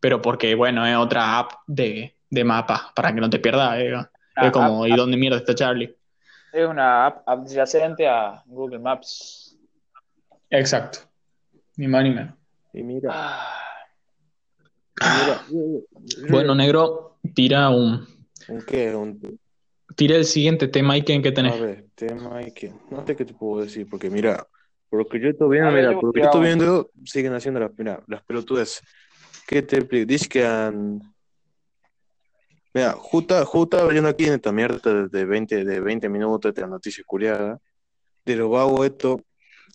Pero 0.00 0.20
porque, 0.20 0.54
bueno, 0.54 0.86
es 0.86 0.96
otra 0.96 1.38
app 1.38 1.52
de, 1.66 2.16
de 2.28 2.44
mapa 2.44 2.92
para 2.94 3.14
que 3.14 3.20
no 3.20 3.30
te 3.30 3.38
pierdas. 3.38 3.78
eh. 3.78 3.94
Es 4.36 4.50
como, 4.52 4.84
app- 4.84 4.90
¿y 4.90 4.96
dónde 4.96 5.16
mierda 5.16 5.38
está 5.38 5.54
Charlie? 5.54 5.94
Es 6.52 6.66
una 6.68 7.06
app 7.06 7.28
adyacente 7.28 8.06
a 8.06 8.42
Google 8.46 8.78
Maps. 8.78 9.56
Exacto. 10.50 10.98
Ni 11.76 11.88
más 11.88 12.02
ni 12.04 12.10
menos. 12.10 12.34
Y 12.74 12.82
mira, 12.82 13.10
Ah, 13.12 13.48
mira, 15.18 15.40
Bueno, 16.30 16.54
negro, 16.54 17.16
tira 17.34 17.70
un, 17.70 18.06
¿un 18.48 18.62
qué? 18.66 18.94
Un, 18.94 19.18
tira 19.96 20.16
el 20.16 20.24
siguiente 20.24 20.68
tema 20.68 20.96
y 20.96 21.02
que 21.02 21.20
que 21.22 21.28
a 21.28 21.34
tenés. 21.34 21.60
ver, 21.60 21.86
tema 21.94 22.40
que, 22.54 22.72
no 22.90 23.06
sé 23.06 23.16
qué 23.16 23.24
te 23.24 23.34
puedo 23.34 23.64
decir, 23.64 23.88
porque 23.88 24.10
mira, 24.10 24.46
por 24.88 25.00
lo 25.00 25.06
que 25.06 25.20
yo 25.20 25.28
estoy 25.28 25.50
viendo, 25.50 25.70
mira, 25.72 25.92
por 25.94 26.04
lo 26.04 26.12
que 26.12 26.20
yo 26.20 26.26
estoy 26.26 26.42
viendo, 26.42 26.90
siguen 27.04 27.34
haciendo 27.34 27.60
las, 27.60 27.70
mira, 27.76 28.02
las 28.06 28.22
pelotudes. 28.24 28.80
¿Qué 29.46 29.62
te 29.62 29.76
explico? 29.78 30.06
Dice 30.06 30.28
que 30.28 30.44
han... 30.46 31.00
Mira, 32.74 32.92
justo, 32.92 33.44
justo 33.44 33.76
estaba 33.76 33.88
leyendo 33.90 34.08
aquí 34.08 34.24
en 34.24 34.34
esta 34.34 34.50
mierda 34.50 35.06
de 35.08 35.24
20, 35.26 35.64
de 35.64 35.80
20 35.80 36.08
minutos 36.08 36.54
de 36.54 36.60
la 36.62 36.68
noticia 36.68 37.04
curiada, 37.06 37.58
de 38.24 38.36
lo 38.36 38.48
vago 38.48 38.84
esto, 38.84 39.20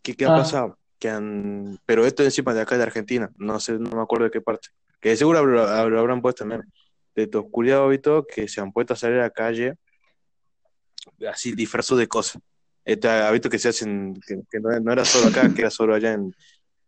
¿qué, 0.01 0.15
qué 0.15 0.25
ha 0.25 0.34
Ah. 0.34 0.38
pasado? 0.38 0.80
Que 0.97 1.10
han, 1.10 1.77
pero 1.86 2.08
esto 2.08 2.23
encima 2.23 2.56
de 2.56 2.62
acá 2.62 2.75
de 2.75 2.82
Argentina, 2.84 3.30
no 3.38 3.60
sé, 3.60 3.73
no 3.73 3.91
me 3.91 4.01
acuerdo 4.01 4.25
de 4.25 4.32
qué 4.32 4.41
parte, 4.41 4.69
que 4.99 5.15
seguro 5.15 5.45
lo, 5.45 5.89
lo 5.89 5.99
habrán 5.99 6.21
puesto 6.23 6.39
también, 6.43 6.63
de 7.15 7.23
estos 7.23 7.45
culiados 7.51 7.93
y 7.93 7.99
todo, 7.99 8.25
que 8.25 8.47
se 8.47 8.62
han 8.62 8.71
puesto 8.71 8.93
a 8.93 8.95
salir 8.95 9.19
a 9.19 9.23
la 9.23 9.30
calle 9.30 9.75
así 11.30 11.53
disfrazados 11.53 11.99
de 11.99 12.08
cosas. 12.08 12.41
Este, 12.84 13.08
ha 13.08 13.32
visto 13.32 13.49
que 13.49 13.60
se 13.60 13.69
hacen, 13.69 14.19
que, 14.25 14.41
que 14.49 14.60
no, 14.60 14.80
no 14.80 14.91
era 14.91 15.03
solo 15.03 15.27
acá, 15.27 15.53
que 15.53 15.62
era 15.62 15.69
solo 15.69 15.93
allá 15.93 16.13
en, 16.13 16.34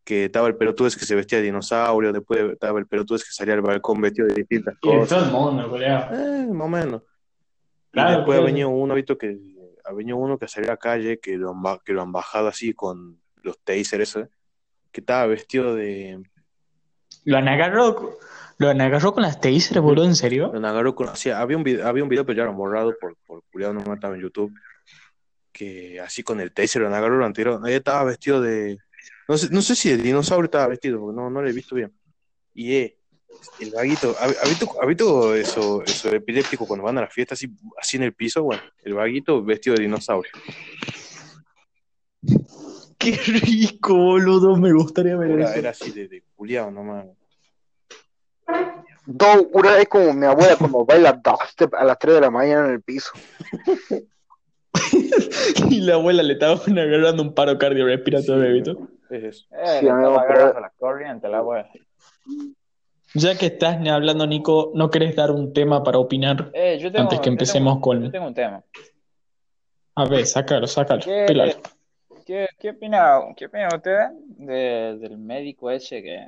que 0.09 0.25
estaba 0.25 0.47
el 0.47 0.55
pelotudo 0.55 0.87
ese 0.87 0.97
que 0.97 1.05
se 1.05 1.13
vestía 1.13 1.37
de 1.37 1.45
dinosaurio, 1.45 2.11
después 2.11 2.53
estaba 2.53 2.79
el 2.79 2.87
pelotudo 2.87 3.17
ese 3.17 3.25
que 3.25 3.31
salía 3.31 3.53
al 3.53 3.61
balcón 3.61 4.01
vestido 4.01 4.27
de 4.27 4.33
distintas 4.33 4.75
cosas. 4.79 5.25
el 5.25 5.31
mundo, 5.31 5.69
culiao. 5.69 6.11
Eh, 6.11 6.47
más 6.51 6.65
o 6.65 6.67
menos. 6.67 7.01
Y 7.03 7.91
Claro, 7.91 8.17
después 8.17 8.39
ha 8.39 8.41
venido 8.41 8.69
uno, 8.69 8.95
visto 8.95 9.19
que 9.19 9.37
ha 9.85 9.93
venido 9.93 10.17
uno 10.17 10.39
que 10.39 10.47
salió 10.47 10.71
a 10.71 10.73
la 10.73 10.77
calle, 10.77 11.19
que 11.19 11.37
lo 11.37 11.51
han, 11.51 11.79
que 11.85 11.93
lo 11.93 12.01
han 12.01 12.11
bajado 12.11 12.47
así 12.47 12.73
con 12.73 13.21
los 13.43 13.59
taser 13.59 14.01
esos, 14.01 14.27
que 14.91 15.01
estaba 15.01 15.27
vestido 15.27 15.75
de, 15.75 16.23
Lo 17.25 17.37
han 17.37 17.47
agarrado, 17.47 18.17
lo 18.60 18.69
han 18.69 18.82
agarrado 18.82 19.13
con 19.13 19.24
las 19.24 19.41
taser, 19.41 19.82
boludo, 19.82 20.06
¿en 20.06 20.15
serio? 20.15 20.52
lo 20.54 20.67
agarró 20.67 20.93
con, 20.93 21.15
sea, 21.15 21.39
había 21.39 21.58
un 21.58 21.63
video, 21.63 21.88
había 21.88 22.04
un 22.04 22.10
video 22.10 22.26
pero 22.26 22.38
ya 22.38 22.43
lo 22.43 22.52
han 22.52 22.58
borrado 22.58 22.93
por, 23.00 23.15
por 23.26 23.41
culiado, 23.52 23.74
no 23.74 23.93
estaba 23.93 24.15
en 24.15 24.22
YouTube, 24.22 24.54
que 25.52 26.00
así 26.02 26.24
con 26.24 26.39
el 26.39 26.52
taser 26.52 26.82
lo 26.82 26.89
han 26.89 26.93
agarrado, 26.93 27.22
lo 27.22 27.34
tirado, 27.34 27.65
ella 27.65 27.78
estaba 27.78 28.04
vestido 28.04 28.41
de, 28.41 28.78
no 29.28 29.38
sé, 29.38 29.48
no 29.50 29.62
sé 29.62 29.76
si 29.76 29.89
el 29.89 30.04
dinosaurio 30.04 30.45
estaba 30.45 30.67
vestido, 30.67 31.00
porque 31.00 31.15
no, 31.15 31.30
no 31.30 31.41
lo 31.41 31.50
he 31.50 31.54
visto 31.54 31.74
bien, 31.76 31.91
y 32.54 32.74
eh, 32.76 32.98
El 33.62 33.72
vaguito, 33.72 34.13
¿ha, 34.19 34.26
ha 34.26 34.48
visto, 34.50 34.69
ha 34.82 34.86
visto 34.86 35.36
eso, 35.36 35.82
eso 35.84 36.10
epiléptico 36.13 36.67
cuando 36.67 36.84
van 36.84 36.98
a 36.98 37.02
la 37.02 37.08
fiesta 37.08 37.36
así, 37.36 37.48
así 37.82 37.95
en 37.95 38.04
el 38.04 38.13
piso? 38.13 38.43
Bueno, 38.43 38.62
el 38.84 38.93
vaguito 38.93 39.41
vestido 39.41 39.78
de 39.78 39.84
dinosaurio. 39.84 40.32
Qué 42.98 43.12
rico, 43.12 43.95
boludo. 43.95 44.58
Me 44.58 44.74
gustaría 44.74 45.15
ver 45.15 45.32
Era, 45.32 45.45
eso. 45.52 45.60
era 45.60 45.69
así 45.69 45.91
de, 45.91 46.10
de 46.10 46.24
culiao 46.36 46.69
nomás. 46.69 47.06
Do, 49.12 49.26
una 49.54 49.78
es 49.80 49.88
como 49.88 50.13
mi 50.13 50.26
abuela 50.28 50.56
cuando 50.56 50.86
baila 50.86 51.13
dubstep 51.13 51.74
a 51.74 51.84
las 51.84 51.98
3 51.98 52.13
de 52.15 52.22
la 52.22 52.30
mañana 52.30 52.65
en 52.67 52.74
el 52.74 52.82
piso. 52.84 53.12
Y 55.69 55.82
la 55.82 55.95
abuela 55.95 56.22
le 56.24 56.34
estaba 56.34 56.54
agarrando 56.56 57.24
un 57.24 57.34
paro 57.34 57.58
cardiorrespiratorio, 57.58 58.54
¿viste? 58.54 58.76
Es 59.10 59.24
eso. 59.24 59.45
Eh, 59.52 59.80
Sí, 59.80 59.86
le 59.86 59.91
amigo, 59.91 60.10
estaba 60.10 60.28
pero- 60.28 60.39
agarrando 60.41 60.60
la 60.62 60.69
corriente, 60.78 61.28
la 61.28 61.41
wea. 61.41 61.69
Ya 63.15 63.36
que 63.38 63.48
estás 63.48 63.78
hablando, 63.88 64.28
Nico, 64.28 64.72
¿no 64.76 64.89
querés 64.91 65.15
dar 65.15 65.32
un 65.32 65.54
tema 65.54 65.84
para 65.84 65.98
opinar? 65.98 66.52
Eh, 66.54 66.78
yo 66.80 66.91
tengo, 66.91 67.04
Antes 67.04 67.19
que 67.19 67.26
yo 67.26 67.32
empecemos 67.32 67.74
tengo- 67.74 67.82
con- 67.82 68.04
Yo 68.04 68.12
tengo 68.12 68.28
un 68.28 68.34
tema. 68.36 68.63
A 69.95 70.06
ver, 70.06 70.26
sácalo, 70.28 70.67
sácalo. 70.67 71.02
¿Qué, 71.04 71.56
qué, 72.26 72.48
qué 72.60 72.69
opina, 72.69 73.19
qué 73.36 73.48
opina 73.48 73.67
usted 73.76 73.98
de- 74.38 74.98
del 75.00 75.17
médico 75.17 75.72
ese 75.72 76.04
que, 76.04 76.28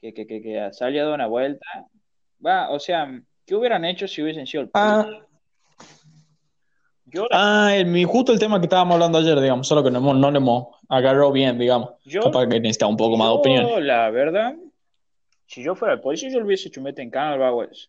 que, 0.00 0.14
que, 0.14 0.26
que, 0.26 0.40
que 0.42 0.68
salió 0.72 1.08
de 1.08 1.14
una 1.14 1.26
vuelta? 1.26 1.66
Va, 2.44 2.70
o 2.70 2.78
sea, 2.80 3.20
¿qué 3.46 3.54
hubieran 3.54 3.84
hecho 3.84 4.08
si 4.08 4.22
hubiesen 4.22 4.46
sido 4.46 4.62
el 4.64 4.70
Ah, 4.74 5.06
Yo, 7.06 7.26
la- 7.30 7.66
ah, 7.66 7.76
el, 7.76 8.04
justo 8.06 8.32
el 8.32 8.38
tema 8.38 8.58
que 8.60 8.66
estábamos 8.66 8.94
hablando 8.94 9.18
ayer, 9.18 9.38
digamos, 9.40 9.66
solo 9.66 9.82
que 9.82 9.90
no, 9.90 9.98
hemos- 9.98 10.16
no 10.16 10.30
lo 10.30 10.38
hemos 10.38 10.68
agarrado 10.88 11.32
bien, 11.32 11.58
digamos. 11.58 11.90
yo, 12.04 12.22
Capaz 12.22 12.46
que 12.48 12.60
necesita 12.60 12.86
un 12.86 12.96
poco 12.96 13.16
más 13.16 13.28
de 13.28 13.34
opinión. 13.34 13.86
la 13.86 14.10
verdad, 14.10 14.54
si 15.46 15.62
yo 15.62 15.74
fuera 15.74 15.94
el 15.94 16.00
policía, 16.00 16.30
yo 16.30 16.38
le 16.38 16.46
hubiese 16.46 16.68
hecho 16.68 16.80
meter 16.80 17.02
en 17.04 17.10
cana 17.10 17.32
al 17.32 17.38
vago 17.40 17.64
ese. 17.64 17.88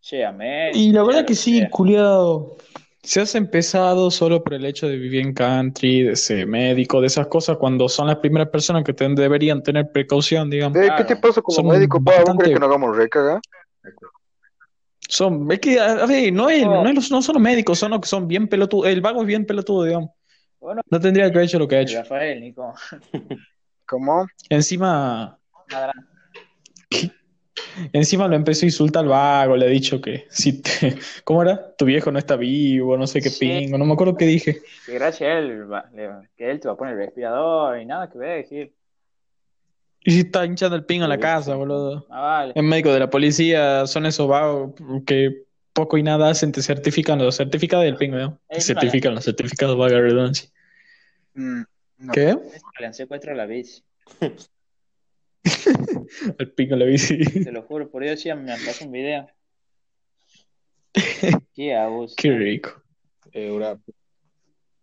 Sea 0.00 0.30
médico, 0.32 0.78
Y 0.78 0.92
la 0.92 1.02
verdad 1.02 1.20
lo 1.22 1.26
que 1.26 1.34
sí, 1.34 1.66
culiado. 1.70 2.56
Se 3.06 3.20
hace 3.20 3.38
empezado 3.38 4.10
solo 4.10 4.42
por 4.42 4.54
el 4.54 4.64
hecho 4.64 4.88
de 4.88 4.96
vivir 4.96 5.20
en 5.24 5.32
country, 5.32 6.02
de 6.02 6.16
ser 6.16 6.44
médico, 6.46 7.00
de 7.00 7.06
esas 7.06 7.28
cosas, 7.28 7.56
cuando 7.56 7.88
son 7.88 8.08
las 8.08 8.16
primeras 8.16 8.48
personas 8.48 8.82
que 8.82 8.92
ten- 8.92 9.14
deberían 9.14 9.62
tener 9.62 9.92
precaución, 9.92 10.50
digamos. 10.50 10.76
Eh. 10.78 10.88
¿Qué 10.96 11.04
te 11.04 11.16
pasa 11.16 11.40
como 11.40 11.54
Son 11.54 11.68
médico? 11.68 12.00
¿Vos 12.00 12.14
bastante- 12.16 12.42
crees 12.42 12.54
que 12.56 12.60
no 12.60 12.66
hagamos 12.66 12.96
recaga? 12.96 13.40
Son, 15.08 15.50
es 15.52 15.60
que, 15.60 15.78
a 15.78 16.04
ver, 16.04 16.32
no, 16.32 16.48
es, 16.50 16.64
No. 16.64 16.82
no, 16.82 16.90
es 16.90 17.10
no 17.12 17.22
son 17.22 17.34
los 17.34 17.42
médicos, 17.42 17.78
son 17.78 17.92
los 17.92 18.00
que 18.00 18.08
son 18.08 18.26
bien 18.26 18.48
pelotudos. 18.48 18.88
El 18.88 19.00
vago 19.00 19.20
es 19.20 19.26
bien 19.28 19.46
pelotudo, 19.46 19.84
digamos. 19.84 20.10
Bueno, 20.58 20.82
No 20.90 20.98
tendría 21.00 21.26
que 21.30 21.36
haber 21.36 21.44
hecho 21.48 21.60
lo 21.60 21.68
que 21.68 21.76
ha 21.76 21.80
hecho. 21.82 21.98
Rafael, 21.98 22.40
Nico. 22.40 22.74
¿Cómo? 23.86 24.26
Encima, 24.50 25.38
Nada, 25.70 25.92
encima 27.92 28.28
lo 28.28 28.36
empezó 28.36 28.64
a 28.64 28.68
insultar 28.68 29.02
al 29.04 29.08
vago, 29.08 29.56
le 29.56 29.66
ha 29.66 29.68
dicho 29.68 30.00
que 30.00 30.26
si 30.30 30.62
te- 30.62 30.70
¿cómo 31.24 31.42
era? 31.42 31.74
Tu 31.76 31.84
viejo 31.84 32.10
no 32.10 32.18
está 32.18 32.36
vivo, 32.36 32.96
no 32.96 33.06
sé 33.06 33.20
qué 33.20 33.30
Sí. 33.30 33.38
pingo, 33.48 33.78
no 33.78 33.84
me 33.84 33.92
acuerdo 33.94 34.16
qué 34.16 34.26
dije. 34.26 34.60
que 34.84 34.92
gracias 34.94 35.28
a 35.28 35.38
él, 35.38 35.64
que 36.36 36.50
él 36.50 36.60
te 36.60 36.68
va 36.68 36.74
a 36.74 36.76
poner 36.76 36.94
el 36.94 37.00
respirador 37.00 37.80
y 37.80 37.86
nada 37.86 38.10
que 38.10 38.18
ver, 38.18 38.44
Gil. 38.46 38.72
Y 40.04 40.12
si 40.12 40.20
está 40.20 40.44
hinchando 40.46 40.76
el 40.76 40.84
pingo 40.84 41.04
en 41.04 41.10
la 41.10 41.18
casa, 41.18 41.56
boludo. 41.56 42.06
Ah, 42.10 42.20
vale. 42.20 42.52
El 42.54 42.62
médico 42.62 42.92
de 42.92 43.00
la 43.00 43.10
policía 43.10 43.86
son 43.88 44.06
esos 44.06 44.28
vagos 44.28 44.72
que 45.04 45.42
poco 45.72 45.98
y 45.98 46.02
nada 46.04 46.30
hacen, 46.30 46.52
te 46.52 46.62
certifican 46.62 47.18
los 47.18 47.36
certificados 47.36 47.84
del 47.84 47.96
pingo, 47.96 48.16
¿no? 48.16 48.38
Te 48.48 48.60
certifican 48.60 49.14
los 49.16 49.24
certificados, 49.24 49.76
vaga 49.76 49.98
redundancia. 50.00 50.48
Mm, 51.34 51.62
no. 51.98 52.12
¿Qué? 52.12 52.38
Le 52.78 52.86
han 52.86 52.94
secuestrado 52.94 53.36
la 53.36 53.46
bici. 53.46 53.82
Pingo 56.56 56.74
en 56.74 56.78
la 56.78 56.84
bici. 56.86 57.18
Te 57.44 57.52
lo 57.52 57.62
juro, 57.62 57.90
por 57.90 58.02
Dios, 58.02 58.20
sí, 58.20 58.28
me 58.34 58.52
pasó 58.52 58.84
un 58.84 58.92
video. 58.92 59.26
Qué 61.54 61.74
abuso. 61.74 62.14
Qué 62.16 62.30
rico. 62.30 62.82
Eh, 63.32 63.50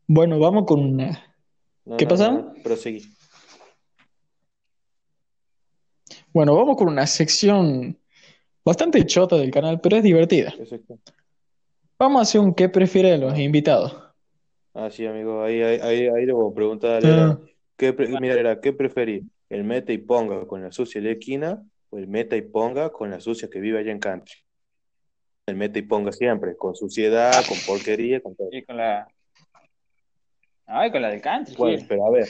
Bueno, 0.08 0.40
vamos 0.40 0.66
con 0.66 0.80
una. 0.82 1.36
no, 1.86 1.98
¿Qué 1.98 2.06
no, 2.06 2.10
pasa? 2.10 2.32
no, 2.32 2.54
proseguí. 2.64 3.02
Bueno, 6.34 6.56
vamos 6.56 6.78
con 6.78 6.88
una 6.88 7.08
sección 7.08 7.98
bastante 8.66 9.06
chota 9.06 9.36
del 9.38 9.52
canal, 9.52 9.80
pero 9.82 9.98
es 9.98 10.04
divertida. 10.04 10.54
Exacto. 10.58 11.00
Vamos 12.00 12.20
a 12.20 12.24
hacer 12.24 12.42
un 12.42 12.54
¿qué 12.54 12.70
prefiere 12.70 13.18
los 13.18 13.38
invitados? 13.38 13.96
Ah, 14.74 14.90
sí, 14.90 15.06
amigo, 15.06 15.44
ahí, 15.44 15.62
ahí, 15.62 15.80
ahí, 15.82 16.08
ahí 16.08 16.26
le 16.26 16.34
voy 16.34 16.52
a 16.52 16.56
preguntar 16.56 17.06
a 17.06 17.26
Ah. 17.32 17.40
¿Qué 17.78 17.94
pre- 17.94 18.08
mira, 18.20 18.60
¿qué 18.62 18.72
preferís? 18.74 19.24
¿El 19.54 19.64
meta 19.64 19.94
y 19.94 20.00
ponga 20.00 20.48
con 20.48 20.64
la 20.64 20.72
sucia 20.72 21.00
de 21.00 21.08
la 21.08 21.14
esquina 21.14 21.64
o 21.92 21.98
el 22.00 22.08
meta 22.08 22.36
y 22.36 22.42
ponga 22.42 22.92
con 22.92 23.12
la 23.12 23.20
sucia 23.20 23.50
que 23.52 23.60
vive 23.60 23.78
allá 23.80 23.92
en 23.92 24.00
country? 24.00 24.34
El 25.46 25.56
meta 25.58 25.78
y 25.78 25.84
ponga 25.84 26.12
siempre, 26.12 26.56
con 26.58 26.74
suciedad, 26.76 27.34
con 27.48 27.58
porquería, 27.68 28.20
con 28.22 28.36
todo. 28.36 28.48
Y 28.52 28.64
con 28.64 28.78
la. 28.78 29.08
Ay, 30.66 30.92
con 30.92 31.02
la 31.02 31.10
del 31.12 31.22
country, 31.22 31.56
Bueno, 31.56 31.86
pero 31.88 32.08
a 32.08 32.12
ver, 32.12 32.28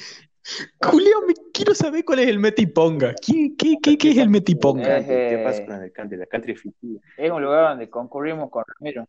Julio, 0.82 1.22
me 1.26 1.34
quiero 1.54 1.74
saber 1.74 2.04
cuál 2.04 2.20
es 2.20 2.28
el 2.28 2.40
metiponga. 2.40 3.14
¿Qué, 3.26 3.54
qué, 3.58 3.78
qué, 3.82 3.98
qué 3.98 4.10
es 4.12 4.18
el 4.18 4.30
metiponga? 4.30 4.84
country, 4.84 5.16
¿qué 5.16 5.36
Eh, 5.42 5.44
pasa 5.46 5.66
con 5.66 5.82
el 5.82 5.92
country? 5.94 6.18
La 6.18 6.26
country 6.26 6.52
es 6.54 6.62
ficticia, 6.62 7.00
Es 7.16 7.32
un 7.32 7.42
lugar 7.42 7.70
donde 7.70 7.90
concurrimos 7.90 8.50
con 8.50 8.64
Ramiro. 8.80 9.08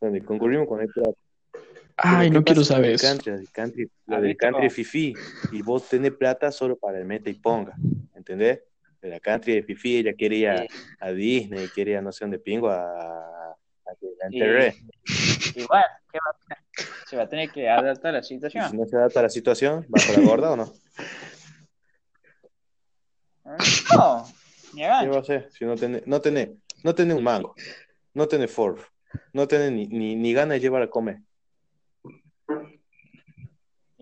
donde 0.00 0.24
concurrimos 0.24 0.66
con 0.66 0.80
el 0.80 0.88
plato. 0.88 1.16
Ay, 1.96 2.28
no 2.30 2.40
¿qué 2.40 2.46
quiero 2.46 2.64
saber 2.64 2.92
eso. 2.92 3.06
country? 3.06 3.30
La 3.32 3.36
del 3.38 3.50
country, 3.52 3.90
la 4.06 4.16
¿Has 4.16 4.22
del 4.22 4.36
country 4.36 4.66
es 4.66 4.74
fifí 4.74 5.14
y 5.52 5.62
vos 5.62 5.88
tenés 5.88 6.12
plata 6.12 6.50
solo 6.50 6.76
para 6.76 6.98
el 6.98 7.04
meta 7.04 7.30
y 7.30 7.34
ponga, 7.34 7.74
¿entendés? 8.14 8.60
De 9.00 9.08
la 9.10 9.20
country 9.20 9.58
es 9.58 9.66
fifí, 9.66 9.98
ella 9.98 10.14
quiere 10.14 10.36
ir 10.36 10.48
a, 10.48 10.66
a 11.00 11.10
Disney, 11.12 11.68
quiere 11.68 11.92
ir 11.92 11.96
a 11.98 12.02
no 12.02 12.10
sé 12.10 12.24
dónde 12.24 12.38
pingo, 12.38 12.68
a, 12.68 13.52
a 13.52 13.94
que 14.00 14.06
la 14.18 14.26
enterré. 14.26 14.74
y 15.54 15.62
bueno, 15.66 15.84
¿qué 16.10 16.18
va 16.18 16.30
a 16.30 16.36
hacer? 16.38 16.58
Se 17.06 17.16
va 17.16 17.22
a 17.24 17.28
tener 17.28 17.50
que 17.50 17.68
adaptar 17.68 18.08
a 18.10 18.12
la 18.12 18.18
Y 18.20 18.22
si 18.22 18.34
situación. 18.34 18.76
no 18.76 18.86
se 18.86 18.96
adapta 18.96 19.20
a 19.20 19.22
la 19.24 19.28
situación, 19.28 19.86
¿va 19.94 20.00
para 20.04 20.18
la 20.20 20.26
gorda 20.26 20.50
o 20.52 20.56
no? 20.56 20.72
No, 23.94 24.24
ni 24.72 24.80
¿Qué 24.80 24.86
va 24.88 25.16
a 25.16 25.20
hacer? 25.20 25.48
Si 25.52 25.64
no 25.64 25.76
tenés, 25.76 26.06
no 26.06 26.20
tenés, 26.20 26.48
no 26.82 26.94
tenés 26.94 27.16
un 27.16 27.22
mango, 27.22 27.54
no 28.14 28.26
tenés 28.26 28.50
forro, 28.50 28.82
no 29.32 29.46
tenés 29.46 29.70
ni, 29.70 29.86
ni, 29.86 30.16
ni 30.16 30.32
ganas 30.32 30.54
de 30.56 30.60
llevar 30.60 30.82
a 30.82 30.88
comer. 30.90 31.18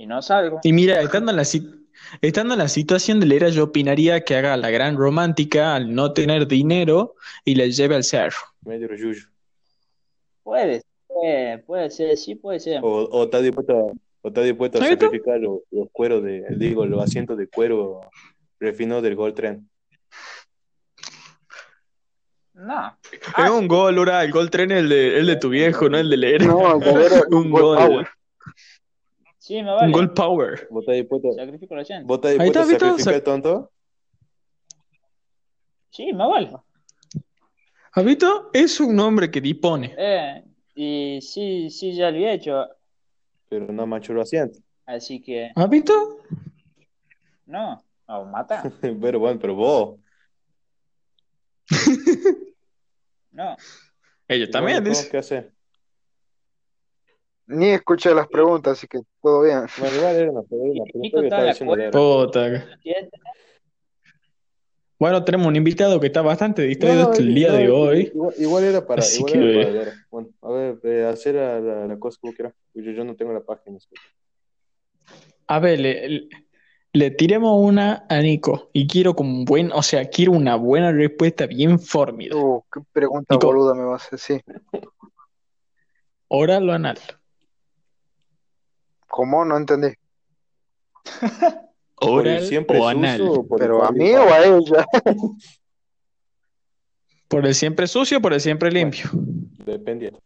Y 0.02 0.06
no 0.08 0.20
salgo. 0.20 0.58
Y 0.64 0.72
mira, 0.72 1.00
estando 1.00 1.30
en 1.30 1.36
la, 1.36 1.44
si- 1.44 1.86
estando 2.22 2.54
en 2.54 2.58
la 2.58 2.66
situación 2.66 3.20
de 3.20 3.26
Lera, 3.26 3.50
yo 3.50 3.62
opinaría 3.62 4.24
que 4.24 4.34
haga 4.34 4.56
la 4.56 4.68
gran 4.68 4.96
romántica 4.96 5.76
al 5.76 5.94
no 5.94 6.12
tener 6.12 6.48
dinero 6.48 7.14
y 7.44 7.54
la 7.54 7.66
lleve 7.66 7.94
al 7.94 8.02
cerro. 8.02 8.36
Medio 8.62 8.92
yuyo. 8.96 9.28
Puede 10.42 10.82
ser, 11.06 11.64
puede 11.64 11.88
ser, 11.90 12.16
sí 12.16 12.34
puede 12.34 12.58
ser. 12.58 12.80
O, 12.82 13.04
o 13.04 13.22
está 13.22 13.40
dispuesto 13.40 13.78
a, 13.78 13.82
o 14.22 14.28
está 14.28 14.40
dispuesto 14.40 14.78
a 14.78 14.80
sacrificar 14.88 15.38
los, 15.38 15.60
los 15.70 15.86
cueros 15.92 16.24
de, 16.24 16.46
digo, 16.56 16.84
los 16.84 17.00
asientos 17.00 17.38
de 17.38 17.46
cuero 17.46 18.00
refinados 18.58 19.04
del 19.04 19.14
Gold 19.14 19.36
Trend. 19.36 19.68
No. 22.54 22.98
Es 23.38 23.50
un 23.50 23.68
gol, 23.68 24.00
Ura, 24.00 24.24
el 24.24 24.32
gol 24.32 24.50
tren 24.50 24.72
es 24.72 24.78
el 24.80 24.88
de, 24.88 25.18
el 25.20 25.26
de 25.26 25.36
tu 25.36 25.48
viejo, 25.48 25.88
no 25.88 25.96
el 25.96 26.10
de 26.10 26.16
Lera. 26.16 26.44
No, 26.44 26.74
el 26.82 26.82
es 27.02 27.22
un 27.30 27.50
gol 27.52 27.62
gol, 27.62 27.78
power. 27.78 28.08
Sí, 29.42 29.54
me 29.60 29.70
un 29.70 29.76
vale. 29.76 29.92
gol 29.92 30.14
power. 30.14 30.68
¿Vos 30.70 30.82
estás 30.82 30.94
dispuesto, 30.94 31.32
Sacrifico 31.32 31.74
la 31.74 31.84
gente. 31.84 32.04
vos 32.06 32.16
estás 32.18 32.30
Ahí 32.30 32.38
dispuesto 32.48 32.60
está, 32.60 32.62
a 32.62 32.66
¿viste? 32.94 33.02
sacrificar 33.02 33.12
Sac- 33.12 33.16
el 33.16 33.22
tonto? 33.24 33.72
Sí, 35.90 36.12
me 36.12 36.28
vale. 36.28 36.52
¿Has 37.92 38.04
visto? 38.04 38.50
Es 38.52 38.78
un 38.78 38.94
nombre 38.94 39.32
que 39.32 39.40
dispone. 39.40 39.94
Eh, 39.98 40.44
y 40.76 41.20
sí, 41.20 41.70
sí, 41.70 41.92
ya 41.92 42.12
lo 42.12 42.18
he 42.18 42.34
hecho. 42.34 42.68
Pero 43.48 43.66
no 43.72 43.84
macho 43.84 44.12
lo 44.14 44.22
asiento. 44.22 44.60
Así 44.86 45.20
que, 45.20 45.50
¿Has 45.56 45.68
visto? 45.68 45.92
no, 47.46 47.82
o 48.06 48.24
mata. 48.24 48.62
Pero 48.80 49.18
bueno, 49.18 49.40
pero 49.40 49.54
vos. 49.56 49.98
No. 53.32 53.56
Ellos 54.28 54.50
también, 54.50 54.84
bueno, 54.84 54.90
dice. 54.90 55.08
¿Qué 55.10 55.16
hacer? 55.16 55.52
Ni 57.52 57.68
escuché 57.68 58.14
las 58.14 58.28
preguntas, 58.28 58.78
así 58.78 58.86
que 58.86 59.00
todo 59.20 59.42
bien. 59.42 59.66
Bueno, 64.98 65.24
tenemos 65.24 65.46
un 65.48 65.56
invitado 65.56 66.00
que 66.00 66.06
está 66.06 66.22
bastante 66.22 66.62
distraído 66.62 67.06
No, 67.08 67.12
el 67.12 67.34
día 67.34 67.48
no, 67.50 67.56
de 67.56 67.70
hoy. 67.70 68.00
Igual, 68.14 68.34
igual 68.38 68.64
era 68.64 68.86
para, 68.86 69.02
Así 69.02 69.18
igual 69.18 69.32
que- 69.32 69.60
era 69.60 69.84
para. 69.84 70.06
Bueno, 70.10 70.28
a 70.42 70.50
ver, 70.50 70.78
eh, 70.84 71.04
hacer 71.06 71.34
la, 71.34 71.60
la, 71.60 71.86
la 71.88 71.98
cosa 71.98 72.18
que 72.20 72.26
vos 72.28 72.36
quieras. 72.36 72.54
Yo, 72.74 72.90
yo 72.92 73.04
no 73.04 73.16
tengo 73.16 73.32
la 73.32 73.40
página. 73.40 73.78
A 75.48 75.58
ver, 75.58 75.80
le, 75.80 76.08
le- 76.08 76.28
le 76.94 77.10
tiremos 77.10 77.58
una 77.60 78.06
a 78.08 78.20
Nico 78.20 78.70
y 78.72 78.86
quiero 78.86 79.14
como 79.14 79.44
buen, 79.44 79.72
o 79.72 79.82
sea, 79.82 80.08
quiero 80.08 80.32
una 80.32 80.56
buena 80.56 80.92
respuesta 80.92 81.46
bien 81.46 81.78
fórmida. 81.80 82.36
Uh, 82.36 82.62
qué 82.72 82.80
pregunta 82.92 83.34
Nico. 83.34 83.46
boluda 83.48 83.74
me 83.74 83.84
vas 83.84 84.12
a 84.12 84.16
hacer. 84.16 84.44
Oral 86.28 86.68
o 86.68 86.72
anal. 86.72 86.98
¿Cómo? 89.12 89.44
No 89.44 89.58
entendí. 89.58 89.92
¿Por 91.96 92.26
el 92.26 92.36
Oral 92.36 92.42
siempre 92.48 92.78
o 92.80 92.88
anal. 92.88 93.18
sucio 93.18 93.40
o 93.40 93.46
por 93.46 93.60
el 93.60 93.66
¿Pero 93.68 93.84
a 93.84 93.92
mí 93.92 94.10
o 94.14 94.32
a 94.32 94.38
ella? 94.42 94.86
¿Por 97.28 97.44
el 97.46 97.54
siempre 97.54 97.86
sucio 97.86 98.16
o 98.18 98.20
por 98.22 98.32
el 98.32 98.40
siempre 98.40 98.72
limpio? 98.72 99.10
Dependiendo. 99.12 100.18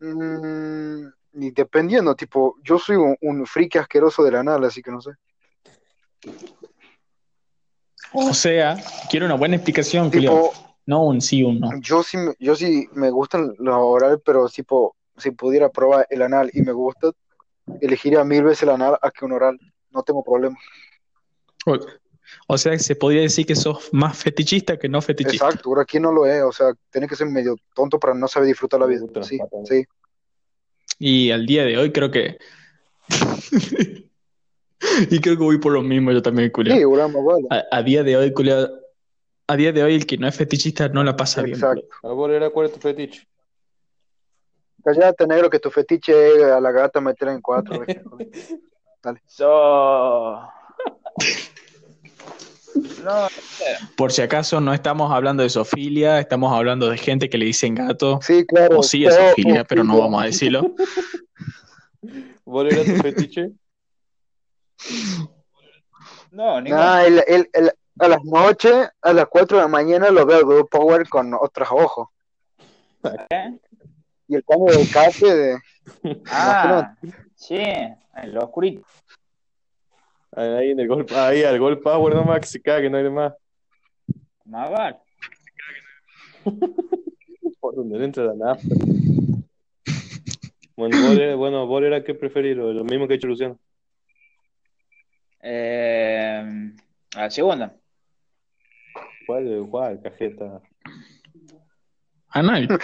Mm, 0.00 1.08
y 1.34 1.50
dependiendo, 1.50 2.14
tipo, 2.14 2.56
yo 2.64 2.78
soy 2.78 2.96
un, 2.96 3.14
un 3.20 3.44
friki 3.46 3.76
asqueroso 3.76 4.22
del 4.22 4.36
anal, 4.36 4.64
así 4.64 4.80
que 4.80 4.90
no 4.90 5.02
sé. 5.02 5.10
O 8.14 8.32
sea, 8.32 8.76
quiero 9.10 9.26
una 9.26 9.34
buena 9.34 9.56
explicación, 9.56 10.10
Julio. 10.10 10.30
Tipo, 10.30 10.52
No 10.86 11.04
un 11.04 11.20
sí, 11.20 11.42
un 11.42 11.60
no. 11.60 11.70
yo 11.82 12.02
sí, 12.02 12.16
me- 12.16 12.34
yo 12.38 12.56
sí 12.56 12.88
me 12.94 13.10
gustan 13.10 13.54
los 13.58 13.76
oral, 13.78 14.22
pero 14.24 14.48
tipo, 14.48 14.96
si 15.18 15.30
pudiera 15.32 15.68
probar 15.68 16.06
el 16.08 16.22
anal 16.22 16.50
y 16.54 16.62
me 16.62 16.72
gusta, 16.72 17.10
elegiría 17.80 18.24
mil 18.24 18.44
veces 18.44 18.64
el 18.64 18.70
anal 18.70 18.98
a 19.00 19.10
que 19.10 19.24
un 19.24 19.32
oral. 19.32 19.58
No 19.90 20.02
tengo 20.02 20.22
problema. 20.22 20.56
O, 22.46 22.58
sea, 22.58 22.78
se 22.78 22.94
podría 22.94 23.22
decir 23.22 23.44
que 23.44 23.56
sos 23.56 23.88
más 23.92 24.16
fetichista 24.16 24.78
que 24.78 24.88
no 24.88 25.02
fetichista. 25.02 25.46
Exacto, 25.46 25.68
ahora 25.68 25.82
aquí 25.82 25.98
no 25.98 26.12
lo 26.12 26.26
es, 26.26 26.42
o 26.42 26.52
sea, 26.52 26.72
tenés 26.90 27.08
que 27.08 27.16
ser 27.16 27.26
medio 27.26 27.56
tonto 27.74 27.98
para 27.98 28.14
no 28.14 28.28
saber 28.28 28.48
disfrutar 28.48 28.80
la 28.80 28.86
vida. 28.86 29.04
Sí, 29.22 29.38
sí. 29.64 29.84
Y 30.98 31.30
al 31.30 31.46
día 31.46 31.64
de 31.64 31.76
hoy 31.76 31.92
creo 31.92 32.10
que. 32.10 32.38
y 35.10 35.20
creo 35.20 35.36
que 35.36 35.42
voy 35.42 35.58
por 35.58 35.72
lo 35.72 35.82
mismo 35.82 36.12
yo 36.12 36.22
también, 36.22 36.50
Julio. 36.52 36.74
Sí, 36.74 36.82
ahora 36.82 37.08
más 37.08 37.24
vale. 37.24 37.46
A, 37.50 37.78
a 37.78 37.82
día 37.82 38.04
de 38.04 38.16
hoy, 38.16 38.32
Julio, 38.34 38.70
a 39.46 39.56
día 39.56 39.72
de 39.72 39.82
hoy 39.82 39.94
el 39.94 40.06
que 40.06 40.16
no 40.16 40.28
es 40.28 40.36
fetichista 40.36 40.88
no 40.88 41.02
la 41.02 41.16
pasa 41.16 41.42
bien. 41.42 41.56
Exacto. 41.56 41.86
Julio. 42.00 42.12
A 42.12 42.14
vos, 42.14 42.30
era 42.30 42.50
cuál 42.50 42.66
es 42.66 42.72
tu 42.72 42.80
fetiche? 42.80 43.26
Callate, 44.84 45.26
negro, 45.26 45.50
que 45.50 45.58
tu 45.58 45.70
fetiche 45.70 46.36
es 46.36 46.42
a 46.44 46.60
la 46.60 46.70
gata 46.72 47.00
meter 47.00 47.28
en 47.28 47.40
cuatro. 47.40 47.76
güey. 47.84 48.00
So... 49.26 50.42
No, 53.02 53.28
Por 53.96 54.12
si 54.12 54.22
acaso 54.22 54.60
no 54.60 54.72
estamos 54.72 55.10
hablando 55.12 55.42
de 55.42 55.50
zoofilia, 55.50 56.20
estamos 56.20 56.52
hablando 56.52 56.88
de 56.88 56.96
gente 56.98 57.28
que 57.28 57.36
le 57.38 57.46
dicen 57.46 57.74
gato. 57.74 58.20
Sí, 58.22 58.46
claro. 58.46 58.78
O 58.78 58.82
sí 58.82 59.04
es 59.04 59.14
todo 59.16 59.26
zoofilia, 59.28 59.64
pero 59.64 59.84
no 59.84 59.98
vamos 59.98 60.22
a 60.22 60.26
decirlo. 60.26 60.74
¿Vos 62.44 62.66
era 62.72 62.84
tu 62.84 63.02
fetiche? 63.02 63.50
no, 66.30 66.60
ninguno. 66.60 66.82
Nah, 66.84 67.02
el- 67.04 67.24
el- 67.26 67.50
el- 67.52 67.72
a 67.98 68.08
las 68.08 68.24
noches, 68.24 68.88
a 69.02 69.12
las 69.12 69.26
4 69.26 69.56
de 69.58 69.62
la 69.64 69.68
mañana, 69.68 70.10
lo 70.10 70.24
veo 70.24 70.66
Power 70.66 71.08
con 71.08 71.34
otros 71.34 71.68
ojos. 71.72 72.08
¿Eh? 73.30 73.58
Y 74.30 74.36
el 74.36 74.44
cambio 74.44 74.78
de 74.78 74.86
café 74.86 75.34
de. 75.34 75.58
Ah, 76.30 76.94
sí, 77.34 77.56
en 77.56 78.32
lo 78.32 78.44
oscurito. 78.44 78.86
Ahí 80.30 80.70
en 80.70 80.78
el 80.78 80.86
gol, 80.86 81.04
ahí 81.16 81.42
al 81.42 81.58
gol 81.58 81.80
power 81.80 82.14
nomás 82.14 82.40
que 82.40 82.46
se 82.46 82.62
cague, 82.62 82.88
no 82.88 82.96
hay 82.96 83.02
de 83.02 83.10
más. 83.10 83.32
Más 84.44 84.70
vale. 84.70 84.96
Por 87.60 87.74
donde 87.74 87.98
le 87.98 88.04
entra 88.04 88.24
la 88.24 88.34
nafta. 88.34 88.76
Bueno, 90.76 90.96
vos 91.02 91.18
era, 91.18 91.34
bueno, 91.34 91.66
vos 91.66 91.82
era 91.82 92.04
que 92.04 92.14
preferir, 92.14 92.56
lo, 92.56 92.84
mismo 92.84 93.08
que 93.08 93.14
ha 93.14 93.16
hecho 93.16 93.26
Luciano. 93.26 93.58
Eh, 95.42 96.72
a 97.16 97.20
la 97.20 97.30
segunda. 97.30 97.74
¿Cuál, 99.26 99.66
cuál, 99.68 100.00
cajeta? 100.00 100.62
Anal. 102.28 102.68
A 102.68 102.76
ver, 102.76 102.80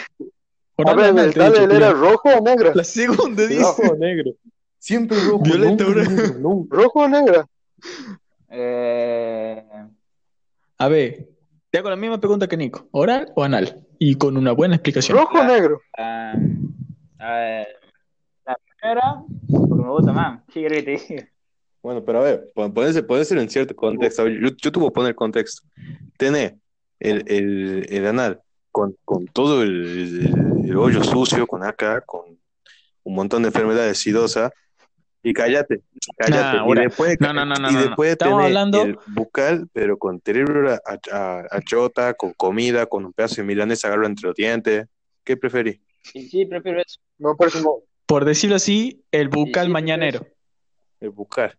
He 0.79 0.85
dale, 0.85 1.27
dicho, 1.29 1.43
¿él 1.65 1.71
era 1.73 1.93
rojo 1.93 2.29
o 2.29 2.41
negra? 2.43 2.73
La 2.75 2.85
segunda 2.85 3.47
dice. 3.47 3.61
Rojo 3.63 3.83
o 3.93 3.97
negro. 3.97 4.33
Siempre 4.79 5.19
rojo. 5.21 5.43
Violeta, 5.43 5.85
nunca 5.85 6.05
negro, 6.11 6.35
nunca. 6.39 6.77
¿Rojo 6.77 6.99
o 7.01 7.09
negra? 7.09 7.47
Eh, 8.51 9.65
A 10.79 10.89
ver, 10.89 11.29
te 11.71 11.79
hago 11.79 11.91
la 11.91 11.97
misma 11.97 12.21
pregunta 12.21 12.47
que 12.47 12.57
Nico. 12.57 12.87
¿Oral 12.93 13.33
o 13.35 13.43
anal? 13.43 13.87
Y 13.99 14.15
con 14.17 14.37
una 14.37 14.53
buena 14.53 14.75
explicación. 14.77 15.17
¿Rojo 15.17 15.39
o 15.41 15.45
negro? 15.45 15.81
ah, 15.99 16.35
a 17.19 17.33
ver, 17.33 17.67
la 18.47 18.57
primera, 18.79 19.23
porque 19.49 19.83
me 19.83 19.91
gusta 19.91 20.13
más. 20.13 20.43
¿Qué 20.53 20.61
querés 20.63 20.85
que 20.85 20.99
te 21.07 21.15
diga? 21.15 21.29
Bueno, 21.83 22.05
pero 22.05 22.19
a 22.21 22.23
ver, 22.25 22.53
pon- 22.55 22.75
ponerse, 22.75 23.03
ponerse 23.03 23.39
en 23.41 23.49
cierto 23.49 23.75
contexto. 23.75 24.23
A 24.23 24.25
ver, 24.27 24.41
Yo, 24.41 24.49
yo 24.57 24.73
te 24.73 24.79
voy 24.79 24.89
a 24.89 24.93
poner 24.93 25.15
contexto. 25.15 25.67
Tener 26.19 26.57
el, 27.01 27.25
el, 27.27 27.87
el 27.89 28.07
anal 28.07 28.41
con, 28.77 28.95
con 29.07 29.25
todo 29.27 29.63
el, 29.63 29.87
el- 29.87 30.69
el 30.69 30.77
hoyo 30.77 31.03
sucio, 31.03 31.47
con 31.47 31.65
acá, 31.65 32.03
con 32.03 32.39
un 33.05 33.15
montón 33.15 33.41
de 33.43 33.49
enfermedades 33.49 33.97
sidosas, 33.99 34.53
y 35.23 35.33
cállate, 35.33 35.81
cállate. 36.19 36.57
Nah, 36.59 36.61
ahora- 36.61 36.83
y 36.83 36.85
después, 36.89 37.17
no, 37.19 37.33
no, 37.33 37.47
no, 37.47 37.55
no, 37.55 37.71
y 37.71 37.73
no, 37.73 37.81
no. 37.81 37.87
después 37.87 38.11
Estamos 38.11 38.35
tener 38.35 38.47
hablando- 38.47 38.83
el 38.83 38.99
bucal, 39.07 39.67
pero 39.73 39.97
con 39.99 40.21
cerebro 40.21 40.75
a, 40.75 40.81
a, 41.11 41.45
a 41.51 41.61
chota, 41.63 42.13
con 42.13 42.35
comida, 42.35 42.85
con 42.85 43.07
un 43.07 43.15
pedazo 43.15 43.37
de 43.37 43.45
milanesa 43.45 43.89
agarro 43.89 44.07
entre 44.07 44.27
los 44.29 44.37
dientes. 44.37 44.87
¿Qué 45.25 45.39
preferís? 45.39 45.81
Sí, 46.03 46.29
sí, 46.29 46.45
prefiero 46.45 46.81
eso. 46.83 47.01
Como. 47.19 47.81
Por 48.05 48.27
decirlo 48.27 48.57
así, 48.57 49.03
el 49.11 49.29
bucal 49.31 49.67
sí, 49.69 49.73
mañanero. 49.73 50.27
El 51.01 51.11
bucal. 51.11 51.57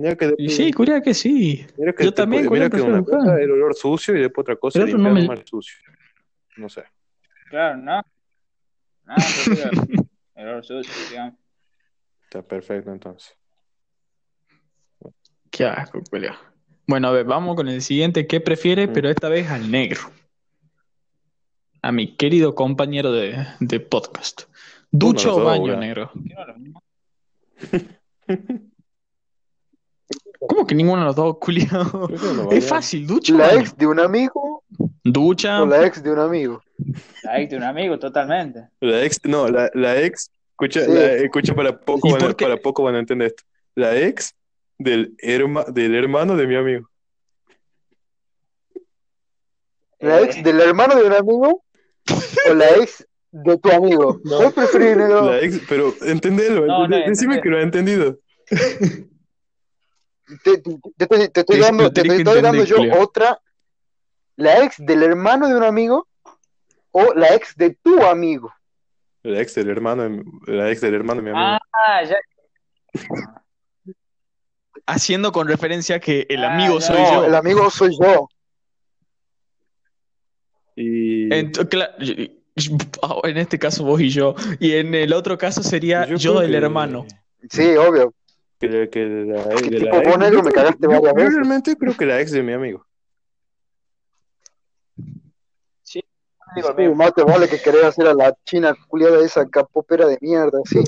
Mira 0.00 0.16
que 0.16 0.24
Y 0.24 0.28
después- 0.28 0.56
sí, 0.56 0.72
curia 0.72 1.02
que 1.02 1.12
sí. 1.12 1.66
Mira 1.76 1.92
que, 1.92 2.04
Yo 2.04 2.14
también, 2.14 2.46
culiao, 2.46 2.70
que 2.70 2.80
una 2.80 3.02
cosa 3.04 3.38
el 3.38 3.50
olor 3.50 3.74
sucio 3.74 4.16
y 4.16 4.20
después 4.22 4.44
otra 4.44 4.56
cosa 4.56 4.80
El 4.82 4.96
no 4.96 5.10
me- 5.12 5.26
mal 5.26 5.46
sucio. 5.46 5.76
No 6.56 6.68
sé. 6.70 6.84
Claro, 7.50 7.76
¿no? 7.76 8.02
El 10.34 10.48
olor 10.48 10.64
sucio, 10.64 10.92
digamos. 11.10 11.34
Está 12.24 12.40
perfecto 12.42 12.90
entonces. 12.92 13.36
Qué 15.50 15.64
asco, 15.66 16.00
culia. 16.08 16.38
Bueno, 16.86 17.08
a 17.08 17.12
ver, 17.12 17.26
vamos 17.26 17.56
con 17.56 17.68
el 17.68 17.82
siguiente. 17.82 18.26
¿Qué 18.26 18.40
prefiere? 18.40 18.86
Mm. 18.86 18.92
Pero 18.94 19.10
esta 19.10 19.28
vez 19.28 19.50
al 19.50 19.70
negro. 19.70 20.00
A 21.82 21.92
mi 21.92 22.16
querido 22.16 22.54
compañero 22.54 23.12
de, 23.12 23.46
de 23.60 23.80
podcast. 23.80 24.44
¿Ducho 24.90 25.36
o 25.36 25.44
baño, 25.44 25.76
negro? 25.76 26.10
¿Qué 26.14 26.34
no 26.34 26.40
es 26.40 26.46
lo 26.48 26.58
mismo? 26.58 26.82
¿Cómo 30.48 30.66
que 30.66 30.74
ninguno 30.74 31.00
de 31.00 31.06
los 31.06 31.16
dos? 31.16 31.36
Prefiero 31.40 31.84
no 32.34 32.50
Es 32.50 32.66
fácil, 32.68 33.06
ducho 33.06 33.34
o 33.34 33.38
¿La 33.38 33.54
ex 33.54 33.76
de 33.76 33.86
un 33.86 34.00
amigo 34.00 34.64
Ducha. 35.04 35.62
o 35.62 35.66
la 35.66 35.86
ex 35.86 36.02
de 36.02 36.10
un 36.12 36.18
amigo? 36.18 36.62
La 37.22 37.40
ex 37.40 37.50
de 37.50 37.56
un 37.58 37.62
amigo, 37.64 37.98
totalmente. 37.98 38.68
La 38.80 39.04
ex, 39.04 39.20
no, 39.24 39.48
la, 39.48 39.70
la 39.74 40.00
ex, 40.00 40.30
escucha, 40.52 40.80
Sí. 40.84 40.92
la- 40.92 41.12
escucha 41.14 41.54
para 41.54 41.78
poco, 41.78 42.08
¿Y 42.08 42.12
van 42.12 42.24
a, 42.30 42.36
para 42.36 42.56
poco 42.56 42.82
van 42.82 42.94
a 42.94 42.98
entender 43.00 43.28
esto. 43.28 43.42
La 43.74 43.96
ex 43.96 44.34
del, 44.78 45.14
herma, 45.18 45.64
del 45.68 45.94
hermano 45.94 46.36
de 46.36 46.46
mi 46.46 46.56
amigo. 46.56 46.88
¿La 49.98 50.20
Eh, 50.20 50.24
ex 50.24 50.42
del 50.42 50.60
hermano 50.60 50.94
de 50.96 51.04
un 51.06 51.12
amigo 51.12 51.62
o 52.50 52.54
la 52.54 52.68
ex 52.76 53.06
de 53.32 53.58
tu 53.58 53.70
amigo? 53.70 54.20
No. 54.24 54.40
La 54.50 55.38
ex, 55.40 55.60
pero 55.68 55.92
entendelo, 56.02 56.64
No, 56.66 56.88
no, 56.88 56.96
decime 57.06 57.40
que 57.42 57.48
lo 57.50 57.58
ha 57.58 57.62
entendido. 57.62 58.18
Te, 60.44 60.58
te- 60.58 60.78
te 60.96 61.04
estoy, 61.04 61.28
te 61.28 61.40
estoy 61.40 61.56
Te- 61.56 61.62
dando, 61.62 61.92
te 61.92 62.00
estoy 62.00 62.40
dando 62.42 62.64
yo 62.64 62.76
otra. 63.00 63.40
¿La 64.36 64.64
ex 64.64 64.76
del 64.78 65.02
hermano 65.02 65.48
de 65.48 65.56
un 65.56 65.64
amigo 65.64 66.06
o 66.92 67.12
la 67.14 67.34
ex 67.34 67.56
de 67.56 67.76
tu 67.82 68.02
amigo? 68.04 68.52
La 69.22 69.40
ex 69.40 69.54
del 69.54 69.68
hermano, 69.68 70.04
de, 70.08 70.22
la 70.46 70.70
ex 70.70 70.80
del 70.80 70.94
hermano 70.94 71.20
de 71.20 71.30
mi 71.30 71.36
amigo. 71.36 71.58
Ah, 71.72 72.02
ya. 72.04 72.16
Haciendo 74.86 75.30
con 75.32 75.46
referencia 75.46 75.96
a 75.96 76.00
que 76.00 76.26
el 76.28 76.42
Ah, 76.44 76.54
amigo 76.54 76.80
soy 76.80 77.02
no, 77.02 77.12
yo. 77.12 77.24
el 77.26 77.34
amigo 77.34 77.70
soy 77.70 77.96
yo. 78.00 78.28
y 80.76 81.32
ah, 81.32 83.20
en 83.24 83.36
este 83.36 83.58
caso 83.58 83.84
vos 83.84 84.00
y 84.00 84.08
yo. 84.08 84.34
Y 84.58 84.72
en 84.72 84.94
el 84.94 85.12
otro 85.12 85.36
caso 85.36 85.62
sería 85.62 86.06
yo, 86.06 86.16
creo 86.34 86.42
el 86.42 86.50
que- 86.52 86.56
hermano. 86.56 87.06
Sí, 87.50 87.76
obvio. 87.76 88.14
Que, 88.60 88.90
que 88.90 89.00
la, 89.06 89.44
de 89.44 89.80
la 89.80 90.26
ex- 90.26 90.32
yo 90.32 90.42
me 90.42 90.52
cagaste 90.52 90.78
yo- 90.82 90.90
yo 91.02 91.12
realmente 91.14 91.74
creo 91.76 91.96
que 91.96 92.04
la 92.06 92.20
ex 92.20 92.30
de 92.30 92.42
mi 92.42 92.52
amigo. 92.52 92.86
Digo 96.56 96.68
Sí, 96.68 96.74
mismo. 96.76 96.94
más 96.96 97.14
te 97.14 97.22
vale 97.22 97.48
que 97.48 97.58
querés 97.58 97.84
hacer 97.84 98.08
a 98.08 98.14
la 98.14 98.36
china 98.44 98.76
culiada 98.88 99.24
esa 99.24 99.48
capopera 99.48 100.06
de 100.06 100.18
mierda, 100.20 100.58
sí. 100.64 100.80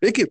Es 0.00 0.12
que, 0.12 0.22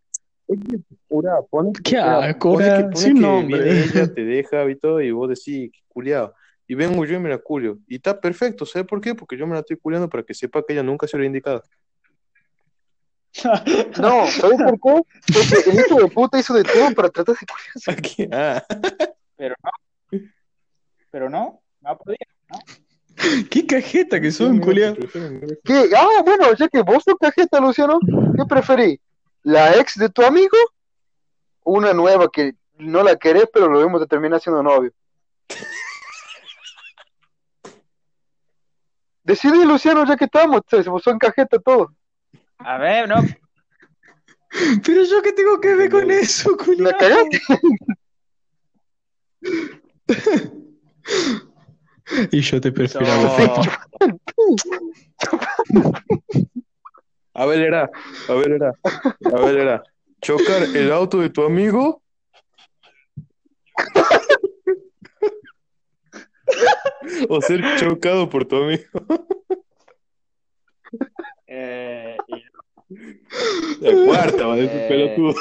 es 0.48 0.60
que, 0.70 0.78
pura, 1.08 1.42
pone, 1.50 1.72
asco, 1.72 2.58
que, 2.60 2.66
pone 2.92 2.96
sin 2.96 3.16
que 3.16 3.22
nombre. 3.22 3.84
ella, 3.84 4.14
te 4.14 4.24
deja 4.24 4.70
y 4.70 4.76
todo, 4.76 5.02
y 5.02 5.12
vos 5.12 5.30
decís, 5.30 5.72
culiado. 5.88 6.36
Y 6.68 6.76
vengo 6.76 7.04
yo 7.06 7.16
y 7.16 7.20
me 7.20 7.30
la 7.30 7.40
culio. 7.40 7.80
Y 7.88 7.96
está 7.96 8.22
perfecto, 8.22 8.66
¿sabes 8.66 8.88
por 8.88 9.02
qué? 9.02 9.16
Porque 9.16 9.36
yo 9.36 9.48
me 9.48 9.54
la 9.56 9.62
estoy 9.62 9.78
culiando 9.78 10.08
para 10.08 10.24
que 10.24 10.34
sepa 10.36 10.64
que 10.64 10.74
ella 10.74 10.84
nunca 10.84 11.08
se 11.08 11.18
lo 11.18 11.24
ha 11.24 11.26
indicado. 11.26 11.64
No, 14.00 14.28
¿sabes 14.28 14.62
por 14.62 14.74
qué? 14.74 15.02
Porque 15.34 15.70
el 15.70 15.80
hijo 15.80 16.00
de 16.00 16.08
puta 16.08 16.40
hizo 16.40 16.54
de 16.54 16.64
todo 16.64 16.94
para 16.94 17.10
tratar 17.10 17.36
de 17.36 17.46
culiarse. 17.46 17.92
Aquí, 17.98 18.28
ah, 18.32 18.64
Pero 19.36 19.56
no. 19.64 19.72
Pero 21.10 21.30
no, 21.30 21.62
no 21.82 21.98
podía. 21.98 22.18
Qué 23.50 23.66
cajeta 23.66 24.20
que 24.20 24.32
son, 24.32 24.60
mira, 24.60 24.94
¿Qué? 25.64 25.90
Ah, 25.96 26.22
bueno, 26.24 26.54
ya 26.54 26.68
que 26.68 26.82
vos 26.82 27.04
sos 27.04 27.16
cajeta, 27.20 27.60
Luciano, 27.60 28.00
¿qué 28.02 28.46
preferís? 28.48 29.00
¿La 29.44 29.76
ex 29.78 29.98
de 29.98 30.10
tu 30.10 30.24
amigo? 30.24 30.58
o 31.64 31.74
Una 31.74 31.94
nueva 31.94 32.30
que 32.32 32.56
no 32.78 33.04
la 33.04 33.16
querés, 33.16 33.46
pero 33.54 33.68
lo 33.68 33.82
mismo 33.82 34.00
te 34.00 34.08
termina 34.08 34.40
siendo 34.40 34.64
novio. 34.64 34.92
Decidí, 39.24 39.64
Luciano, 39.64 40.06
ya 40.06 40.18
que 40.18 40.26
estamos, 40.26 40.62
puso 40.68 41.10
en 41.10 41.18
cajeta 41.18 41.58
todo. 41.60 41.94
A 42.66 42.78
ver, 42.78 43.07
no. 43.09 43.16
Pero 44.86 45.03
yo 45.03 45.22
qué 45.22 45.34
tengo 45.34 45.59
que 45.59 45.76
ver 45.76 45.89
con 45.89 46.09
eso, 46.11 46.55
cagaste. 46.57 47.41
Y 52.32 52.41
yo 52.41 52.61
te 52.61 52.72
prefiero 52.72 53.11
a 53.11 53.18
vos. 53.18 53.68
No. 55.74 55.93
A 57.36 57.45
ver, 57.47 57.61
era, 57.61 57.89
a 58.28 58.34
ver, 58.34 58.51
era, 58.51 58.74
a 59.34 59.39
ver, 59.39 59.57
era. 59.57 59.84
Chocar 60.22 60.64
el 60.76 60.91
auto 60.91 61.20
de 61.20 61.30
tu 61.30 61.43
amigo. 61.43 62.01
O 67.28 67.41
ser 67.41 67.61
chocado 67.78 68.30
por 68.30 68.45
tu 68.45 68.57
amigo. 68.57 68.84
Eh, 71.47 72.18
y- 72.28 72.43
La 73.82 74.06
cuarta, 74.06 74.48
va, 74.48 74.58
ese 74.60 74.86
Eh. 74.86 74.88
pelotudo. 74.88 75.36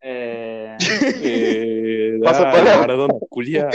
eh, 0.00 0.76
Eh, 1.22 2.18
Pasa 2.22 2.44
palabra. 2.50 2.78
Maradona, 2.78 3.14
culiá. 3.28 3.68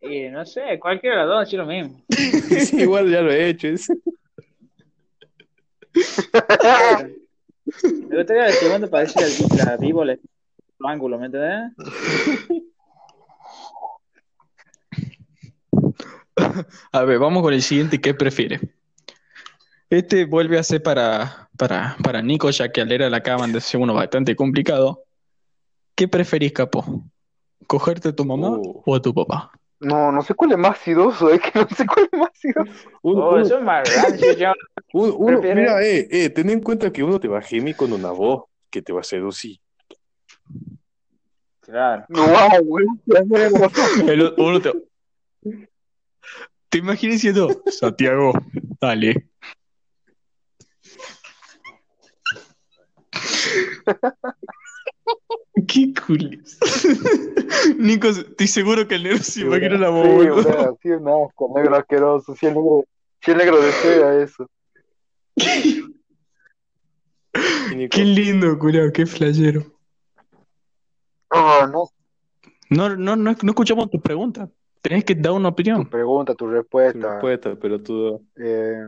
y 0.00 0.28
no 0.28 0.44
sé, 0.44 0.78
cualquiera 0.80 1.20
de 1.22 1.26
los 1.26 1.36
dos, 1.50 1.52
lo 1.54 1.66
mismo. 1.66 2.02
Sí, 2.66 2.80
igual 2.82 3.10
ya 3.10 3.20
lo 3.22 3.30
he 3.32 3.48
hecho. 3.50 3.68
es- 3.68 3.88
Me 8.10 8.16
gustaría 8.16 8.46
el 8.46 8.52
segundo 8.54 8.88
para 8.90 9.04
decir 9.04 9.22
el, 9.22 9.56
la 9.64 9.76
vivo 9.76 10.02
el 10.02 10.18
ángulo, 10.84 11.18
¿me 11.18 11.26
entendés? 11.26 11.72
A 16.92 17.04
ver, 17.04 17.18
vamos 17.18 17.42
con 17.42 17.52
el 17.54 17.62
siguiente. 17.62 18.00
¿Qué 18.00 18.14
prefiere? 18.14 18.60
Este 19.92 20.24
vuelve 20.24 20.58
a 20.58 20.62
ser 20.62 20.82
para, 20.82 21.50
para, 21.58 21.98
para 22.02 22.22
Nico, 22.22 22.48
ya 22.48 22.72
que 22.72 22.80
al 22.80 22.88
leer 22.88 23.10
la 23.10 23.18
acaban 23.18 23.52
de 23.52 23.60
ser 23.60 23.78
uno 23.78 23.92
bastante 23.92 24.34
complicado. 24.34 25.04
¿Qué 25.94 26.08
preferís, 26.08 26.50
capo? 26.54 27.04
¿Cogerte 27.66 28.08
a 28.08 28.16
tu 28.16 28.24
mamá 28.24 28.52
Uh. 28.52 28.82
o 28.86 28.94
a 28.94 29.02
tu 29.02 29.12
papá? 29.12 29.50
No, 29.80 30.10
no 30.10 30.22
sé 30.22 30.32
cuál 30.32 30.52
es 30.52 30.58
más 30.58 30.78
sidoso, 30.78 31.28
es 31.30 31.42
que 31.42 31.58
no 31.58 31.68
sé 31.68 31.84
cuál 31.86 32.08
es 32.10 32.18
más 32.18 32.30
sidoso. 32.32 32.88
Uno, 33.02 33.22
Oh, 33.22 33.30
uno- 33.34 33.42
eso 33.44 33.58
es 33.58 33.64
más 33.64 33.86
uno- 34.94 35.40
mira, 35.42 35.82
eh, 35.82 36.08
eh, 36.10 36.30
ten 36.30 36.48
en 36.48 36.60
cuenta 36.62 36.90
que 36.90 37.02
uno 37.02 37.20
te 37.20 37.28
va 37.28 37.40
a 37.40 37.42
gemir 37.42 37.76
con 37.76 37.92
una 37.92 38.12
voz 38.12 38.44
que 38.70 38.80
te 38.80 38.94
va 38.94 39.00
a 39.00 39.04
seducir. 39.04 39.58
Claro. 41.60 42.06
No, 42.08 42.32
güey. 42.64 42.86
El 44.08 44.32
uno 44.38 44.58
te... 44.62 44.72
¿Te 46.70 46.78
imaginas 46.78 47.16
diciendo, 47.16 47.62
Santiago, 47.66 48.32
dale? 48.80 49.28
Qué 55.68 55.92
cool. 56.06 56.42
Nico, 57.78 58.08
estoy 58.08 58.46
seguro 58.46 58.86
que 58.88 58.94
el 58.96 59.02
negro 59.04 59.18
se 59.18 59.40
imagina 59.42 59.76
la 59.78 59.90
voz. 59.90 60.06
Sí, 60.06 60.28
boludo. 60.28 60.78
sí, 60.82 60.88
no, 61.00 61.30
con 61.34 61.52
negro 61.54 61.76
asqueroso. 61.76 62.34
Si 62.34 62.46
el 62.46 62.54
negro, 62.54 62.84
si 63.20 63.30
el 63.30 63.36
negro 63.38 63.60
desea 63.60 64.22
eso. 64.22 64.46
Qué 67.90 68.04
lindo, 68.04 68.58
culiao, 68.58 68.92
qué 68.92 69.06
flashero. 69.06 69.62
Ah, 71.30 71.66
no. 71.70 71.88
No, 72.68 72.88
no, 72.96 73.16
no, 73.16 73.32
no 73.42 73.50
escuchamos 73.50 73.90
tu 73.90 74.00
pregunta. 74.00 74.50
Tenés 74.82 75.04
que 75.04 75.14
dar 75.14 75.32
una 75.32 75.48
Tu 75.48 75.52
opinión. 75.52 75.88
pregunta, 75.88 76.34
tu 76.34 76.44
tu 76.46 76.50
respuesta. 76.50 77.12
respuesta, 77.12 77.54
pelotudo. 77.56 78.20
Eh, 78.36 78.82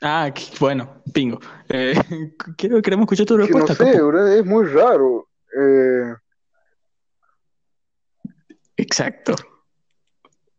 Ah, 0.00 0.32
bueno, 0.60 1.02
pingo. 1.12 1.40
Eh, 1.68 1.94
quiero, 2.56 2.80
queremos 2.82 3.04
escuchar 3.04 3.26
tu 3.26 3.34
que 3.36 3.52
no 3.52 3.66
respuesta, 3.66 3.74
sé, 3.84 4.00
bro, 4.02 4.26
es 4.28 4.44
muy 4.44 4.64
raro. 4.66 5.28
Eh, 5.58 6.14
Exacto. 8.76 9.34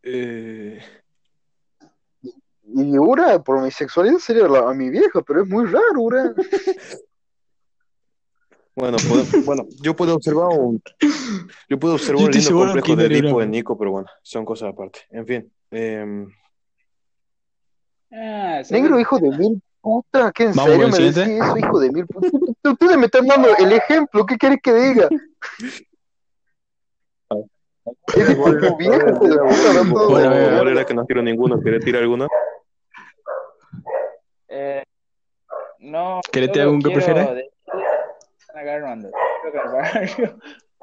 Eh, 0.04 0.80
y 2.72 2.96
ahora, 2.98 3.42
por 3.42 3.62
mi 3.62 3.72
sexualidad 3.72 4.18
sería 4.20 4.48
la- 4.48 4.70
a 4.70 4.74
mi 4.74 4.90
vieja, 4.90 5.22
pero 5.26 5.44
es 5.44 5.48
muy 5.50 5.66
raro, 5.66 6.04
bro. 6.06 6.36
bueno, 8.76 8.98
puedo- 9.08 9.26
bueno, 9.46 9.66
yo 9.82 9.96
puedo 9.96 10.16
observar 10.16 10.48
un, 10.50 10.82
yo 11.70 11.80
puedo 11.80 11.96
observar 11.96 12.22
Yo 12.22 12.26
un 12.28 12.32
lindo 12.32 12.52
complejo 12.56 12.96
de 12.96 13.06
Edipo 13.06 13.42
en 13.42 13.52
Nico, 13.52 13.78
pero 13.78 13.92
bueno, 13.92 14.08
son 14.22 14.46
cosas 14.46 14.70
aparte. 14.74 15.00
En 15.10 15.26
fin, 15.26 15.52
em, 15.72 16.30
Ah. 18.12 18.62
Negro, 18.72 18.99
hijo 18.99 19.20
de 19.20 19.30
mil 19.30 19.62
putas, 19.82 20.32
¿qué 20.34 20.43
en 20.45 20.53
serio 20.53 20.88
me 20.89 20.97
decís 20.97 21.18
eso, 21.18 21.57
hijo 21.57 21.80
de 21.80 21.91
mil 21.91 22.07
putas? 22.07 22.32
Ustedes 22.64 22.97
me 22.97 23.05
están 23.05 23.28
dando 23.28 23.49
el 23.55 23.72
ejemplo, 23.72 24.26
¿qué 24.26 24.38
querés 24.38 24.60
que 24.62 24.74
diga? 24.74 25.10
Es 28.16 28.26
tu 28.38 28.78
vieja, 28.78 28.97
hijo 29.12 29.28
de 29.28 29.38
puta, 29.38 29.74
no 29.84 29.91
puedo- 29.93 30.68
era 30.70 30.86
que 30.86 30.93
no 30.93 31.05
tiro 31.05 31.22
ninguno, 31.22 31.60
¿querés 31.62 31.84
tirar 31.84 32.01
alguno? 32.03 32.28
Eh, 34.47 34.84
no. 35.80 36.22
¿Querés 36.32 36.49
solo 36.49 36.62
algún 36.64 36.82
que 36.82 36.89
prefieras? 36.91 37.30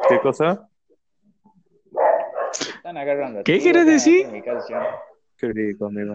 ¿Qué 0.08 0.20
cosa? 0.20 0.68
Están 2.76 2.96
agarrando. 2.96 3.42
¿Qué 3.44 3.58
quieres 3.58 3.86
decir? 3.86 4.26
Qué 5.36 5.48
rico, 5.48 5.86
amigo. 5.86 6.14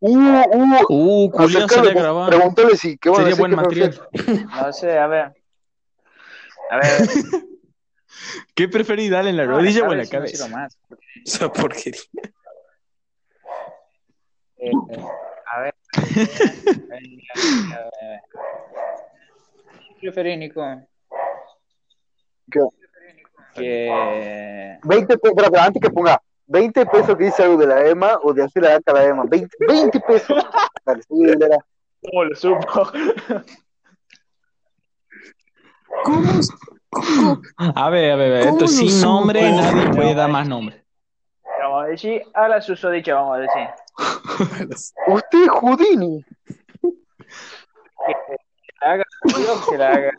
Uh, 0.00 0.42
uh, 0.88 1.30
Uh, 1.32 1.48
sale 1.68 1.90
a 1.90 1.94
grabar. 1.94 2.30
Preguntale 2.30 2.76
si, 2.76 2.96
¿qué 2.96 3.14
Sería 3.14 3.34
buen 3.34 3.54
material. 3.54 3.94
No 4.56 4.72
sé, 4.72 4.98
a 4.98 5.06
ver. 5.06 5.32
A 6.70 6.76
ver. 6.76 7.08
¿Qué 8.54 8.68
preferís, 8.68 9.10
darle 9.10 9.30
en 9.30 9.36
la 9.36 9.44
No, 9.44 9.52
rodilla 9.52 9.86
o 9.86 9.92
en 9.92 9.98
la 9.98 10.06
cabeza. 10.06 10.48
Esa 11.24 11.52
porquería. 11.52 12.00
Eh, 14.56 14.70
a 15.52 15.60
ver. 15.60 15.74
¿Qué 20.00 20.10
preferís, 20.12 20.38
Nico? 20.38 20.62
¿Qué? 22.50 22.60
Que. 23.54 24.78
20 24.82 25.06
pesos, 25.18 25.30
espera, 25.30 25.46
espera, 25.46 25.64
antes 25.64 25.82
que 25.82 25.90
ponga 25.90 26.22
20 26.50 26.84
pesos 26.86 27.16
que 27.16 27.24
dice 27.24 27.44
algo 27.44 27.56
de 27.58 27.66
la 27.68 27.86
EMA 27.86 28.18
o 28.24 28.32
de 28.32 28.42
hacer 28.42 28.64
la 28.64 28.74
acá 28.74 28.90
a 28.90 28.94
la 28.94 29.04
EMA. 29.04 29.24
20, 29.24 29.56
20 29.68 30.00
pesos. 30.00 30.44
¿Cómo 32.02 32.24
lo 32.24 32.34
supo? 32.34 32.90
A 37.56 37.90
ver, 37.90 38.12
a 38.12 38.16
ver, 38.16 38.32
a 38.32 38.34
ver. 38.34 38.44
¿Cómo 38.46 38.58
Esto 38.58 38.66
sin 38.66 38.90
supo? 38.90 39.06
nombre, 39.12 39.52
nadie 39.52 39.84
No, 39.84 39.90
puede 39.92 40.14
dar 40.14 40.28
más 40.28 40.48
nombre. 40.48 40.84
Vamos 41.62 41.84
a 41.84 41.86
decir, 41.86 42.22
a 42.34 42.48
la 42.48 42.60
susodicha, 42.60 43.14
vamos 43.14 43.36
a 43.36 43.40
decir. 43.40 43.68
Usted 45.06 45.44
es 45.44 45.50
Houdini. 45.50 46.24
Que 46.82 48.14
la 48.80 48.92
haga, 48.92 49.04
que 49.68 49.78
la 49.78 49.88
haga. 49.90 50.12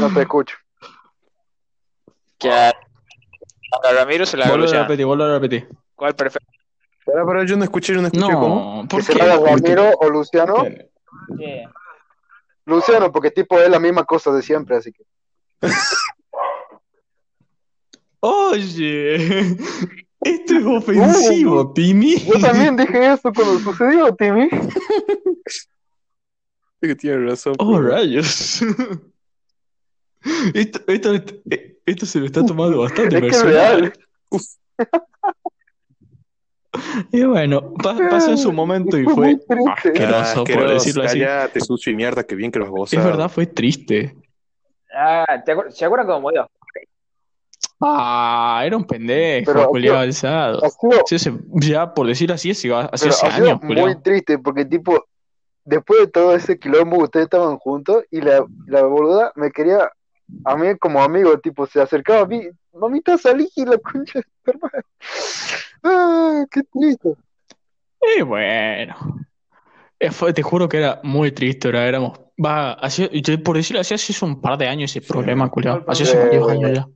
No 0.00 0.08
te 0.14 0.22
escucho. 0.22 0.56
Que 2.38 2.72
a, 3.72 3.92
Ramiro 3.92 4.24
se 4.26 4.36
la 4.36 4.48
Vuelvo 4.48 4.66
a 4.68 4.72
repetir, 4.82 5.06
vuelvo 5.06 5.24
a 5.24 5.34
repetir. 5.34 5.68
¿Cuál 5.94 6.14
prefiere? 6.14 6.46
Pero, 7.04 7.26
pero 7.26 7.44
yo 7.44 7.56
no 7.56 7.64
escuché, 7.64 7.94
yo 7.94 8.00
no 8.00 8.08
escuché 8.08 8.32
cómo. 8.32 8.82
No, 8.82 8.88
Que 8.88 8.96
¿por 8.96 9.06
qué? 9.06 9.14
la 9.14 9.34
haga 9.34 9.50
Ramiro 9.50 9.90
o 10.00 10.08
Luciano. 10.10 10.64
Luciano, 12.66 13.10
porque 13.10 13.30
tipo 13.30 13.58
es 13.58 13.70
la 13.70 13.78
misma 13.78 14.04
cosa 14.04 14.30
de 14.32 14.42
siempre, 14.42 14.76
así 14.76 14.92
que. 14.92 15.02
Oye, 18.20 19.16
esto 20.20 20.54
es 20.54 20.66
ofensivo, 20.66 21.72
Timmy. 21.72 22.16
Yo 22.18 22.40
también 22.40 22.76
dije 22.76 23.12
eso 23.12 23.32
cuando 23.32 23.58
sucedió, 23.60 24.14
Timmy. 24.14 24.48
Sí 26.80 26.86
que 26.86 26.94
tiene 26.94 27.26
razón. 27.28 27.54
Oh, 27.58 27.72
pero- 27.72 27.88
rayos. 27.88 28.62
Esto, 30.54 30.80
esto, 30.86 31.12
esto 31.14 31.34
se 31.96 32.20
lo 32.20 32.26
está 32.26 32.44
tomando 32.44 32.80
bastante 32.80 33.16
Es 33.16 33.20
que 33.22 33.28
es 33.28 33.42
personal. 33.42 33.80
real. 33.80 33.92
Y 37.10 37.24
bueno, 37.24 37.72
pa- 37.82 37.96
pasó 38.10 38.30
en 38.30 38.38
su 38.38 38.52
momento 38.52 38.98
y 38.98 39.04
Fue 39.04 39.36
asqueroso, 39.74 40.44
Ah, 40.46 40.52
por 40.54 40.68
decirlo 40.68 41.02
así. 41.02 41.18
Cállate, 41.20 41.60
sucio 41.60 41.92
y 41.92 41.96
mierda, 41.96 42.22
que 42.24 42.34
bien 42.34 42.50
que 42.52 42.58
lo 42.58 42.66
has 42.66 42.70
gozado. 42.70 43.00
Es 43.02 43.06
verdad, 43.06 43.28
fue 43.30 43.46
triste. 43.46 44.14
Ah, 44.94 45.42
¿te 45.44 45.54
acuer- 45.56 45.70
¿se 45.70 45.84
acuerdan 45.84 46.06
cómo 46.06 46.20
murió? 46.20 46.46
Ah, 47.80 48.62
era 48.64 48.76
un 48.76 48.84
pendejo, 48.84 49.70
Pero, 49.72 49.96
alzado. 49.98 50.60
Sido, 51.06 51.38
ya, 51.54 51.94
por 51.94 52.06
decirlo 52.06 52.34
así, 52.34 52.50
hace, 52.50 52.70
hace 52.72 52.90
pero 53.00 53.14
hace 53.14 53.26
ha 53.26 53.30
sido 53.36 53.46
años, 53.48 53.60
culiao. 53.60 53.86
muy 53.86 54.02
triste 54.02 54.38
porque 54.38 54.64
tipo, 54.64 55.04
después 55.64 56.00
de 56.00 56.06
todo 56.08 56.34
ese 56.34 56.58
quilombo 56.58 56.98
ustedes 57.02 57.24
estaban 57.24 57.56
juntos 57.58 58.04
y 58.10 58.20
la, 58.20 58.44
la 58.66 58.82
boluda 58.82 59.32
me 59.36 59.50
quería 59.50 59.90
a 60.44 60.56
mí 60.56 60.76
como 60.78 61.02
amigo, 61.02 61.38
tipo, 61.38 61.66
se 61.66 61.80
acercaba 61.80 62.22
a 62.22 62.26
mí, 62.26 62.48
mamita, 62.72 63.16
salí 63.18 63.48
y 63.56 63.64
la 63.64 63.78
concha 63.78 64.18
de 64.20 64.24
tu 64.42 64.50
hermana. 64.50 64.84
Ah, 65.82 66.44
qué 66.50 66.62
triste. 66.62 67.14
Y 68.16 68.22
bueno. 68.22 68.94
Fue- 70.12 70.32
te 70.32 70.42
juro 70.42 70.68
que 70.68 70.78
era 70.78 71.00
muy 71.02 71.32
triste, 71.32 71.68
ahora 71.68 71.86
éramos. 71.88 72.20
Va, 72.44 72.76
te- 73.24 73.38
por 73.38 73.56
decirlo 73.56 73.80
así, 73.80 73.94
hace 73.94 74.24
un 74.24 74.40
par 74.40 74.56
de 74.56 74.68
años 74.68 74.94
ese 74.94 75.06
problema, 75.06 75.50
culiao. 75.50 75.84
Hace 75.88 76.04
hace 76.04 76.16
Eh, 76.16 76.20
varios 76.20 76.48
años 76.48 76.70
ya. 76.72 76.88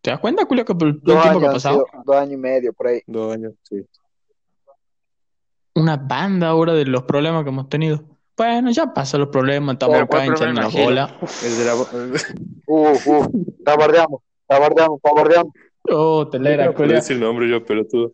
¿Te 0.00 0.10
das 0.10 0.20
cuenta, 0.20 0.44
culiao, 0.44 0.64
que 0.64 0.74
por 0.74 0.88
el 0.88 1.00
Dos 1.00 1.20
tiempo 1.20 1.40
que 1.40 1.46
ha 1.46 1.52
pasado? 1.52 1.86
sido 1.90 2.02
dos 2.04 2.16
años 2.16 2.32
y 2.34 2.36
medio 2.36 2.72
por 2.72 2.86
ahí. 2.86 3.00
Dos 3.06 3.34
años, 3.34 3.54
sí. 3.62 3.84
Una 5.74 5.96
banda 5.96 6.48
ahora 6.48 6.74
de 6.74 6.84
los 6.84 7.02
problemas 7.04 7.42
que 7.44 7.48
hemos 7.50 7.68
tenido. 7.68 8.04
Bueno, 8.36 8.70
ya 8.70 8.92
pasan 8.92 9.20
los 9.20 9.28
problemas, 9.30 9.74
estamos 9.74 9.94
Pero, 9.94 10.04
acá 10.04 10.10
¿cuál 10.24 10.26
hinchando 10.26 10.70
Gil? 10.70 10.84
bolas. 10.84 11.12
El 11.44 11.58
de 11.58 11.64
la... 11.64 11.74
Uh, 12.64 12.90
uh, 13.04 13.44
tabardeamos, 13.64 14.22
tabardeamos, 14.46 15.00
tabardeamos. 15.02 15.52
Oh, 15.90 16.26
telera, 16.28 16.66
No 16.66 16.74
puedo 16.74 16.90
decir 16.92 17.16
el 17.16 17.20
nombre 17.20 17.48
yo, 17.50 17.62
pero 17.64 17.84
tú. 17.86 18.12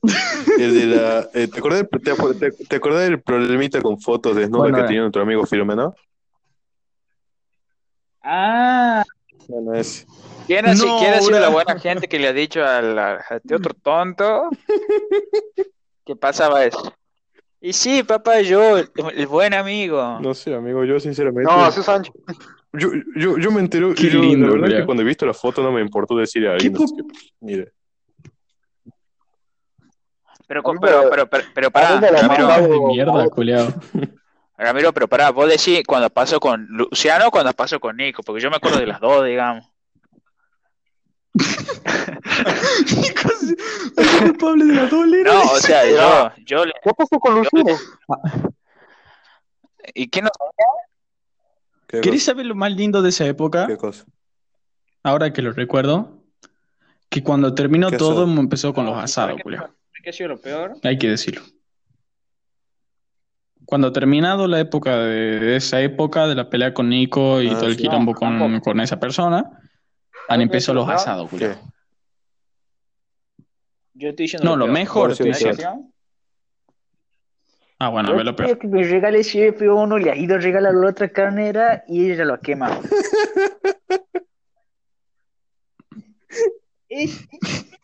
El 0.59 0.75
de 0.75 0.87
la... 0.87 1.29
eh, 1.35 1.47
¿te, 1.49 1.59
acordás, 1.61 1.87
del- 1.91 2.39
te, 2.41 2.51
te- 2.51 2.64
te 2.64 2.77
acordás 2.77 3.03
del 3.03 3.21
problemita 3.23 3.81
con 3.83 4.01
fotos 4.01 4.35
desnudas 4.35 4.62
Bueno, 4.64 4.79
que 4.79 4.83
eh. 4.83 4.87
tenía 4.87 5.01
nuestro 5.03 5.23
amigo 5.23 5.45
Filomeno? 5.47 5.95
Ah, 8.23 9.05
Bueno, 9.47 9.75
es... 9.75 10.07
¿quién 10.47 10.66
ha, 10.66 10.75
si- 10.75 10.87
No, 10.87 10.97
quién 10.99 11.14
ha 11.14 11.21
sido 11.21 11.33
bro. 11.33 11.41
la 11.41 11.49
buena 11.51 11.79
gente 11.79 12.09
que 12.09 12.19
le 12.19 12.29
ha 12.29 12.33
dicho 12.33 12.64
al, 12.64 12.99
a 12.99 13.19
este 13.31 13.55
otro 13.55 13.75
tonto 13.75 14.49
que 16.05 16.16
pasaba 16.16 16.64
eso? 16.64 16.93
Y 17.61 17.73
sí, 17.73 18.05
papá, 18.05 18.41
yo, 18.41 18.79
el, 18.79 19.27
buen 19.27 19.53
amigo. 19.53 20.19
No 20.21 20.33
sé, 20.33 20.55
amigo, 20.55 20.85
yo 20.85 21.01
sinceramente... 21.01 21.51
No, 21.51 21.67
ese 21.67 21.81
es 21.81 21.87
Sánchez. 21.87 22.15
Yo, 22.73 22.91
yo, 23.17 23.39
yo 23.39 23.51
me 23.51 23.61
entero, 23.61 23.95
Qué 23.95 24.11
yo, 24.11 24.21
lindo, 24.21 24.47
la 24.47 24.53
verdad 24.53 24.55
es 24.55 24.61
culiao. 24.61 24.83
que 24.83 24.87
cuando 24.87 25.03
he 25.03 25.07
visto 25.07 25.27
la 25.27 25.35
foto 25.35 25.63
no 25.63 25.73
me 25.73 25.81
importó 25.81 26.17
decir 26.17 26.47
a 26.47 26.53
alguien, 26.53 26.75
¿Qué 26.75 26.85
así 26.85 26.95
que, 26.97 27.03
mire, 27.41 27.73
Pero, 30.47 30.63
pero, 30.63 31.11
pero, 31.11 31.27
pero, 31.29 31.45
pero 31.55 31.67
a 31.67 31.71
pará, 31.71 32.01
Ramiro, 32.01 32.89
mierda, 32.89 33.29
culiao. 33.29 33.69
Ramiro, 34.57 34.93
pero 34.93 35.09
pará, 35.09 35.31
vos 35.31 35.49
decís 35.49 35.83
cuando 35.87 36.11
pasó 36.11 36.39
con 36.41 36.67
Luciano 36.69 37.29
o 37.29 37.31
cuando 37.31 37.53
pasó 37.53 37.81
con 37.81 37.97
Nico, 37.97 38.23
porque 38.23 38.41
yo 38.43 38.51
me 38.51 38.57
acuerdo 38.57 38.79
de 38.79 38.87
las 38.87 39.01
dos, 39.01 39.25
digamos. 39.25 39.67
Es 43.97 44.11
culpable 44.20 44.64
de 44.64 44.74
la 44.74 44.86
dolera. 44.86 45.32
No, 45.32 45.41
o 45.53 45.57
sea, 45.57 45.89
yo, 45.89 46.30
yo 46.45 46.64
le- 46.64 46.72
¿Qué 46.82 46.91
pasó 46.97 47.18
con 47.18 47.34
Luciano? 47.36 47.76
¿Y 49.95 50.09
qué 50.09 50.22
no? 50.22 50.28
¿qué 51.86 52.01
¿Querés 52.01 52.20
cosa? 52.22 52.32
saber 52.32 52.47
lo 52.47 52.55
más 52.55 52.72
lindo 52.72 53.03
de 53.03 53.09
esa 53.09 53.26
época? 53.26 53.66
¿Qué 53.66 53.76
cosa? 53.76 54.05
Ahora 55.03 55.32
que 55.32 55.43
lo 55.43 55.53
recuerdo, 55.53 56.22
que 57.09 57.22
cuando 57.22 57.55
terminó 57.55 57.91
¿Qué 57.91 57.97
todo 57.97 58.24
asado? 58.24 58.41
empezó 58.41 58.74
con 58.74 58.84
los 58.86 58.97
asados, 59.03 59.41
culiao. 59.43 59.70
¿Qué 60.03 60.11
ha 60.11 60.12
sido 60.12 60.30
lo 60.30 60.41
peor? 60.41 60.74
Hay 60.84 60.99
que 60.99 61.09
decirlo. 61.09 61.43
Cuando 63.64 63.93
terminado 63.93 64.47
la 64.47 64.61
época 64.61 64.97
de, 64.99 65.41
de 65.41 65.57
esa 65.57 65.80
época, 65.82 66.26
de 66.26 66.34
la 66.34 66.49
pelea 66.49 66.72
con 66.72 66.89
Nico 66.89 67.43
y 67.43 67.49
Ah, 67.49 67.59
todo 67.59 67.66
el 67.68 67.76
sí. 67.76 67.82
quilombo 67.82 68.12
No, 68.12 68.18
con, 68.18 68.61
con 68.61 68.80
esa 68.80 68.99
persona, 68.99 69.58
han 70.29 70.41
empezado 70.41 70.74
los 70.74 70.89
asados, 70.89 71.29
culiao. 71.31 71.57
Yo 73.95 74.11
estoy 74.11 74.24
diciendo 74.24 74.49
No, 74.49 74.57
lo 74.57 74.66
mejor 74.68 75.11
estoy 75.11 75.29
diciendo. 75.29 75.62
Ah, 77.81 77.89
bueno, 77.91 78.14
ve 78.14 78.24
lo 78.24 78.35
peor. 78.35 78.49
creo 78.51 78.59
que 78.59 78.66
me 78.68 78.83
regale 78.85 79.20
ese 79.20 79.55
F1, 79.57 79.99
le 80.03 80.11
ha 80.11 80.16
ido 80.16 80.35
a 80.35 80.39
regalar 80.39 80.74
a 80.74 80.76
la 80.79 80.89
otra 80.89 81.09
carnera 81.11 81.85
y 81.89 82.11
ella 82.11 82.24
lo 82.24 82.39
quema. 82.41 82.81
Es- 86.89 87.26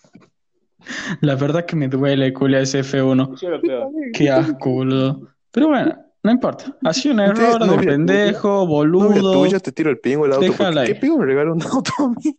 La 1.23 1.35
verdad 1.37 1.65
que 1.65 1.77
me 1.77 1.89
duele, 1.89 2.33
culia, 2.35 2.61
ese 2.61 2.81
F1. 2.81 3.35
eso 3.35 3.47
es 3.47 3.53
lo 3.53 3.61
peor. 3.63 3.89
Qué 4.13 4.29
asco, 4.31 4.71
boludo. 4.71 5.29
Pero 5.51 5.69
bueno, 5.69 6.04
no 6.25 6.31
importa. 6.33 6.77
Ha 6.83 6.93
sido 6.93 7.15
un 7.15 7.21
error 7.21 7.61
de 7.61 7.67
novia 7.67 7.91
pendejo, 7.91 8.49
Novia 8.49 8.67
boludo. 8.67 9.33
tuya 9.33 9.61
te 9.61 9.71
tiro 9.73 9.91
el 9.91 9.99
pingo 10.01 10.25
el 10.27 10.33
auto. 10.33 10.45
Déjala 10.45 10.85
¿Qué 10.87 10.95
pingo 10.97 11.19
me 11.19 11.27
regala 11.27 11.53
un 11.53 11.63
auto 11.63 11.93
a 11.99 12.09
mí? 12.09 12.37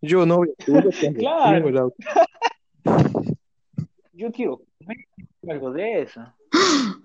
Yo, 0.00 0.24
novia 0.26 0.52
tuya, 0.64 0.82
te 0.90 1.12
Claro. 1.14 1.56
pingo 1.56 1.68
el 1.70 1.78
auto. 1.78 1.96
Yo 4.12 4.30
quiero 4.30 4.60
comer 4.78 4.96
algo 5.48 5.72
de 5.72 6.02
eso. 6.02 6.20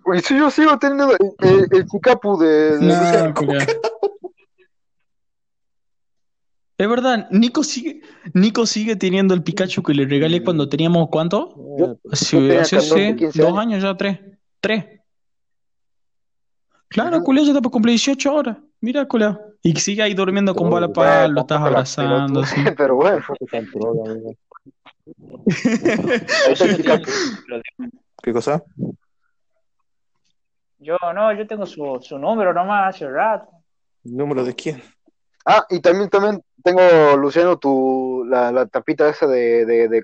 Uy, 0.05 0.19
si 0.21 0.37
yo 0.37 0.51
sigo 0.51 0.77
teniendo 0.77 1.11
el, 1.11 1.17
el, 1.49 1.67
el 1.71 1.85
chicapu 1.85 2.37
de, 2.37 2.77
No. 2.81 3.33
Es 6.77 6.89
verdad, 6.89 7.27
Nico 7.29 7.63
sigue, 7.63 8.01
Nico 8.33 8.65
sigue 8.65 8.95
teniendo 8.95 9.33
el 9.35 9.43
Pikachu 9.43 9.83
que 9.83 9.93
le 9.93 10.05
regalé 10.05 10.43
cuando 10.43 10.67
teníamos, 10.67 11.07
¿cuánto? 11.09 11.55
Yo- 11.77 11.97
Sí, 12.11 12.35
yo 12.35 12.41
tenía 12.47 12.61
hace 12.61 12.75
14, 12.77 13.07
sí, 13.09 13.15
15 13.15 13.41
dos 13.41 13.57
años 13.57 13.81
ya, 13.83 13.95
tres. 13.95 14.19
Tres. 14.59 14.85
Claro, 16.93 17.23
culiao, 17.23 17.43
ya 17.45 17.51
está 17.51 17.61
por 17.61 17.71
cumplir 17.71 17.93
18 17.93 18.29
ahora. 18.29 18.57
Mira, 18.79 19.05
culiao. 19.07 19.39
Y 19.63 19.75
sigue 19.77 20.03
ahí 20.03 20.13
durmiendo 20.13 20.53
con 20.53 20.69
bola 20.69 20.85
Bueno, 20.87 20.93
pal, 20.93 21.31
lo 21.31 21.41
estás 21.41 21.59
abrazando, 21.59 22.41
así. 22.41 22.61
Pero 22.77 22.95
bueno. 22.95 23.23
¿Qué 28.21 28.31
cosa? 28.31 28.63
Yo 30.77 30.97
no, 31.15 31.33
yo 31.33 31.47
tengo 31.47 31.65
su, 31.65 31.97
su 32.01 32.19
número 32.19 32.53
nomás 32.53 32.95
hace 32.95 33.09
rato. 33.09 33.49
¿Número 34.03 34.43
de 34.43 34.53
quién? 34.53 34.83
Ah, 35.45 35.65
y 35.69 35.79
también, 35.79 36.09
también 36.09 36.43
tengo, 36.63 37.17
Luciano, 37.17 37.57
tu, 37.57 38.23
la, 38.27 38.51
la 38.51 38.67
tapita 38.67 39.09
esa 39.09 39.25
de, 39.25 39.65
de, 39.65 39.87
de, 39.87 40.03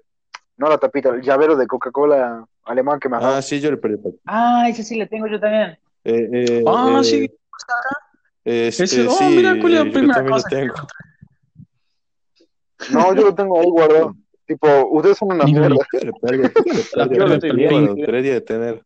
no 0.57 0.69
la 0.69 0.79
tapita, 0.79 1.09
el 1.09 1.21
llavero 1.21 1.55
de 1.55 1.67
Coca-Cola 1.67 2.45
alemán 2.63 2.99
que 2.99 3.09
me 3.09 3.17
dado. 3.17 3.35
Ah, 3.35 3.41
sí, 3.41 3.59
yo 3.59 3.69
le 3.69 3.77
perdí. 3.77 3.99
Ah, 4.25 4.65
ese 4.67 4.83
sí 4.83 4.95
le 4.97 5.05
tengo 5.05 5.27
yo 5.27 5.39
también. 5.39 5.77
Eh, 6.03 6.29
eh, 6.33 6.63
Ah, 6.65 6.99
eh, 7.01 7.03
sí. 7.03 7.29
eh, 8.45 8.67
Ese- 8.67 9.01
eh, 9.03 9.07
oh, 9.07 9.11
sí, 9.17 9.25
mira, 9.35 9.59
culiao, 9.59 9.83
eh, 9.83 9.87
yo 9.87 9.91
primera 9.93 10.15
también 10.15 10.35
lo 10.37 10.43
cosa. 10.43 10.49
tengo. 10.49 10.75
No, 12.91 13.13
yo 13.15 13.21
lo 13.25 13.35
tengo 13.35 13.59
ahí 13.59 13.69
guardado. 13.69 14.15
Tipo, 14.45 14.67
ustedes 14.91 15.17
son 15.17 15.31
una 15.33 15.43
mierda. 15.45 15.75
Debería 17.95 18.33
de 18.33 18.41
tener. 18.41 18.83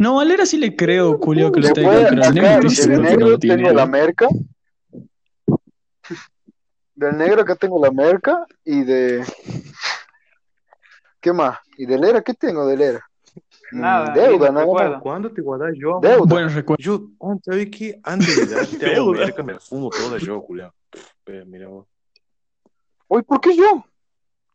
No, 0.00 0.12
a 0.12 0.24
Valera 0.24 0.46
sí 0.46 0.58
le 0.58 0.76
creo, 0.76 1.18
Julio, 1.18 1.50
que 1.50 1.60
lo 1.60 1.72
tenga, 1.72 2.06
pero 2.08 2.22
al 2.24 2.34
negro 2.34 2.68
del 2.68 3.06
que 3.06 3.16
no 3.16 3.38
tengo 3.38 3.72
la 3.72 3.86
merca. 3.86 4.28
Del 6.94 7.16
negro 7.16 7.42
acá 7.42 7.54
tengo 7.56 7.80
la 7.82 7.90
merca 7.90 8.44
y 8.64 8.82
de... 8.82 9.24
¿Qué 11.28 11.32
más? 11.34 11.58
¿Y 11.76 11.84
de 11.84 11.98
Lera? 11.98 12.22
¿Qué 12.22 12.32
tengo 12.32 12.64
de 12.66 12.74
Lera? 12.74 13.06
Mm, 13.70 13.80
Nada, 13.82 14.14
Deuda, 14.14 14.48
nada 14.50 14.64
recuerdo. 14.64 15.00
¿Cuándo 15.00 15.30
te 15.30 15.42
guardas 15.42 15.74
yo? 15.78 15.98
Deuda. 16.00 16.24
Buenos 16.24 16.54
recuerdos. 16.54 16.82
Yo, 16.82 17.02
oh, 17.18 17.38
¿sabes 17.44 17.68
qué? 17.70 18.00
Antes 18.02 18.48
de 18.48 18.78
Deuda. 18.94 19.26
merca, 19.26 19.42
me 19.42 19.60
fumo 19.60 19.90
toda 19.90 20.16
yo, 20.16 20.40
Julián. 20.40 20.70
Eh, 21.26 21.44
mira 21.46 21.68
vos. 21.68 21.86
Uy, 23.08 23.22
¿por 23.24 23.42
qué 23.42 23.54
yo? 23.54 23.84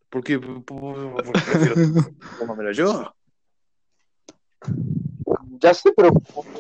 Porque, 0.10 0.40
porque 0.40 1.42
prefiero 1.46 2.72
yo. 2.72 3.14
Ya 5.60 5.76
sé, 5.76 5.94
pero 5.96 6.10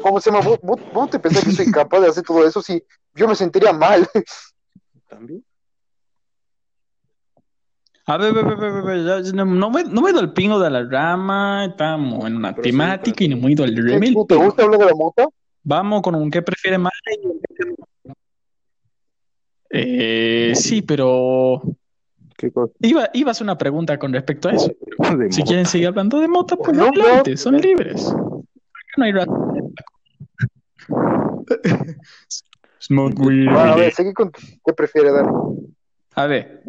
¿cómo 0.04 0.22
se 0.22 0.30
llama? 0.30 0.46
¿Vos, 0.46 0.60
vos, 0.62 0.80
vos 0.94 1.10
te 1.10 1.18
pensás 1.18 1.44
que 1.44 1.52
soy 1.54 1.72
capaz 1.72 2.02
de 2.02 2.10
hacer 2.10 2.24
todo 2.24 2.46
eso? 2.46 2.62
Si 2.62 2.84
yo 3.16 3.28
me 3.28 3.34
sentiría 3.36 3.74
mal. 3.74 4.08
También. 5.10 5.44
A 8.06 8.18
ver, 8.18 8.34
ver, 8.34 8.46
ver, 8.46 8.58
ver, 8.58 8.72
ver, 8.74 8.84
ver, 8.84 9.24
ya- 9.24 9.32
no, 9.34 9.46
no 9.46 9.70
me, 9.70 9.84
no 9.86 10.02
me 10.02 10.10
he 10.10 10.12
ido 10.12 10.20
el 10.22 10.34
pingo 10.34 10.60
de 10.60 10.70
la 10.70 10.84
rama, 10.84 11.66
estamos 11.66 12.26
en 12.28 12.36
una 12.36 12.52
Pero 12.54 12.64
temática 12.64 13.24
y 13.24 13.30
no 13.30 13.38
me 13.38 13.48
he 13.48 13.52
ido 13.54 13.64
el 13.64 13.76
¿Qué, 13.76 13.82
remil 13.82 14.14
¿Te 14.28 14.36
gusta 14.36 14.64
hablar 14.64 14.80
de 14.82 14.86
la 14.88 14.94
mota? 14.96 15.26
Vamos 15.64 16.02
con 16.02 16.16
un 16.16 16.30
qué 16.30 16.42
prefiere 16.42 16.78
más. 16.78 16.92
Eh, 19.70 20.54
sí, 20.56 20.82
pero 20.82 21.62
¿Qué 22.38 22.52
cosa? 22.52 22.74
iba, 22.82 23.10
iba 23.14 23.30
a 23.30 23.32
hacer 23.32 23.46
una 23.46 23.58
pregunta 23.58 23.98
con 23.98 24.12
respecto 24.14 24.50
a 24.50 24.54
eso. 24.54 24.68
De 25.18 25.32
Si 25.32 25.40
mota. 25.42 25.48
quieren 25.48 25.66
seguir 25.66 25.88
hablando 25.88 26.20
de 26.20 26.28
mota, 26.28 26.58
pues 26.58 26.78
No, 26.78 26.88
adelante, 26.90 27.38
son 27.38 27.58
libres. 27.58 28.04
¿Por 28.12 28.44
qué 28.44 28.94
no 28.98 29.06
hay 29.06 29.12
razón? 29.14 29.74
Smoke 32.80 33.18
weed 33.20 33.46
Bueno, 33.54 33.72
a 33.72 33.76
ver, 33.78 33.94
seguí 33.94 34.14
con 34.14 34.30
tu- 34.32 34.42
¿Qué 34.66 34.74
prefiere 34.74 35.12
dar? 35.12 35.26
A 36.16 36.26
ver, 36.28 36.64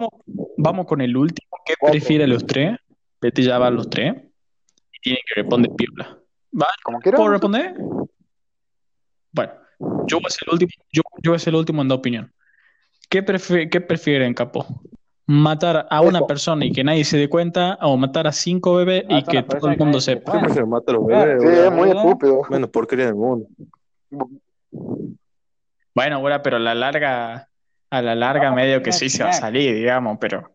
vamos, 0.00 0.12
vamos 0.56 0.86
con 0.86 1.00
el 1.00 1.16
último. 1.16 1.48
¿Qué 1.64 1.74
Cuatro. 1.78 1.92
prefiere 1.98 2.26
los 2.26 2.46
tres? 2.46 2.76
Betty 3.20 3.42
ya 3.44 3.58
va 3.58 3.66
a 3.68 3.70
los 3.70 3.88
tres. 3.90 4.14
Y 4.92 4.98
tiene 5.02 5.18
que 5.26 5.34
responder 5.42 5.70
piola. 5.76 6.18
¿Va? 6.60 6.66
Quieras. 7.02 7.18
¿Puedo 7.18 7.30
responder? 7.32 7.74
Bueno, 9.32 9.52
yo 10.06 10.16
voy 10.18 10.26
a 10.26 10.30
ser 10.30 10.48
el 10.48 10.52
último, 10.54 10.70
yo, 10.92 11.02
yo 11.22 11.30
voy 11.30 11.36
a 11.36 11.38
ser 11.38 11.52
el 11.54 11.58
último 11.60 11.82
en 11.82 11.88
dar 11.88 11.98
opinión. 11.98 12.32
¿Qué, 13.08 13.24
prefi- 13.24 13.68
qué 13.70 13.80
prefieren, 13.80 14.34
capo? 14.34 14.66
matar 15.26 15.86
a 15.88 16.00
una 16.00 16.18
Eso. 16.18 16.26
persona 16.26 16.64
y 16.64 16.72
que 16.72 16.82
nadie 16.82 17.04
se 17.04 17.16
dé 17.16 17.28
cuenta, 17.28 17.78
o 17.82 17.96
matar 17.96 18.26
a 18.26 18.32
cinco 18.32 18.74
bebés 18.74 19.04
y 19.08 19.22
que 19.22 19.44
todo 19.44 19.68
el 19.70 19.78
mundo 19.78 20.00
sepa. 20.00 20.32
Yo 20.34 20.40
prefiero 20.40 20.66
matar 20.66 20.96
a 20.96 20.98
los 20.98 21.06
Claro. 21.06 21.38
bebés, 21.40 21.56
Sí, 21.60 21.64
es 21.66 21.70
muy 21.72 21.90
estúpido. 21.90 22.42
Menos 22.50 22.70
porquería 22.70 23.06
del 23.06 23.14
mundo. 23.14 23.46
Bueno, 25.94 26.20
bueno, 26.20 26.42
pero 26.42 26.58
la 26.58 26.74
larga, 26.74 27.48
a 27.90 28.02
la 28.02 28.14
larga 28.14 28.50
No, 28.50 28.56
medio 28.56 28.82
que 28.82 28.92
sí 28.92 29.08
se 29.08 29.24
va 29.24 29.30
a 29.30 29.34
salir, 29.34 29.74
digamos, 29.74 30.18
pero. 30.20 30.50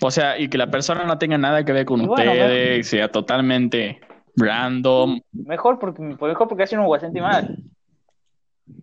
O 0.00 0.10
sea, 0.10 0.38
y 0.38 0.48
que 0.48 0.58
la 0.58 0.70
persona 0.70 1.04
no 1.04 1.18
tenga 1.18 1.38
nada 1.38 1.64
que 1.64 1.72
ver 1.72 1.84
con 1.84 2.00
Y 2.00 2.06
bueno, 2.06 2.30
ustedes, 2.30 2.86
sea 2.86 3.10
totalmente 3.10 4.00
random. 4.36 5.20
Mejor 5.32 5.78
porque, 5.78 6.02
mejor 6.02 6.46
porque 6.46 6.62
hacen 6.62 6.78
un 6.78 6.86
guasente 6.86 7.20
mal. 7.20 7.56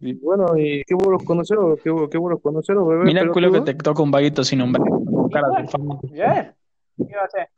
Y 0.02 0.14
bueno, 0.14 0.58
y 0.58 0.84
qué 0.84 0.96
buenos 0.96 1.24
conoceros, 1.24 1.80
qué, 1.84 1.94
qué 2.12 2.18
buenos 2.18 2.42
conoceros, 2.42 2.88
bebé. 2.88 3.06
Mira 3.06 3.22
el 3.22 3.30
culo 3.30 3.52
que 3.52 3.62
te 3.62 3.74
toca 3.76 4.02
un 4.02 4.12
vaguito 4.12 4.44
sin 4.44 4.60
bueno. 4.72 5.30
fama. 5.70 6.00
¿Ya 6.12 6.34
ves? 6.34 7.08
¿Qué 7.08 7.16
va 7.16 7.22
a 7.22 7.26
hacer? 7.26 7.50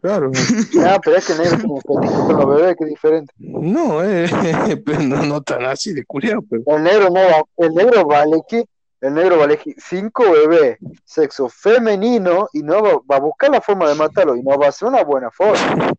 Claro. 0.00 0.30
Ah, 0.82 0.98
pero 1.02 1.16
es 1.16 1.26
que 1.26 1.32
el 1.32 1.38
negro 1.38 1.56
tiene 1.58 1.80
fetiche 1.80 2.22
con 2.26 2.36
los 2.36 2.48
bebés, 2.48 2.76
que 2.76 2.84
es 2.84 2.90
diferente. 2.90 3.34
No, 3.38 4.02
eh, 4.04 4.28
pero 4.84 5.00
no, 5.02 5.22
no 5.22 5.42
tan 5.42 5.64
así 5.64 5.92
de 5.92 6.04
culiao, 6.04 6.42
pero. 6.48 6.62
El 6.66 6.82
negro 6.82 7.08
no 7.10 7.20
va, 7.20 7.42
el 7.58 7.74
negro 7.74 8.04
vale 8.06 8.42
que, 8.48 8.64
el 9.00 9.14
negro 9.14 9.38
vale 9.38 9.58
que 9.58 9.74
cinco 9.78 10.24
bebés, 10.30 10.78
sexo 11.04 11.48
femenino, 11.48 12.48
y 12.52 12.62
no 12.62 12.82
va, 12.82 13.00
va 13.10 13.16
a 13.16 13.20
buscar 13.20 13.50
la 13.50 13.60
forma 13.60 13.88
de 13.88 13.94
matarlo, 13.94 14.36
y 14.36 14.42
no 14.42 14.58
va 14.58 14.68
a 14.68 14.72
ser 14.72 14.88
una 14.88 15.04
buena 15.04 15.30
forma. 15.30 15.92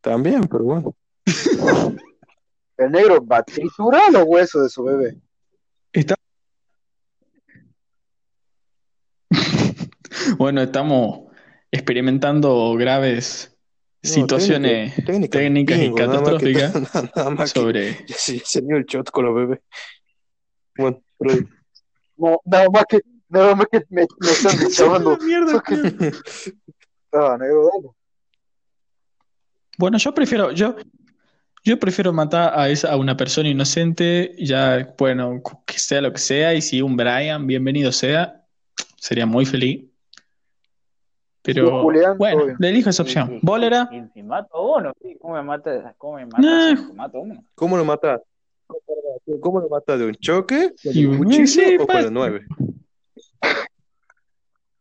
También, 0.00 0.42
pero 0.44 0.64
bueno. 0.64 0.94
El 2.76 2.90
negro 2.90 3.24
va 3.24 3.38
a 3.38 3.42
triturar 3.42 4.12
los 4.12 4.24
huesos 4.26 4.62
de 4.62 4.68
su 4.68 4.82
bebé. 4.84 5.16
Está- 5.92 6.16
Bueno, 10.38 10.62
estamos 10.62 11.24
experimentando 11.74 12.74
graves 12.74 13.56
No, 14.02 14.10
situaciones 14.10 14.94
técnica- 15.04 15.38
técnicas 15.38 15.78
y 15.78 15.80
bingo, 15.82 15.98
nada 15.98 16.20
más 16.20 16.42
que- 16.42 16.52
catastróficas 16.52 17.12
nada 17.16 17.30
más 17.30 17.52
que- 17.52 17.60
sobre. 17.60 18.04
Ya 18.06 18.16
se, 18.16 18.38
se 18.38 18.60
dio 18.62 18.76
el 18.76 18.84
shot 18.84 19.10
con 19.10 19.24
los 19.26 19.34
bebés. 19.34 19.60
Bueno, 20.76 21.02
pero 21.18 21.34
No, 22.16 22.38
nada 22.44 22.68
más 22.70 22.84
que, 22.88 23.00
nada 23.28 23.54
más 23.56 23.66
que 23.72 23.82
me, 23.90 24.06
me 24.20 24.30
están 24.30 24.56
que- 25.62 26.12
Ah, 27.12 27.36
negro, 27.38 27.70
dale. 27.72 27.88
Bueno, 29.78 29.98
yo 29.98 30.14
prefiero, 30.14 30.52
yo, 30.52 30.76
yo 31.64 31.78
prefiero 31.80 32.12
matar 32.12 32.52
a 32.58 32.68
esa, 32.68 32.92
a 32.92 32.96
una 32.96 33.16
persona 33.16 33.48
inocente, 33.48 34.34
ya, 34.38 34.94
bueno, 34.96 35.42
que 35.66 35.78
sea 35.78 36.00
lo 36.00 36.12
que 36.12 36.18
sea, 36.20 36.54
y 36.54 36.62
si 36.62 36.80
un 36.82 36.96
Brian, 36.96 37.46
bienvenido 37.46 37.90
sea, 37.90 38.44
sería 38.96 39.26
muy 39.26 39.44
feliz. 39.46 39.86
Pero 41.44 41.66
Sí, 41.66 41.72
Julián, 41.82 42.16
bueno, 42.18 42.56
le 42.58 42.68
elijo 42.70 42.88
esa 42.90 43.02
Y- 43.02 43.04
opción. 43.04 43.34
y- 43.34 43.40
¿Bolera? 43.42 43.88
y- 43.92 44.02
Si 44.14 44.22
mato 44.22 44.56
a 44.56 44.76
uno, 44.78 44.92
sí, 45.02 45.16
¿cómo 45.20 45.34
me 45.34 45.42
mata? 45.42 45.94
¿Cómo 45.98 46.16
me 46.16 46.24
mata? 46.26 46.40
Nah. 46.40 46.74
si 46.76 46.92
mato 46.94 47.18
a 47.18 47.20
uno. 47.20 47.44
¿cómo 47.54 47.76
lo 47.76 47.84
matas? 47.84 48.20
¿Cómo 49.40 49.60
lo 49.60 49.68
matas? 49.68 49.98
¿De 49.98 50.06
un 50.06 50.14
choque? 50.14 50.74
¿Con 50.82 50.92
Y- 50.96 51.04
un 51.04 51.18
cuchillo 51.18 51.46
sí, 51.46 51.74
o 51.74 51.78
con 51.78 51.86
pues. 51.86 52.04
la 52.04 52.10
nueve? 52.10 52.46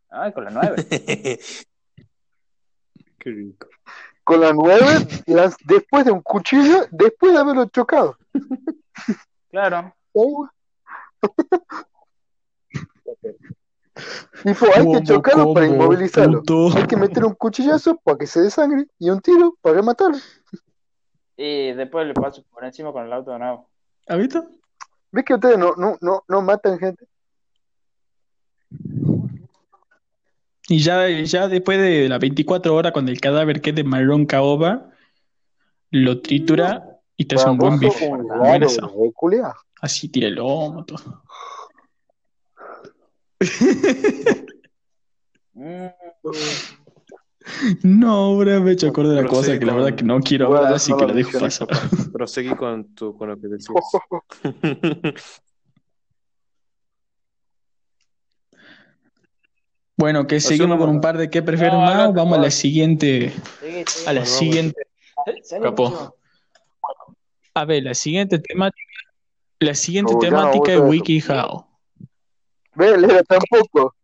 Ay, 0.09 0.32
con 0.32 0.45
la 0.45 0.51
nueve. 0.51 0.76
Qué 3.20 3.30
rico. 3.30 3.68
Con 4.24 4.39
la 4.39 4.53
nueve, 4.53 4.86
las- 5.28 5.57
después 5.66 6.05
de 6.05 6.11
un 6.11 6.22
cuchillo, 6.22 6.86
después 6.91 7.34
de 7.34 7.39
haberlo 7.39 7.66
chocado. 7.66 8.18
Claro. 9.51 9.93
Tipo, 14.43 14.66
hay 14.74 14.91
que 14.91 15.04
chocarlo 15.04 15.54
para 15.54 15.68
inmovilizarlo. 15.68 16.39
puto. 16.39 16.78
Hay 16.78 16.88
que 16.88 16.97
meter 16.97 17.26
un 17.26 17.34
cuchillazo 17.34 17.97
para 18.04 18.18
que 18.18 18.28
se 18.28 18.41
desangre 18.41 18.88
y 18.99 19.10
un 19.10 19.22
tiro 19.22 19.58
para 19.62 19.76
rematarlo. 19.78 20.18
Y 21.38 21.72
después 21.74 22.06
le 22.08 22.14
paso 22.14 22.43
por 22.51 22.64
encima 22.64 22.91
con 22.91 23.06
el 23.06 23.14
auto 23.14 23.32
de 23.32 23.39
nuevo. 23.39 23.70
¿Has 24.08 24.18
visto? 24.18 24.45
¿Ves 25.12 25.26
que 25.26 25.34
ustedes 25.34 25.58
no, 25.58 25.74
no, 25.78 25.97
no, 26.01 26.24
no 26.28 26.41
matan 26.41 26.80
gente? 26.80 27.06
Y 30.68 30.80
ya, 30.80 31.08
ya 31.10 31.47
después 31.47 31.78
de 31.78 32.10
las 32.10 32.20
24 32.20 32.74
horas, 32.74 32.91
cuando 32.93 33.12
el 33.12 33.20
cadáver 33.20 33.62
quede 33.62 33.84
marrón 33.84 34.26
caoba, 34.26 34.89
lo 35.91 36.22
tritura 36.22 36.99
y 37.18 37.26
te 37.26 37.36
hace 37.36 37.49
un 37.49 37.58
buen 37.58 37.80
bife. 37.80 38.10
culiao. 39.14 39.54
Así 39.82 40.08
tira 40.08 40.28
el 40.28 40.36
lomo, 40.36 40.86
todo. 40.86 41.24
No, 47.84 48.38
bro, 48.38 48.62
me 48.62 48.72
he 48.72 48.74
hecho 48.74 48.88
acordar 48.88 49.18
de 49.18 49.24
la 49.24 49.28
cosa 49.28 49.60
que 49.60 49.66
la 49.66 49.74
verdad 49.74 49.96
que 49.96 50.04
no 50.04 50.20
quiero 50.22 50.48
hablar, 50.48 50.74
así 50.74 50.96
que 50.96 51.06
la 51.06 51.14
dejo 51.14 51.38
pasar. 51.39 51.68
Proseguí 52.14 52.56
con, 52.56 52.96
tu, 52.96 53.18
con 53.18 53.30
lo 53.30 53.39
que 53.39 53.48
decías. 53.48 53.84
Bueno, 59.96 60.26
que 60.26 60.39
seguimos 60.39 60.80
con 60.80 60.89
un 60.89 61.00
par 61.00 61.20
de 61.20 61.30
qué 61.30 61.44
prefiero 61.44 61.74
No, 61.76 61.82
más. 61.82 62.08
no, 62.08 62.14
Vamos 62.14 62.39
a 62.39 62.41
la 62.41 62.50
siguiente, 62.50 63.32
a 64.08 64.14
la 64.14 64.26
siguiente, 64.26 64.88
capó. 65.62 66.18
A 67.54 67.66
ver, 67.66 67.84
la 67.84 67.94
siguiente 67.94 68.39
temática, 68.39 68.91
la 69.60 69.76
siguiente 69.76 70.16
temática 70.20 70.74
es. 70.74 70.82
WikiHow. 70.82 71.68
Ve, 72.76 72.97
Lera 72.97 73.24
tampoco. 73.24 73.95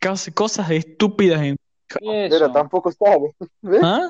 Cos- 0.00 0.30
Cosas 0.34 0.70
estúpidas 0.70 1.40
en 1.42 1.56
¿Qué 1.86 2.24
es 2.26 2.30
Lera 2.32 2.46
eso? 2.46 2.52
tampoco 2.52 2.90
sabe. 2.92 3.34
¿Ves? 3.62 3.80
¿Ah? 3.82 4.08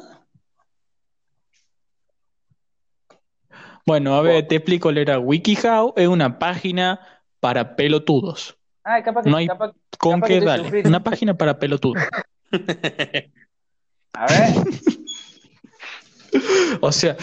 Bueno, 3.85 4.15
a 4.15 4.23
ver, 4.23 4.47
te 4.47 4.57
explico, 4.57 4.91
Lera. 4.93 5.19
WikiHow 5.19 5.95
es 5.97 6.07
una 6.09 6.39
página 6.39 7.01
para 7.41 7.75
pelotudos. 7.77 8.57
Ah, 8.85 9.03
capaz 9.03 9.23
que, 9.25 9.31
No 9.31 9.37
hay- 9.37 9.47
capaz, 9.47 9.73
¿Con 9.99 10.15
Capaz 10.21 10.29
qué 10.29 10.39
que 10.41 10.45
dale? 10.47 10.83
Una 10.89 11.03
página 11.05 11.35
para 11.37 11.59
pelotudos. 11.59 12.03
a 14.13 14.27
ver. 14.27 14.55
O 16.81 16.91
sea, 16.93 17.15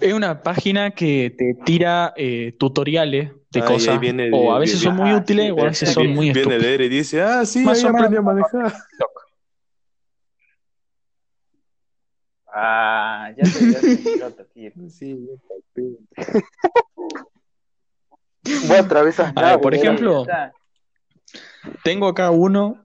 es 0.00 0.12
una 0.14 0.40
página 0.40 0.92
que 0.92 1.34
te 1.36 1.54
tira 1.64 2.12
eh, 2.16 2.54
tutoriales 2.60 3.32
de 3.54 3.60
Ah, 3.60 3.66
cosas. 3.66 4.00
viene- 4.00 4.30
o 4.32 4.52
a 4.52 4.58
veces 4.58 4.80
son 4.80 4.96
muy 4.96 5.10
ah, 5.10 5.16
útiles 5.16 5.46
sí, 5.46 5.50
o 5.52 5.60
a 5.60 5.64
veces 5.68 5.92
son 5.92 6.08
muy 6.08 6.26
Viene 6.26 6.40
estúpidos. 6.40 6.62
leer 6.62 6.80
y 6.82 6.88
dice, 6.88 7.22
ah, 7.22 7.46
sí, 7.46 7.64
Más 7.64 7.78
ahí 7.82 7.86
aprendí 7.90 8.16
a 8.16 8.20
manejar. 8.22 8.72
Ah, 12.56 13.30
ya 13.36 13.44
te 13.44 13.72
ya 14.18 14.30
te. 14.30 14.72
Sí. 14.88 15.28
Vos 18.68 18.78
atravesas 18.78 19.32
A 19.34 19.40
ver, 19.40 19.50
nave. 19.52 19.62
por 19.62 19.74
ejemplo, 19.74 20.26
tengo 21.82 22.08
acá 22.08 22.30
uno 22.30 22.84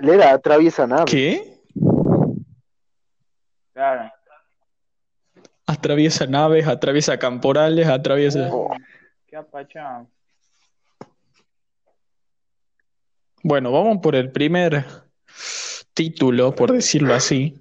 Lera 0.00 0.32
atraviesa 0.32 0.86
nave. 0.86 1.04
que 1.06 1.56
Claro. 3.72 4.10
atraviesa 5.66 6.26
naves, 6.26 6.66
atraviesa 6.66 7.18
camporales, 7.18 7.86
atraviesa... 7.88 8.48
Oh. 8.52 8.68
Bueno, 13.42 13.70
vamos 13.70 13.98
por 14.02 14.16
el 14.16 14.32
primer 14.32 14.84
título, 15.94 16.54
por 16.54 16.72
decirlo 16.72 17.14
así. 17.14 17.54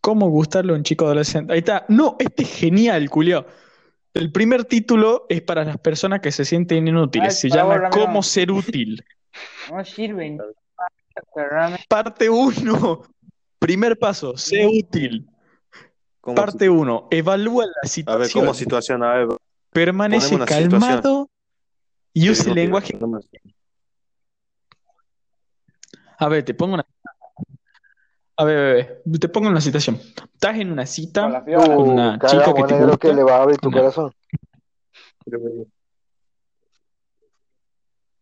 ¿Cómo 0.00 0.28
gustarle 0.28 0.72
a 0.72 0.76
un 0.76 0.82
chico 0.82 1.06
adolescente? 1.06 1.52
Ahí 1.52 1.60
está. 1.60 1.86
No, 1.88 2.16
este 2.18 2.42
es 2.42 2.54
genial, 2.54 3.06
Julio. 3.08 3.46
El 4.12 4.30
primer 4.30 4.64
título 4.64 5.26
es 5.28 5.42
para 5.42 5.64
las 5.64 5.78
personas 5.78 6.20
que 6.20 6.30
se 6.30 6.44
sienten 6.44 6.86
inútiles. 6.86 7.42
Ay, 7.42 7.50
Se 7.50 7.56
favor, 7.56 7.82
llama. 7.82 7.90
¿Cómo 7.90 8.22
ser 8.22 8.52
útil? 8.52 9.04
No 9.70 9.84
sirven. 9.84 10.40
Parte 11.88 12.30
1. 12.30 13.02
Primer 13.58 13.98
paso, 13.98 14.36
sé 14.36 14.66
útil. 14.66 15.26
¿Cómo 16.24 16.36
Parte 16.36 16.70
1. 16.70 17.08
Evalúa 17.10 17.66
la 17.66 17.72
A 17.72 17.80
ver, 17.82 17.88
situación. 17.90 18.44
¿cómo 18.44 18.54
situación? 18.54 19.02
A 19.02 19.12
ver, 19.12 19.28
Permanece 19.70 20.34
una 20.34 20.46
situación. 20.46 20.70
calmado 20.80 21.28
y 22.14 22.30
use 22.30 22.44
inútil, 22.44 22.54
lenguaje. 22.54 22.96
no 22.98 23.06
me- 23.08 23.20
A 26.18 26.28
ver, 26.28 26.42
te 26.42 26.54
pongo 26.54 26.74
una. 26.74 26.86
A 28.38 28.44
ver, 28.44 29.02
bebé, 29.04 29.18
te 29.18 29.28
pongo 29.28 29.48
una 29.50 29.60
situación. 29.60 29.96
Estás 29.96 30.56
en 30.58 30.72
una 30.72 30.86
cita 30.86 31.44
Con 31.44 31.54
con 31.66 31.88
una 31.90 32.14
Uh, 32.14 32.26
chica 32.26 32.54
que 32.54 32.62
te 32.64 32.74
gusta. 32.84 32.96
que 32.98 33.12
le 33.12 33.22
va 33.22 33.36
a 33.36 33.42
abrir 33.42 33.58
tu 33.58 33.68
Una- 33.68 33.78
corazón. 33.80 34.12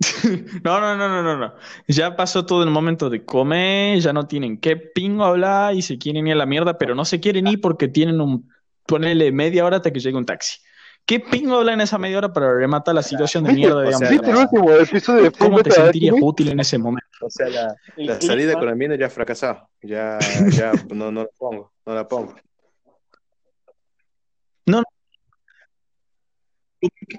No, 0.64 0.80
no, 0.80 0.96
no, 0.96 1.08
no, 1.08 1.22
no, 1.22 1.36
no. 1.36 1.54
Ya 1.88 2.16
pasó 2.16 2.46
todo 2.46 2.62
el 2.62 2.70
momento 2.70 3.10
de 3.10 3.24
comer, 3.24 4.00
ya 4.00 4.12
no 4.12 4.26
tienen 4.26 4.58
qué 4.58 4.76
pingo 4.76 5.24
hablar 5.24 5.74
y 5.74 5.82
se 5.82 5.98
quieren 5.98 6.26
ir 6.26 6.34
a 6.34 6.36
la 6.36 6.46
mierda, 6.46 6.78
pero 6.78 6.94
no 6.94 7.04
se 7.04 7.20
quieren 7.20 7.46
ir 7.46 7.60
porque 7.60 7.88
tienen 7.88 8.20
un, 8.20 8.48
ponerle 8.86 9.32
media 9.32 9.64
hora 9.64 9.76
hasta 9.76 9.92
que 9.92 10.00
llegue 10.00 10.16
un 10.16 10.26
taxi. 10.26 10.58
¿Qué 11.04 11.20
¿Qué 11.20 11.28
pingo 11.28 11.56
habla 11.56 11.72
en 11.72 11.80
esa 11.80 11.98
media 11.98 12.18
hora 12.18 12.32
para 12.32 12.54
rematar 12.54 12.94
la 12.94 13.02
situación 13.02 13.42
de 13.44 13.50
¿Viste, 13.50 13.66
mierda, 13.66 13.80
o 13.80 13.82
digamos? 13.82 13.98
sea, 13.98 14.10
¿Viste 14.10 14.30
el 14.30 14.36
último 14.36 14.72
episodio 14.72 15.22
de 15.24 15.32
¿Cómo 15.32 15.60
te 15.60 15.70
sentirías 15.72 16.14
útil 16.20 16.48
en 16.50 16.60
ese 16.60 16.78
momento? 16.78 17.08
O 17.22 17.30
sea, 17.30 17.48
la, 17.96 18.20
salida 18.20 18.54
con 18.54 18.66
la 18.66 18.74
mina 18.74 18.94
ya 18.94 19.10
fracasado. 19.10 19.68
Ya, 19.82 20.18
ya, 20.50 20.72
no, 20.94 21.10
no 21.10 21.22
la 21.22 21.28
pongo, 21.36 21.72
no 21.84 21.94
la 21.94 22.06
pongo. 22.06 22.34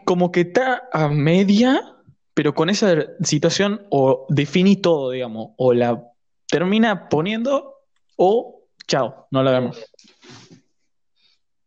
Como 0.05 0.31
que 0.31 0.41
está 0.41 0.89
a 0.91 1.07
media, 1.07 1.95
pero 2.33 2.53
con 2.53 2.69
esa 2.69 2.95
situación 3.21 3.85
o 3.89 4.25
definí 4.29 4.75
todo, 4.77 5.11
digamos, 5.11 5.51
o 5.57 5.73
la 5.73 6.03
termina 6.47 7.09
poniendo 7.09 7.75
o 8.15 8.63
chao, 8.87 9.27
no 9.31 9.43
la 9.43 9.51
vemos. 9.51 9.83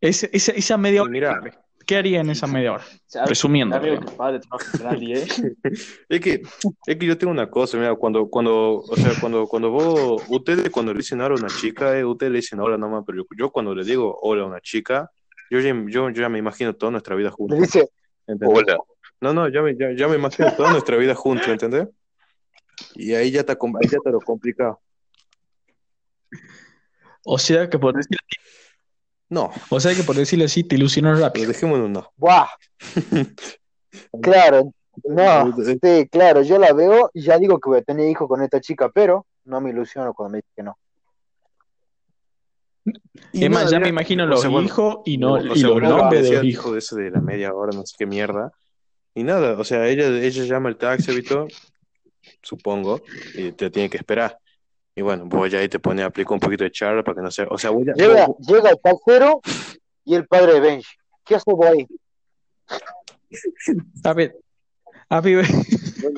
Ese- 0.00 0.30
esa, 0.32 0.52
esa 0.52 0.76
media 0.76 1.02
hora, 1.02 1.10
mira, 1.10 1.40
¿qué 1.86 1.96
haría 1.96 2.20
en 2.20 2.30
esa 2.30 2.46
media 2.46 2.72
hora? 2.74 2.84
¿Sabes? 3.06 3.30
Resumiendo. 3.30 3.76
Amigo, 3.76 3.92
digamos. 3.94 4.10
que 4.12 4.16
padre 4.16 4.40
trabaja 4.40 4.70
en 4.78 4.84
nadie, 4.84 5.18
¿eh? 5.22 5.26
es 6.08 6.20
que, 6.20 6.42
es 6.86 6.96
que 6.96 7.06
yo 7.06 7.16
tengo 7.18 7.32
una 7.32 7.48
cosa, 7.50 7.78
mira, 7.78 7.94
cuando, 7.94 8.28
cuando, 8.28 8.80
o 8.80 8.96
sea, 8.96 9.14
cuando, 9.14 9.46
cuando 9.48 9.70
vos, 9.70 10.24
ustedes 10.28 10.70
cuando 10.70 10.92
le 10.92 10.98
dicen 10.98 11.20
hola 11.20 11.34
a 11.34 11.38
una 11.38 11.52
chica, 11.52 11.98
eh, 11.98 12.04
ustedes 12.04 12.32
le 12.32 12.38
dicen 12.38 12.60
hola 12.60 12.76
nomás, 12.76 13.04
pero 13.06 13.18
yo, 13.18 13.24
yo 13.36 13.50
cuando 13.50 13.74
le 13.74 13.84
digo 13.84 14.18
hola 14.20 14.42
a 14.42 14.46
una 14.46 14.60
chica, 14.60 15.10
yo 15.50 15.60
ya, 15.60 15.72
yo, 15.88 16.10
yo 16.10 16.22
ya 16.22 16.28
me 16.28 16.38
imagino 16.38 16.74
toda 16.74 16.92
nuestra 16.92 17.16
vida 17.16 17.30
Le 17.30 17.34
juntos. 17.34 17.58
dice, 17.60 17.88
¿entendés? 18.26 18.58
hola. 18.62 18.78
No, 19.20 19.32
no, 19.32 19.48
ya 19.48 19.62
me, 19.62 19.76
ya, 19.76 19.92
ya 19.96 20.08
me 20.08 20.16
imagino 20.16 20.52
toda 20.54 20.70
nuestra 20.70 20.96
vida 20.96 21.14
juntos, 21.14 21.48
¿entendés? 21.48 21.88
Y 22.94 23.14
ahí 23.14 23.30
ya 23.30 23.40
está, 23.40 23.56
com- 23.56 23.76
ahí 23.76 23.88
ya 23.88 23.96
está 23.98 24.10
lo 24.10 24.20
complicado. 24.20 24.80
O 27.24 27.38
sea 27.38 27.68
que 27.68 27.78
por 27.78 27.94
decir, 27.94 28.16
No, 29.28 29.50
o 29.70 29.80
sea 29.80 29.94
que 29.94 30.02
por 30.02 30.14
decirlo 30.14 30.44
así 30.44 30.62
te 30.62 30.76
ilusionó 30.76 31.10
pero 31.12 31.24
rápido. 31.26 31.48
dejémonos 31.48 31.90
no. 31.90 32.12
¡Buah! 32.16 32.46
Claro, 34.22 34.72
no, 35.04 35.56
sí, 35.64 36.06
claro, 36.10 36.42
yo 36.42 36.58
la 36.58 36.72
veo 36.74 37.10
y 37.14 37.22
ya 37.22 37.38
digo 37.38 37.58
que 37.58 37.70
voy 37.70 37.78
a 37.78 37.82
tener 37.82 38.08
hijo 38.10 38.28
con 38.28 38.42
esta 38.42 38.60
chica, 38.60 38.90
pero 38.90 39.26
no 39.44 39.60
me 39.60 39.70
ilusiono 39.70 40.12
cuando 40.12 40.32
me 40.32 40.38
dice 40.38 40.48
que 40.54 40.62
no. 40.62 40.78
Y 43.32 43.44
Es 43.44 43.50
más, 43.50 43.70
ya 43.70 43.80
me 43.80 43.88
imagino 43.88 44.26
los 44.26 44.44
hijos 44.44 44.98
y, 45.06 45.16
no, 45.16 45.38
y 45.40 45.60
los 45.60 45.80
nombres 45.80 46.24
de 46.28 46.36
los 46.36 46.44
hijos. 46.44 46.76
eso 46.76 46.96
de 46.96 47.10
la 47.10 47.20
media 47.20 47.54
hora, 47.54 47.72
no 47.74 47.86
sé 47.86 47.94
qué 47.98 48.04
mierda. 48.06 48.52
Y 49.16 49.24
nada, 49.24 49.58
o 49.58 49.64
sea, 49.64 49.88
ella, 49.88 50.06
ella 50.08 50.44
llama 50.44 50.68
el 50.68 50.76
taxi, 50.76 51.12
Vito, 51.14 51.48
supongo, 52.42 53.00
y 53.34 53.50
te 53.52 53.70
tiene 53.70 53.88
que 53.88 53.96
esperar. 53.96 54.38
Y 54.94 55.00
bueno, 55.02 55.24
vos 55.26 55.50
ya 55.50 55.58
ahí 55.58 55.68
te 55.68 55.78
pones, 55.78 56.04
aplica 56.04 56.32
un 56.34 56.40
poquito 56.40 56.64
de 56.64 56.70
charla 56.70 57.02
para 57.02 57.16
que 57.16 57.22
no 57.22 57.30
sea, 57.30 57.46
o 57.50 57.56
sea, 57.58 57.70
vos 57.70 57.84
ya, 57.86 57.92
Llega, 57.94 58.26
vos- 58.26 58.36
llega 58.46 58.70
el 58.70 58.78
taxero 58.80 59.40
y 60.04 60.14
el 60.14 60.26
padre 60.26 60.54
de 60.54 60.60
Benji. 60.60 60.88
¿Qué 61.24 61.34
haces 61.34 61.44
vos 61.46 61.66
ahí? 61.66 61.86
A 64.04 64.12
ver, 64.12 64.36
a 65.08 65.20
ver, 65.20 65.44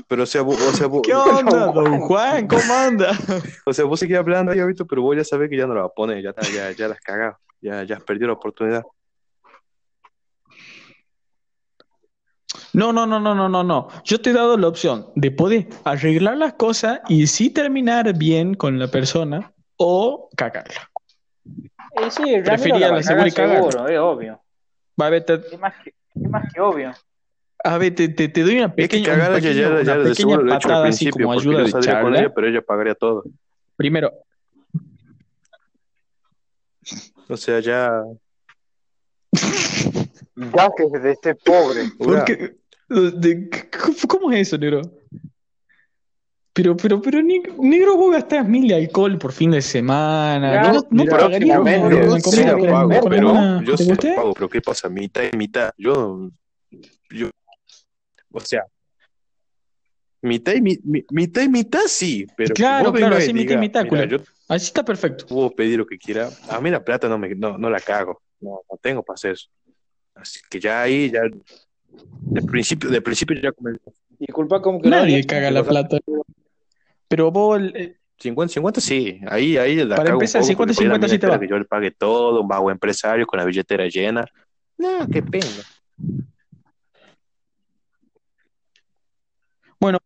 pero 0.08 0.24
o 0.24 0.26
sea, 0.26 0.42
vos, 0.42 0.60
o 0.60 0.72
sea, 0.72 0.86
vos, 0.86 1.02
¿qué 1.04 1.14
onda, 1.14 1.66
don 1.72 2.00
Juan? 2.00 2.46
¿Cómo 2.48 2.74
anda? 2.74 3.16
o 3.64 3.72
sea, 3.72 3.84
vos 3.84 4.00
seguís 4.00 4.16
hablando 4.16 4.52
ahí, 4.52 4.60
Vito, 4.64 4.86
pero 4.86 5.02
vos 5.02 5.16
ya 5.16 5.24
sabés 5.24 5.48
que 5.48 5.56
ya 5.56 5.66
no 5.66 5.74
la 5.74 5.84
a 5.84 5.88
poner, 5.88 6.22
ya, 6.22 6.34
ya, 6.52 6.72
ya 6.72 6.88
la 6.88 6.94
has 6.94 7.00
cagado, 7.00 7.38
ya, 7.60 7.84
ya 7.84 7.96
has 7.96 8.02
perdido 8.02 8.26
la 8.28 8.34
oportunidad. 8.34 8.82
No, 12.72 12.92
no, 12.92 13.06
no, 13.06 13.18
no, 13.18 13.34
no, 13.34 13.48
no, 13.48 13.64
no. 13.64 13.88
Yo 14.04 14.20
te 14.20 14.30
he 14.30 14.32
dado 14.32 14.56
la 14.56 14.68
opción 14.68 15.06
de 15.14 15.30
poder 15.30 15.68
arreglar 15.84 16.36
las 16.36 16.54
cosas 16.54 17.00
y 17.08 17.26
sí 17.26 17.50
terminar 17.50 18.16
bien 18.16 18.54
con 18.54 18.78
la 18.78 18.88
persona 18.88 19.52
o 19.76 20.28
cagarla. 20.36 20.90
Eh, 21.94 22.10
sí, 22.10 22.36
Prefería 22.44 22.88
la 22.90 22.96
la 22.96 23.02
segura 23.02 23.28
y 23.28 23.30
seguro, 23.30 23.88
es 23.88 23.98
obvio. 23.98 24.40
Va, 25.00 25.06
a 25.06 25.10
ver, 25.10 25.24
te, 25.24 25.34
Es 25.34 25.58
más 25.58 25.74
que, 25.82 25.94
es 26.14 26.30
más 26.30 26.42
que 26.52 26.60
obvio. 26.60 26.92
a 27.64 27.78
ver, 27.78 27.94
te, 27.94 28.08
te- 28.08 28.28
te 28.28 28.42
doy 28.42 28.56
una 28.58 28.66
Es 28.66 28.74
que 28.88 28.98
pequeña, 28.98 29.12
un 29.14 29.18
cagar 29.18 29.40
ya, 29.40 29.52
ya, 29.52 29.68
una 29.68 29.82
ya 29.82 29.94
pequeña 30.02 30.34
he 30.36 30.54
hecho 30.56 30.72
al 30.72 30.84
así 30.86 31.10
como 31.10 31.32
ayuda 31.32 31.62
de 31.64 31.72
con 31.72 31.82
charla. 31.82 32.18
ella, 32.20 32.30
pero 32.34 32.46
ella 32.48 32.60
pagaría 32.62 32.94
todo. 32.94 33.24
Primero, 33.76 34.12
O 37.28 37.36
sea, 37.36 37.60
ya, 37.60 38.02
Gajes 40.40 40.92
de 41.02 41.12
este 41.12 41.34
pobre. 41.34 41.82
¿cómo- 41.98 43.96
¿Cómo 44.08 44.32
es 44.32 44.46
eso, 44.48 44.56
negro? 44.58 44.82
Pero, 46.52 46.76
pero, 46.76 47.00
pero, 47.00 47.18
neg- 47.20 47.56
negro, 47.58 47.96
vos 47.96 48.12
gastás 48.12 48.48
mil 48.48 48.66
de 48.68 48.74
alcohol 48.76 49.18
por 49.18 49.32
fin 49.32 49.50
de 49.50 49.62
semana. 49.62 50.52
Ya, 50.54 50.72
¿No, 50.72 50.86
no 50.90 51.04
pagarías 51.06 51.58
una, 51.60 51.70
sí 52.30 52.42
pago, 52.66 53.08
pero 53.08 53.60
yo 53.62 53.76
sí 53.76 53.94
pago, 53.94 54.34
pero 54.34 54.48
¿qué 54.48 54.60
pasa? 54.60 54.88
Mitad 54.88 55.22
y 55.32 55.36
mitad. 55.36 55.70
Yo, 55.76 56.30
yo, 57.10 57.30
o 58.32 58.40
sea, 58.40 58.64
mitad 60.22 60.54
y, 60.54 60.60
mi- 60.60 60.78
mi- 60.84 61.04
mitad 61.10 61.42
y 61.42 61.48
mitad 61.48 61.82
sí, 61.86 62.26
pero 62.36 62.54
Claro, 62.54 62.92
claro, 62.92 63.16
así 63.16 63.32
mitad 63.32 63.54
y 63.54 63.58
mitad, 63.58 63.84
mira, 63.84 64.04
yo 64.06 64.18
Así 64.48 64.66
está 64.66 64.84
perfecto. 64.84 65.26
puedo 65.26 65.50
pedir 65.50 65.78
lo 65.78 65.86
que 65.86 65.98
quiera. 65.98 66.30
A 66.48 66.60
mí 66.60 66.70
la 66.70 66.82
plata 66.82 67.08
no, 67.08 67.18
me, 67.18 67.34
no, 67.34 67.58
no 67.58 67.68
la 67.70 67.80
cago. 67.80 68.22
No, 68.40 68.62
no 68.70 68.78
tengo 68.80 69.02
para 69.02 69.14
hacer 69.16 69.32
eso. 69.32 69.48
Así 70.20 70.40
que 70.50 70.58
ya 70.60 70.82
ahí, 70.82 71.10
ya, 71.10 71.20
de 71.22 72.42
principio, 72.42 72.90
de 72.90 73.00
principio 73.00 73.40
ya 73.40 73.52
comenzó. 73.52 73.92
Disculpa, 74.18 74.60
como 74.60 74.80
que 74.80 74.88
Nadie 74.88 75.20
no. 75.20 75.26
caga 75.26 75.50
la 75.50 75.62
plata. 75.64 75.98
Pero 77.08 77.30
vos, 77.30 77.60
eh, 77.74 77.96
50-50 78.18 78.80
sí, 78.80 79.20
ahí, 79.28 79.56
ahí 79.56 79.76
la 79.76 79.96
Para 79.96 80.10
empezar, 80.10 80.42
poco, 80.42 80.56
porque 80.56 80.72
50-50 80.74 80.74
después 80.74 80.88
la 80.88 80.94
mina 80.98 81.08
sí 81.08 81.18
te 81.18 81.26
va. 81.28 81.38
que 81.40 81.48
yo 81.48 81.58
le 81.58 81.64
pague 81.64 81.90
todo, 81.92 82.40
un 82.42 82.48
vago 82.48 82.70
empresario 82.70 83.26
con 83.26 83.38
la 83.38 83.44
billetera 83.44 83.86
llena. 83.86 84.26
No, 84.76 85.06
qué 85.08 85.22
pena. 85.22 85.46
bueno, 89.80 89.98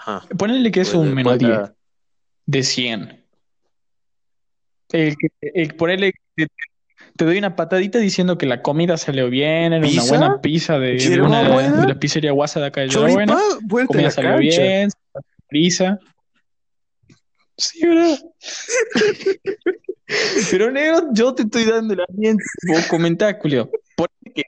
Ajá. 0.00 0.26
ponele 0.36 0.70
que 0.72 0.80
es 0.80 0.90
Pues 0.90 0.98
un 1.00 1.14
menos 1.14 1.38
después 1.38 1.38
10 1.38 1.50
la- 1.50 1.74
de 2.46 2.62
100. 2.62 3.24
El, 4.92 5.16
que- 5.16 5.28
el, 5.40 5.74
ponele 5.76 6.12
que 6.36 6.46
te 7.16 7.24
doy 7.24 7.38
una 7.38 7.54
patadita 7.54 7.98
diciendo 7.98 8.38
que 8.38 8.46
la 8.46 8.62
comida 8.62 8.96
salió 8.96 9.30
bien, 9.30 9.72
era 9.72 9.86
una 9.86 10.04
buena 10.04 10.40
pizza 10.40 10.78
de, 10.78 10.92
de 10.92 10.98
¿Yerba 10.98 11.28
una 11.28 11.48
buena? 11.48 11.80
de 11.82 11.88
la 11.88 11.98
pizzería 11.98 12.32
Guasa 12.32 12.60
de 12.60 12.66
acá 12.66 12.80
de 12.80 12.88
vuelta 12.88 13.38
en 13.80 13.86
comida 13.86 14.10
salió 14.10 14.30
cancha. 14.30 14.62
bien, 14.62 14.90
prisa. 15.48 15.98
Sí, 17.56 17.86
¿verdad? 17.86 18.18
Pero 20.50 20.72
negro, 20.72 21.08
yo 21.12 21.34
te 21.34 21.42
estoy 21.42 21.64
dando 21.64 21.94
la 21.94 22.04
bien. 22.08 22.36
Vos 22.66 22.86
comentás, 22.88 23.36
Julio. 23.40 23.70
Ponele 23.96 24.34
que 24.34 24.42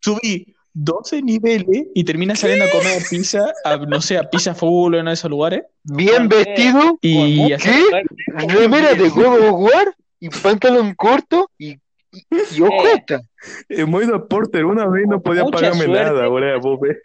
subí 0.00 0.54
12 0.74 1.22
niveles 1.22 1.86
y 1.94 2.04
terminas 2.04 2.40
saliendo 2.40 2.66
a 2.66 2.70
comer 2.70 3.02
pizza, 3.08 3.52
a, 3.64 3.76
no 3.78 4.00
sé, 4.00 4.18
a 4.18 4.28
Pizza 4.28 4.54
Full 4.54 4.94
o 4.94 4.98
en 4.98 5.08
esos 5.08 5.30
lugares. 5.30 5.62
Bien 5.82 6.28
vestido, 6.28 6.98
Y 7.00 7.52
así, 7.52 7.68
¿qué? 7.68 8.46
Remera 8.46 8.94
de 8.94 9.08
huevo 9.08 9.56
jugar 9.56 9.94
y 10.20 10.28
pantalón 10.28 10.94
corto 10.94 11.50
y, 11.58 11.78
y, 12.12 12.24
y 12.56 12.60
ojota. 12.62 13.20
Hemos 13.68 14.02
ido 14.04 14.16
a 14.16 14.26
Porter 14.26 14.64
una 14.64 14.86
vez 14.88 15.06
no 15.08 15.20
podía 15.22 15.42
Mucha 15.44 15.56
pagarme 15.56 15.84
suerte. 15.84 16.04
nada, 16.04 16.26
boludo. 16.28 16.60
Vos 16.60 16.80
ves. 16.80 16.98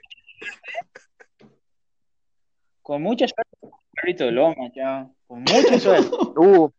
Con 2.81 3.01
mucha 3.01 3.25
suerte, 3.27 4.31
loma, 4.31 4.55
ya. 4.75 5.07
Con 5.27 5.39
mucha 5.41 5.79
suerte. 5.79 6.09
Uh, 6.37 6.69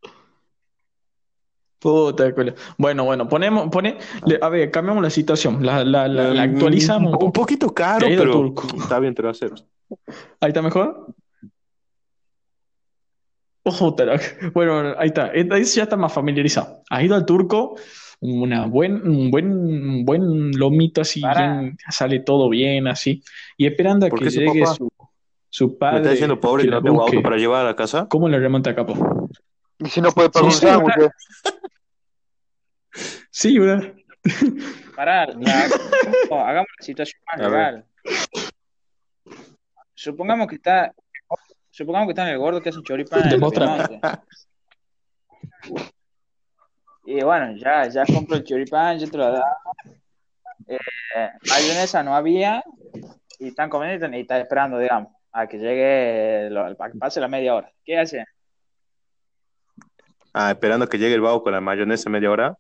Puta. 1.79 2.33
Bueno, 2.79 3.05
bueno, 3.05 3.29
ponemos, 3.29 3.69
pone, 3.71 3.99
le- 4.25 4.39
a 4.41 4.49
ver, 4.49 4.71
cambiamos 4.71 5.03
la 5.03 5.11
situación, 5.11 5.65
la, 5.65 5.85
la, 5.85 6.09
la, 6.09 6.31
la 6.31 6.43
actualizamos 6.43 7.15
un 7.23 7.33
poquito 7.33 7.73
caro, 7.73 8.07
pero 8.09 8.33
turco. 8.33 8.67
está 8.83 8.99
bien, 8.99 9.15
te 9.15 9.23
lo 9.23 9.29
acepto. 9.31 9.63
Ahí 10.41 10.49
está 10.49 10.63
mejor. 10.63 11.07
Ojo. 13.63 13.95
Bueno, 14.55 14.95
ahí 14.99 15.09
está. 15.09 15.27
Ahí 15.33 15.65
ya 15.65 15.83
está 15.85 15.97
más 15.97 16.13
familiarizado. 16.13 16.83
Ha 16.91 17.03
ido 17.03 17.15
al 17.15 17.27
turco, 17.27 17.77
una 18.21 18.67
buen, 18.67 19.07
un 19.09 19.31
buen, 19.31 19.53
un 19.53 20.05
buen 20.05 20.51
lomito 20.53 21.01
así, 21.03 21.21
bien, 21.37 21.77
sale 21.91 22.21
todo 22.21 22.49
bien 22.49 22.87
así. 22.89 23.23
Y 23.57 23.67
esperando 23.67 24.07
a 24.07 24.09
¿Por 24.09 24.21
que 24.23 24.31
su 24.31 24.41
llegue 24.41 24.61
papá? 24.63 24.75
su, 24.75 24.89
su 25.51 25.69
Me 25.69 25.75
padre. 25.77 25.97
está 25.99 26.11
diciendo 26.11 26.41
pobre 26.41 26.65
que 26.65 26.71
no 26.71 26.83
tengo 26.83 27.03
auto 27.03 27.23
para 27.23 27.37
llevar 27.37 27.63
a 27.63 27.69
la 27.69 27.77
casa. 27.77 28.07
¿Cómo 28.09 28.29
le 28.29 28.39
remonta 28.39 28.71
a 28.71 28.75
capo? 28.75 29.29
y 29.79 29.89
si 29.91 30.01
no 30.01 30.11
puede 30.11 30.31
pagar 30.31 30.47
un 30.47 30.53
Sí, 30.53 30.61
sí, 30.61 30.67
sándwich. 30.67 30.95
Sí, 33.31 33.59
¿verdad? 33.59 33.93
Pará, 34.95 35.27
la- 35.27 35.35
no, 36.31 36.41
hagamos 36.41 36.69
la 36.79 36.85
situación 36.85 37.21
más 37.37 37.51
real. 37.51 37.85
Supongamos 39.95 40.47
que 40.49 40.57
está, 40.57 40.95
supongamos 41.71 42.07
que 42.09 42.13
está 42.13 42.23
en 42.27 42.33
el 42.35 42.39
gordo 42.39 42.61
que 42.63 42.71
hace 42.71 42.79
un 42.79 42.85
choripán. 42.85 43.29
Y 47.07 47.23
bueno, 47.23 47.57
ya, 47.57 47.89
ya 47.89 48.05
compro 48.05 48.37
el 48.37 48.45
choripán, 48.45 48.99
ya 48.99 49.07
te 49.07 49.17
lo 49.17 49.31
da. 49.31 49.45
Eh, 50.67 51.31
mayonesa 51.49 52.03
no 52.03 52.15
había 52.15 52.63
y 53.39 53.49
están 53.49 53.71
comiendo 53.71 54.09
y 54.09 54.21
están, 54.21 54.41
esperando, 54.41 54.79
digamos, 54.79 55.13
a 55.33 55.47
que 55.47 55.59
llegue, 55.59 56.49
a 56.57 56.91
que 56.91 56.99
pase 56.99 57.21
la 57.21 57.29
media 57.29 57.55
hora. 57.55 57.73
¿Qué 57.85 57.97
hace? 57.99 58.25
Ah, 60.33 60.51
esperando 60.51 60.89
que 60.89 60.99
llegue 60.99 61.15
el 61.15 61.21
vago 61.21 61.43
con 61.43 61.53
la 61.53 61.61
mayonesa 61.61 62.11
media 62.11 62.31
hora. 62.31 62.59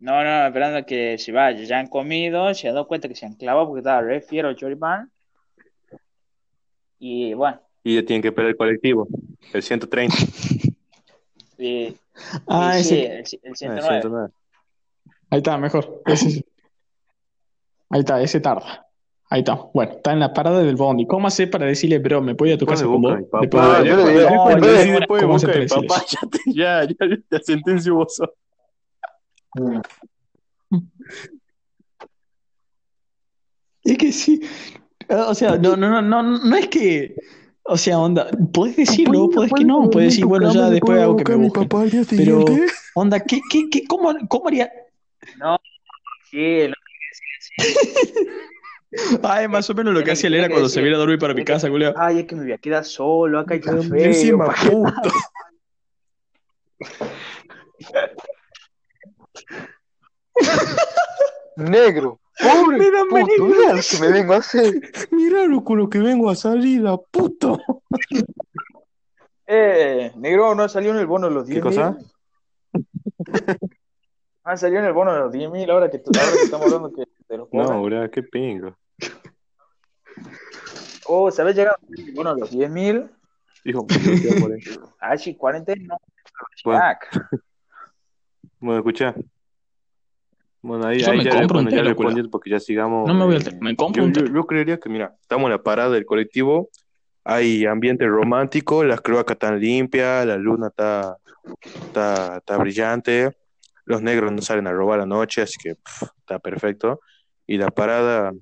No, 0.00 0.22
no, 0.22 0.46
esperando 0.46 0.84
que 0.84 1.18
se 1.18 1.32
vaya. 1.32 1.62
Ya 1.64 1.78
han 1.78 1.88
comido, 1.88 2.52
se 2.54 2.68
han 2.68 2.74
dado 2.74 2.86
cuenta 2.86 3.08
que 3.08 3.14
se 3.14 3.26
han 3.26 3.34
clavado 3.34 3.66
porque 3.66 3.80
estaba 3.80 4.00
re 4.00 4.20
fiero 4.20 4.48
el 4.48 4.56
choripán. 4.56 5.10
Y 6.98 7.32
bueno, 7.34 7.60
Y 7.84 7.94
ya 7.94 8.04
tienen 8.04 8.22
que 8.22 8.28
esperar 8.28 8.50
el 8.50 8.56
colectivo, 8.56 9.06
el 9.52 9.62
130. 9.62 10.16
y, 11.58 11.96
Ah, 12.46 12.72
sí, 12.74 12.80
ese. 12.80 13.04
el, 13.04 13.10
el 13.12 13.16
Ah, 13.16 13.18
el 13.20 13.56
109. 13.56 14.00
109. 14.00 14.32
Ahí 15.30 15.38
está, 15.38 15.58
mejor. 15.58 16.02
Ese 16.06 16.30
sí. 16.30 16.44
Ahí 17.90 18.00
está, 18.00 18.20
ese 18.22 18.40
tarda. 18.40 18.86
Ahí 19.30 19.40
está. 19.40 19.54
Bueno, 19.74 19.92
está 19.92 20.12
en 20.12 20.20
la 20.20 20.32
parada 20.32 20.60
del 20.60 20.76
bondi. 20.76 21.06
¿Cómo 21.06 21.26
hace 21.26 21.46
para 21.46 21.66
decirle, 21.66 21.98
bro, 21.98 22.20
me 22.22 22.32
voy 22.34 22.52
a 22.52 22.58
tu 22.58 22.64
casa 22.66 22.84
con 22.84 23.02
vos? 23.02 23.18
papá. 23.30 23.46
yo 23.84 23.96
le 23.96 24.02
cuando- 24.02 24.08
digo, 24.08 24.20
ya 24.22 24.28
cuando 24.36 24.66
"Oye, 24.66 24.76
decís 24.78 24.92
después 24.98 25.22
me 25.22 25.26
¿cómo 25.28 25.38
se 25.38 25.46
busca 25.46 25.60
mi 25.60 25.66
te 25.66 25.74
decís 25.74 25.88
papá, 25.88 26.04
ya, 26.08 26.20
te- 26.28 26.52
ya, 26.52 26.84
ya, 26.84 27.16
ya 27.30 27.38
sentencio 27.40 27.94
vos 27.94 28.14
sos. 28.16 28.30
Es 33.84 33.98
que 33.98 34.12
sí. 34.12 34.40
O 35.08 35.34
sea, 35.34 35.56
no, 35.56 35.76
no, 35.76 35.88
no, 35.88 36.02
no, 36.02 36.22
no 36.22 36.56
es 36.56 36.68
que. 36.68 37.14
O 37.70 37.76
sea, 37.76 37.98
onda, 37.98 38.28
puedes 38.52 38.76
decirlo, 38.76 39.28
puedes 39.28 39.52
que 39.52 39.62
no, 39.64 39.90
puedes 39.90 40.10
decir, 40.12 40.24
bueno, 40.24 40.50
ya 40.52 40.70
después 40.70 41.00
hago 41.02 41.16
que 41.16 41.36
me 41.36 41.48
busquen. 41.48 41.68
Pero, 42.08 42.44
onda, 42.94 43.20
¿qué, 43.20 43.42
qué, 43.50 43.68
qué, 43.70 43.86
cómo, 43.86 44.10
cómo 44.26 44.48
haría? 44.48 44.72
Sí, 46.30 46.66
no, 46.66 46.74
es 49.20 49.48
más 49.50 49.68
o 49.68 49.74
menos 49.74 49.92
lo 49.92 50.02
que 50.02 50.12
hacía 50.12 50.28
él 50.28 50.36
era 50.36 50.48
cuando 50.48 50.70
se 50.70 50.80
viene 50.80 50.96
a 50.96 50.98
dormir 50.98 51.18
para 51.18 51.34
mi 51.34 51.44
casa, 51.44 51.68
culiao. 51.68 51.92
Ay, 51.96 52.20
es 52.20 52.26
que 52.26 52.36
me 52.36 52.44
voy 52.44 52.52
a 52.52 52.58
quedar 52.58 52.86
solo, 52.86 53.38
acá 53.38 53.52
hay 53.52 53.60
Y 53.60 53.62
café. 53.62 54.04
encima, 54.04 54.54
puto. 54.54 55.10
Negro. 61.56 62.18
Pobre 62.40 62.78
Me 62.78 62.90
da 62.90 63.04
puto, 63.04 63.48
lo 63.48 63.82
que 63.82 63.98
me 64.00 64.08
vengo 64.12 64.32
a 64.32 64.36
hacer. 64.38 64.74
Miralo 65.12 65.64
con 65.64 65.78
lo 65.78 65.88
que 65.88 65.98
vengo 65.98 66.30
a 66.30 66.34
salir, 66.34 66.86
a 66.86 66.96
puto. 66.96 67.58
Eh, 69.46 70.12
negro, 70.16 70.54
¿no 70.54 70.68
salió 70.68 70.90
en 70.90 70.98
el 70.98 71.06
bono 71.06 71.28
de 71.28 71.34
los 71.34 71.46
10 71.46 71.58
¿Qué 71.58 71.62
cosa? 71.62 71.96
Ah, 74.44 74.56
salió 74.56 74.78
en 74.78 74.84
el 74.86 74.92
bono 74.92 75.12
de 75.14 75.20
los 75.20 75.32
10 75.32 75.50
mil, 75.50 75.70
ahora 75.70 75.90
que, 75.90 75.98
tú- 75.98 76.10
ahora 76.10 76.32
que 76.32 76.44
estamos 76.44 76.66
hablando 76.66 76.92
que 76.92 77.04
de 77.28 77.36
los 77.38 77.50
bonos. 77.50 77.70
No, 77.70 77.82
bro, 77.82 78.10
qué 78.10 78.22
pingo. 78.22 78.76
Oh, 81.06 81.30
¿sabes 81.30 81.56
llegar 81.56 81.76
el 81.96 82.12
bono 82.14 82.34
de 82.34 82.40
los 82.40 82.50
10 82.50 82.70
mil? 82.70 83.10
Hijo, 83.64 83.84
me 83.84 84.20
quedo 84.20 84.40
por. 84.40 84.58
Ah, 85.00 85.16
sí, 85.16 85.34
cuarentena. 85.34 85.96
Bueno. 86.64 86.82
Bueno, 88.60 88.78
escucha. 88.78 89.14
Bueno, 90.60 90.86
ahí, 90.86 90.98
Yo 91.00 91.10
ahí 91.10 91.18
me 91.18 91.24
ya, 91.24 91.30
compro 91.32 91.58
un 91.58 91.64
bueno, 91.64 91.70
ya 91.70 91.76
culo. 91.82 91.88
respondiendo 91.90 92.30
porque 92.30 92.50
ya 92.50 92.58
sigamos. 92.60 93.06
No 93.06 93.14
me 93.14 93.24
voy 93.24 93.34
eh, 93.34 93.38
al 93.38 93.44
telo, 93.44 93.58
me 93.60 93.76
compro 93.76 94.02
yo, 94.02 94.06
un 94.08 94.12
yo- 94.14 94.34
yo 94.34 94.44
creería 94.46 94.78
que, 94.78 94.88
mira, 94.88 95.14
estamos 95.20 95.46
en 95.46 95.52
la 95.52 95.62
parada 95.62 95.90
del 95.90 96.04
colectivo, 96.04 96.68
hay 97.24 97.64
ambiente 97.66 98.06
romántico, 98.06 98.82
las 98.84 99.00
cloacas 99.00 99.34
están 99.36 99.60
limpias, 99.60 100.26
la 100.26 100.36
luna 100.36 100.68
está, 100.68 101.16
está, 101.74 102.38
está 102.38 102.56
brillante, 102.56 103.36
los 103.84 104.02
negros 104.02 104.32
no 104.32 104.42
salen 104.42 104.66
a 104.66 104.72
robar 104.72 105.00
anoche, 105.00 105.42
así 105.42 105.56
que 105.62 105.74
pf, 105.76 106.06
está 106.18 106.38
perfecto. 106.38 107.00
Y 107.46 107.56
la 107.56 107.70
parada, 107.70 108.32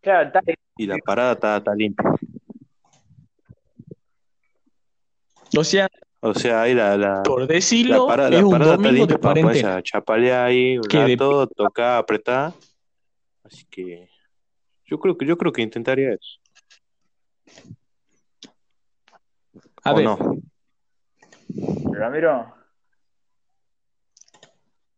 Claro, 0.00 0.28
está- 0.28 0.40
y 0.76 0.86
la 0.86 0.96
parada 0.98 1.32
está, 1.32 1.56
está 1.58 1.74
limpia. 1.74 2.10
O 5.56 5.64
sea, 5.64 5.88
O 6.20 6.34
sea, 6.34 6.62
ahí 6.62 6.74
la, 6.74 6.96
la, 6.96 7.22
por 7.22 7.40
la 7.42 7.46
decirlo, 7.46 8.06
parada, 8.06 8.36
es 8.36 8.42
la 8.42 8.50
parada 8.50 8.76
domingo 8.76 9.06
de 9.06 9.18
cuarentena. 9.18 9.82
chapalear 9.82 10.46
ahí 10.46 10.78
un 10.78 10.84
Que 10.84 10.98
de- 10.98 11.12
rato, 11.14 11.46
tocar, 11.48 11.98
apretar. 11.98 12.52
Así 13.44 13.64
que 13.70 14.08
yo 14.86 14.98
creo 14.98 15.16
que 15.16 15.26
yo 15.26 15.36
creo 15.36 15.52
que 15.52 15.62
intentaría 15.62 16.12
eso. 16.14 16.40
A 19.84 19.92
¿O 19.92 19.96
ver, 19.96 20.04
no? 20.04 20.18
Ramiro. 21.92 22.54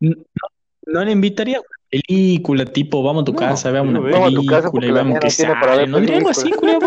no 0.01 1.05
le 1.05 1.13
invitaría 1.13 1.59
a 1.59 1.61
una 1.61 1.69
película, 1.91 2.65
tipo, 2.65 3.03
vamos 3.03 3.23
a 3.23 3.25
tu 3.27 3.33
No, 3.33 3.39
casa, 3.39 3.71
veamos 3.71 3.91
una 3.91 4.01
veo- 4.01 4.13
Vamos 4.15 4.33
a 4.33 4.35
tu 4.37 4.47
casa 4.47 4.71
película 4.71 4.71
porque 4.71 4.87
y 4.87 4.93
mía 5.13 5.21
que 5.21 5.31
sale. 5.31 5.87
¿No 5.89 6.01
diría 6.01 6.17
algo 6.19 6.31
así, 6.31 6.51
películas. 6.51 6.83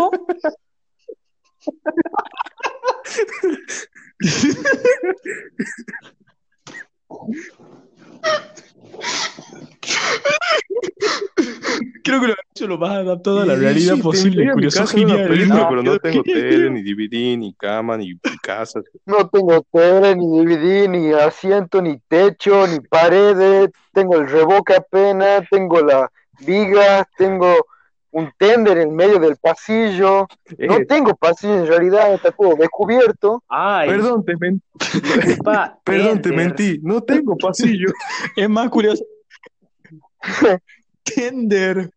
Creo 12.04 12.20
que 12.20 12.26
lo 12.26 12.32
he 12.32 12.36
hecho 12.54 12.66
lo 12.66 12.78
más 12.78 12.98
adaptado 12.98 13.40
a 13.40 13.46
la 13.46 13.54
realidad 13.54 13.94
sí, 13.94 14.02
posible, 14.02 14.52
curioso, 14.52 14.86
genial. 14.86 15.28
película, 15.28 15.62
No, 15.62 15.68
pero 15.68 15.82
no 15.82 15.98
tengo 15.98 16.22
tele, 16.24 16.70
ni 16.70 16.82
DVD, 16.82 17.36
ni 17.36 17.54
cama, 17.54 17.96
ni 17.96 18.18
casa. 18.42 18.80
No 19.06 19.28
tengo 19.28 19.64
tele, 19.72 20.16
ni 20.16 20.26
DVD, 20.26 20.88
ni 20.88 21.12
asiento, 21.12 21.80
ni 21.80 21.98
techo, 22.08 22.66
ni 22.66 22.80
paredes. 22.80 23.70
Tengo 23.92 24.16
el 24.16 24.28
revoque 24.28 24.74
apenas, 24.74 25.48
tengo 25.50 25.80
la 25.80 26.10
viga, 26.40 27.08
tengo 27.16 27.66
un 28.12 28.30
tender 28.38 28.78
en 28.78 28.94
medio 28.94 29.18
del 29.18 29.36
pasillo. 29.36 30.26
No 30.58 30.78
tengo 30.86 31.14
pasillo 31.16 31.54
en 31.60 31.66
realidad, 31.66 32.14
está 32.14 32.30
todo 32.30 32.54
descubierto. 32.56 33.42
Ay, 33.48 33.88
perdón, 33.88 34.24
te 34.24 34.36
men- 34.38 34.62
disculpa, 34.78 35.78
perdón, 35.84 36.22
te 36.22 36.30
mentí. 36.30 36.78
No 36.82 37.02
tengo 37.02 37.36
pasillo. 37.36 37.88
Es 38.36 38.48
más 38.48 38.68
curioso. 38.70 39.02
Tender. 41.02 41.90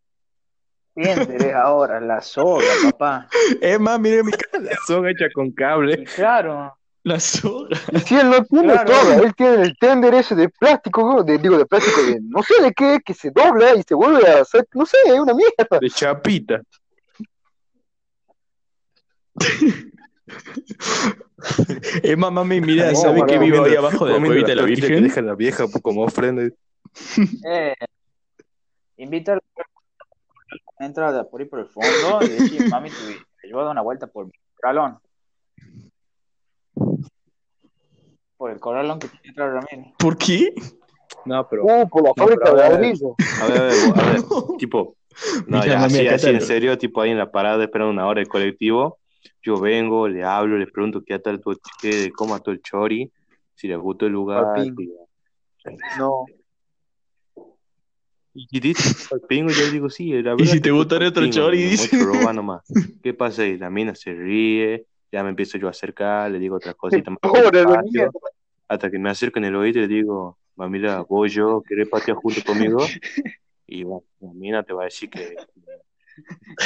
Ender 0.96 1.42
es 1.48 1.54
ahora, 1.54 2.00
la 2.00 2.22
soga, 2.22 2.64
papá. 2.84 3.28
Es 3.62 3.80
más, 3.80 4.00
mire 4.00 4.24
mi 4.24 4.32
ca- 4.32 4.60
La 4.60 4.72
soga 4.88 5.12
hecha 5.12 5.26
con 5.34 5.52
cable. 5.52 6.00
Y 6.02 6.06
claro, 6.06 6.76
la 7.06 7.20
soga. 7.20 7.78
Y 7.92 8.00
si 8.00 8.16
él 8.18 8.30
no 8.32 8.44
tiene 8.44 8.74
Claro. 8.74 8.92
todo, 8.92 9.24
él 9.24 9.36
tiene 9.36 9.62
el 9.62 9.78
tender 9.78 10.14
ese 10.16 10.34
de 10.36 10.50
plástico, 10.50 11.24
de, 11.24 11.38
digo 11.38 11.58
de 11.58 11.66
plástico, 11.68 12.02
de 12.04 12.20
no 12.22 12.42
sé 12.44 12.62
de 12.62 12.74
qué, 12.74 13.00
que 13.06 13.14
se 13.14 13.30
dobla 13.32 13.76
y 13.76 13.84
se 13.84 13.94
vuelve 13.94 14.28
a 14.28 14.42
hacer, 14.42 14.68
no 14.74 14.86
sé, 14.88 14.98
es 15.06 15.20
una 15.20 15.34
mierda. 15.34 15.80
De 15.80 15.90
chapita. 15.90 16.62
Es 22.02 22.18
más, 22.18 22.32
mami, 22.32 22.60
mira, 22.62 22.92
No, 22.92 22.96
¿sabe 22.98 23.24
que 23.28 23.36
no, 23.36 23.42
vivo 23.42 23.58
ahí 23.58 23.76
Comiendo- 23.76 23.80
abajo 23.88 24.06
de 24.06 24.14
la 24.14 24.20
cuevita 24.26 24.48
de 24.48 24.56
la 24.56 24.62
tortita 24.64 24.82
que 24.88 24.94
Virgen? 24.94 25.04
deja 25.04 25.22
la 25.22 25.36
vieja 25.36 25.66
como 25.82 26.04
ofrenda. 26.04 26.44
eh, 27.48 27.76
invita 28.98 29.34
a 29.34 29.40
entra 30.80 31.24
por 31.26 31.42
ahí 31.42 31.48
por 31.48 31.60
el 31.60 31.68
fondo 31.68 32.20
y 32.24 32.30
dice, 32.30 32.68
mami, 32.70 32.90
te, 32.90 32.96
te 33.42 33.48
llevo 33.48 33.60
a 33.62 33.64
dar 33.66 33.72
una 33.74 33.82
vuelta 33.82 34.08
por 34.08 34.26
mi 34.26 34.32
corralón. 34.56 34.98
Por 38.46 38.52
el 38.52 38.60
corralón 38.60 39.00
que 39.00 39.08
tiene 39.08 39.32
atrás 39.32 39.66
Ramírez. 39.72 39.94
¿Por 39.98 40.16
qué? 40.20 40.54
No, 41.26 41.50
pero. 41.50 41.64
Uh, 41.66 41.90
por 41.90 42.04
la 42.04 42.14
fábrica 42.14 42.52
de 42.52 42.58
ladrillo. 42.58 43.16
A 43.42 43.46
ver, 43.48 43.58
a 43.58 43.64
ver, 43.64 43.74
a 43.96 44.12
ver, 44.12 44.22
tipo, 44.60 44.96
no, 45.48 45.62
Mira, 45.62 45.66
ya, 45.66 45.80
mami, 45.80 45.96
así, 45.98 46.08
así 46.10 46.30
en 46.30 46.42
serio, 46.42 46.78
tipo 46.78 47.02
ahí 47.02 47.10
en 47.10 47.18
la 47.18 47.32
parada 47.32 47.64
esperando 47.64 47.92
una 47.92 48.06
hora 48.06 48.22
el 48.22 48.28
colectivo, 48.28 49.00
yo 49.42 49.60
vengo, 49.60 50.08
le 50.08 50.24
hablo, 50.24 50.60
le 50.60 50.68
pregunto 50.68 51.02
qué 51.04 51.18
tal 51.18 51.42
tu, 51.42 51.58
qué, 51.82 52.12
cómo 52.16 52.40
todo 52.40 52.54
el 52.54 52.62
chori, 52.62 53.12
si 53.56 53.68
le 53.68 53.78
gustó 53.78 54.06
el 54.06 54.12
lugar, 54.12 54.44
Papi. 54.54 54.76
si- 54.78 54.92
No. 55.98 56.26
y 58.36 58.60
dice 58.60 59.08
al 59.12 59.22
pingo, 59.22 59.50
yo 59.50 59.66
le 59.66 59.72
digo, 59.72 59.90
sí, 59.90 60.12
la 60.22 60.34
¿Y 60.34 60.38
verdad 60.38 60.46
si 60.46 60.58
que 60.58 60.62
te 60.62 60.70
gustaría 60.72 61.08
otro 61.08 61.28
chori? 61.32 61.64
Dice. 61.64 61.98
nomás. 62.32 62.62
¿Qué 63.02 63.12
pasa? 63.16 63.44
Y 63.44 63.58
la 63.58 63.72
mina 63.72 63.96
se 63.96 64.14
ríe, 64.14 64.86
ya 65.12 65.24
me 65.24 65.30
empiezo 65.30 65.58
yo 65.58 65.68
a 65.68 65.70
acercar, 65.72 66.30
le 66.30 66.40
digo 66.40 66.58
otras 66.58 66.76
cositas 66.76 67.08
más 67.10 67.20
Pobre 67.22 67.50
de 67.60 67.66
mierda. 67.66 68.12
Hasta 68.68 68.90
que 68.92 69.00
me 69.00 69.10
acerco 69.10 69.40
en 69.40 69.46
el 69.46 69.56
oído 69.56 69.80
y 69.80 69.88
le 69.88 69.88
digo, 69.88 70.38
mamila, 70.56 71.02
vos 71.08 71.32
yo, 71.32 71.62
¿querés 71.68 71.88
patear 71.90 72.18
junto 72.18 72.42
conmigo? 72.44 72.80
Y 73.68 73.84
bueno, 73.84 74.06
la 74.20 74.32
mina 74.34 74.62
te 74.64 74.74
va 74.74 74.84
a 74.84 74.86
decir 74.86 75.10
que 75.10 75.36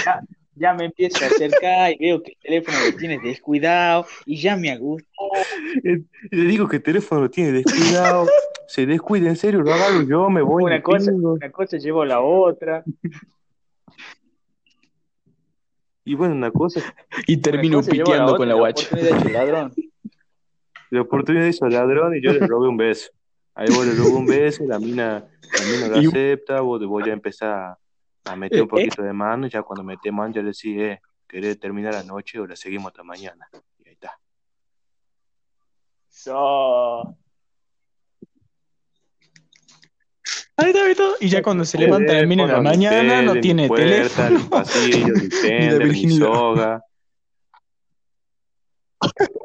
Ya, 0.03 0.19
ya 0.53 0.73
me 0.73 0.83
empiezo 0.83 1.23
a 1.23 1.27
acercar 1.27 1.93
y 1.93 1.97
veo 1.97 2.21
que 2.21 2.31
el 2.33 2.37
teléfono 2.41 2.77
lo 2.91 2.97
tienes 2.97 3.23
descuidado 3.23 4.05
y 4.25 4.35
ya 4.35 4.57
me 4.57 4.77
gusta. 4.77 5.07
Y 5.81 6.35
le 6.35 6.43
digo 6.43 6.67
que 6.67 6.75
el 6.75 6.83
teléfono 6.83 7.21
lo 7.21 7.29
tiene 7.29 7.53
descuidado, 7.53 8.27
se 8.67 8.85
descuida 8.85 9.29
en 9.29 9.37
serio, 9.37 9.61
lo 9.61 9.73
agarro 9.73 10.01
yo, 10.01 10.29
me 10.29 10.41
voy 10.41 10.65
Una 10.65 10.81
cosa, 10.83 11.09
pingo. 11.09 11.35
una 11.35 11.51
cosa 11.51 11.77
llevo 11.77 12.01
a 12.01 12.05
la 12.05 12.19
otra. 12.19 12.83
Y 16.03 16.15
bueno, 16.15 16.33
una 16.35 16.51
cosa, 16.51 16.81
Y 17.27 17.37
termino 17.37 17.81
piteando 17.81 18.35
con 18.35 18.47
la 18.49 18.55
guacha. 18.55 18.87
ladrón. 19.31 19.73
La 20.89 21.01
oportunidad 21.01 21.45
hizo 21.45 21.67
ladrón 21.67 22.15
y 22.15 22.21
yo 22.21 22.31
le 22.33 22.39
robé 22.39 22.67
un 22.67 22.77
beso. 22.77 23.11
Ahí 23.55 23.69
vos 23.69 23.85
le 23.85 23.93
robé 23.93 24.17
un 24.17 24.27
beso, 24.27 24.63
la 24.67 24.79
mina, 24.79 25.27
la 25.53 25.65
mina 25.65 25.87
lo 25.87 25.97
Y- 26.01 26.07
acepta, 26.07 26.61
vos 26.61 26.83
voy 26.85 27.09
a 27.09 27.13
empezar 27.13 27.77
a, 28.25 28.35
meter 28.35 28.61
un 28.61 28.67
Eh, 28.67 28.69
poquito 28.69 29.01
de 29.01 29.13
mano, 29.13 29.47
y 29.47 29.49
ya 29.49 29.61
cuando 29.63 29.83
mete 29.83 30.11
mano 30.11 30.33
ya 30.33 30.41
le 30.41 30.47
decís, 30.47 30.77
eh, 30.79 31.01
¿querés 31.27 31.59
terminar 31.59 31.93
la 31.93 32.03
noche 32.03 32.39
o 32.39 32.47
la 32.47 32.55
seguimos 32.55 32.91
hasta 32.91 33.03
mañana? 33.03 33.47
Y 33.79 33.87
ahí 33.87 33.93
está. 33.93 34.19
So, 36.09 37.15
Ahí 40.57 40.71
está, 40.71 40.85
¿viste? 40.85 41.03
Y 41.21 41.29
ya 41.29 41.41
cuando 41.41 41.63
se 41.63 41.77
levanta 41.77 42.11
a 42.11 42.15
las 42.17 42.27
mil 42.27 42.37
de 42.37 42.47
la 42.47 42.61
mañana, 42.61 43.21
no 43.21 43.39
tiene 43.39 43.67
puerta, 43.67 44.27
teléfono. 44.27 44.39
Ni 44.39 44.43
pasillo, 44.49 45.13
ni 45.15 45.29
tender, 45.41 45.87
ni 45.87 46.09
soga. 46.09 46.83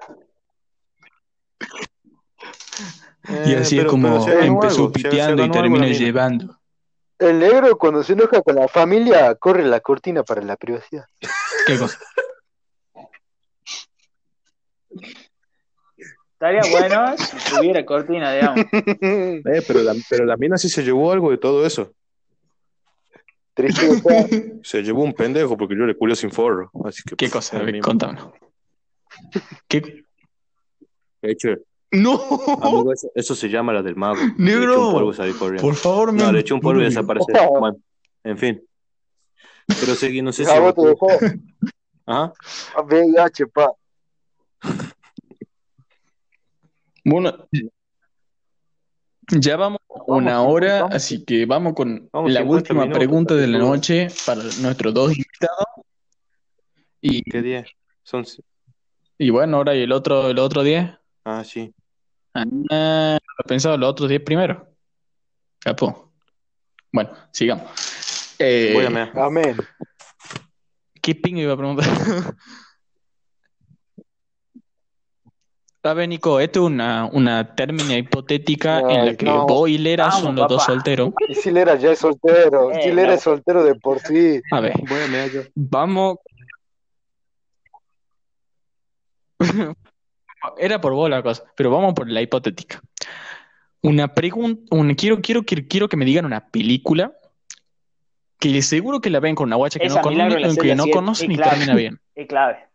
Y 3.28 3.52
Eh, 3.52 3.56
así 3.56 3.78
es 3.78 3.86
como 3.86 4.28
empezó 4.28 4.86
se 4.86 4.92
piteando 4.92 5.44
y 5.44 5.50
terminó 5.50 5.86
llevando. 5.86 6.58
El 7.18 7.38
negro 7.38 7.76
cuando 7.78 8.02
se 8.02 8.12
enoja 8.12 8.42
con 8.42 8.56
la 8.56 8.68
familia 8.68 9.34
corre 9.36 9.64
la 9.64 9.80
cortina 9.80 10.22
para 10.22 10.42
la 10.42 10.56
privacidad. 10.56 11.04
¿Qué 11.66 11.78
cosa? 11.78 11.98
Estaría 16.32 16.60
bueno 16.70 17.16
si 17.16 17.54
tuviera 17.54 17.84
cortina, 17.86 18.32
digamos. 18.32 18.66
Eh, 19.00 19.62
pero, 19.66 19.82
la, 19.82 19.94
pero 20.10 20.24
la 20.24 20.36
mina 20.36 20.58
sí 20.58 20.68
se 20.68 20.82
llevó 20.82 21.12
algo 21.12 21.30
de 21.30 21.38
todo 21.38 21.64
eso. 21.64 21.94
Tristeza. 23.54 24.26
Se 24.62 24.82
llevó 24.82 25.04
un 25.04 25.12
pendejo 25.12 25.56
porque 25.56 25.76
yo 25.76 25.84
le 25.84 25.96
culé 25.96 26.16
sin 26.16 26.32
forro. 26.32 26.70
Así 26.84 27.02
que, 27.04 27.14
¿Qué 27.14 27.26
pff, 27.26 27.32
cosa? 27.32 27.62
Contámonos. 27.80 28.32
¿Qué? 29.68 30.04
De 31.22 31.30
hecho, 31.30 31.50
¡No! 31.94 32.20
amigo, 32.60 32.92
eso, 32.92 33.08
eso 33.14 33.34
se 33.34 33.48
llama 33.48 33.72
la 33.72 33.82
del 33.82 33.96
mago. 33.96 34.16
Le 34.38 34.44
Negro, 34.56 34.88
un 34.88 34.94
polvo 34.94 35.10
y 35.12 35.14
salí 35.14 35.32
corriendo. 35.32 35.62
Por 35.62 35.74
favor, 35.76 36.12
No, 36.12 36.26
me- 36.26 36.32
le 36.32 36.40
echó 36.40 36.54
un 36.54 36.60
polvo 36.60 36.80
y 36.80 36.84
desapareció. 36.84 37.34
Bueno, 37.58 37.76
en 38.24 38.38
fin. 38.38 38.62
Pero 39.66 39.94
seguí, 39.94 40.20
no 40.22 40.32
sé 40.32 40.44
si. 40.44 40.50
Te 40.52 40.86
dejó 40.86 41.08
Ajá. 42.06 42.32
a 42.76 42.82
VIH, 42.82 43.46
pa. 43.46 43.72
Bueno, 47.04 47.46
ya 49.30 49.56
vamos 49.56 49.78
una 50.06 50.38
Vamos, 50.38 50.52
hora, 50.54 50.80
vamos. 50.82 50.94
así 50.96 51.24
que 51.24 51.46
vamos 51.46 51.74
con 51.74 52.08
Vamos, 52.12 52.32
la 52.32 52.40
50 52.40 52.56
última 52.56 52.82
minutos, 52.82 52.98
pregunta 52.98 53.34
de 53.34 53.46
la 53.46 53.58
noche 53.58 54.08
para 54.26 54.42
nuestros 54.60 54.92
dos 54.94 55.10
invitados. 55.16 55.66
Y, 57.00 57.22
¿Qué 57.22 57.42
día? 57.42 57.64
Son. 58.02 58.24
y 59.18 59.30
bueno, 59.30 59.58
ahora 59.58 59.74
y 59.74 59.82
el 59.82 59.92
otro, 59.92 60.28
el 60.30 60.38
otro 60.38 60.62
día. 60.62 61.00
Ah, 61.24 61.44
sí. 61.44 61.74
Ah, 62.34 63.18
he 63.38 63.48
pensado 63.48 63.76
los 63.76 63.90
otros 63.90 64.08
10 64.08 64.22
primero. 64.22 64.66
Capo. 65.60 66.12
Bueno, 66.92 67.10
sigamos. 67.30 68.34
Eh, 68.38 68.72
Voy 68.74 68.84
a 68.86 68.90
mear. 68.90 69.18
Amén. 69.18 69.56
¿Qué 71.00 71.14
pingo 71.14 71.40
iba 71.40 71.52
a 71.52 71.56
preguntar? 71.56 71.86
A 75.86 75.92
ver, 75.92 76.08
Nico, 76.08 76.40
esto 76.40 76.60
es 76.60 76.66
una, 76.66 77.04
una 77.12 77.54
términa 77.54 77.98
hipotética 77.98 78.80
en 78.80 79.04
la 79.04 79.14
que 79.16 79.26
no. 79.26 79.44
vos 79.46 79.68
y 79.68 79.76
Lera 79.76 80.06
Vamos, 80.06 80.22
son 80.22 80.34
los 80.36 80.48
dos 80.48 80.64
solteros. 80.64 81.10
Y 81.28 81.34
Silera 81.34 81.74
ya 81.74 81.92
es 81.92 81.98
soltero. 81.98 82.72
Eh, 82.72 82.84
Silera 82.84 83.08
no. 83.08 83.12
es 83.14 83.20
soltero 83.20 83.62
de 83.62 83.74
por 83.74 84.00
sí. 84.00 84.40
A 84.50 84.60
ver, 84.60 84.72
Voy 84.88 85.00
a 85.02 85.06
mear 85.08 85.30
yo. 85.30 85.42
vamos. 85.54 86.16
Era 90.58 90.80
por 90.80 90.92
vos 90.92 91.08
la 91.10 91.22
cosa, 91.22 91.44
pero 91.56 91.70
vamos 91.70 91.94
por 91.94 92.08
la 92.10 92.20
hipotética. 92.22 92.80
Una 93.82 94.14
pregunta, 94.14 94.62
quiero, 94.96 95.20
quiero, 95.20 95.42
quiero, 95.44 95.62
quiero 95.68 95.88
que 95.88 95.96
me 95.96 96.04
digan 96.04 96.24
una 96.24 96.48
película 96.48 97.12
que 98.38 98.60
seguro 98.62 99.00
que 99.00 99.10
la 99.10 99.20
ven 99.20 99.34
con 99.34 99.46
una 99.48 99.56
guacha 99.56 99.78
que 99.78 99.86
Esa 99.86 100.02
no, 100.02 100.10
Milagro 100.10 100.34
conoce, 100.36 100.54
que 100.56 100.60
celda 100.60 100.74
no 100.74 100.82
siete, 100.84 100.96
conoce 100.96 101.20
sí, 101.22 101.28
ni 101.28 101.36
claro. 101.36 101.50
termina 101.50 101.74
bien. 101.74 102.00
Es 102.14 102.26
clave. 102.28 102.68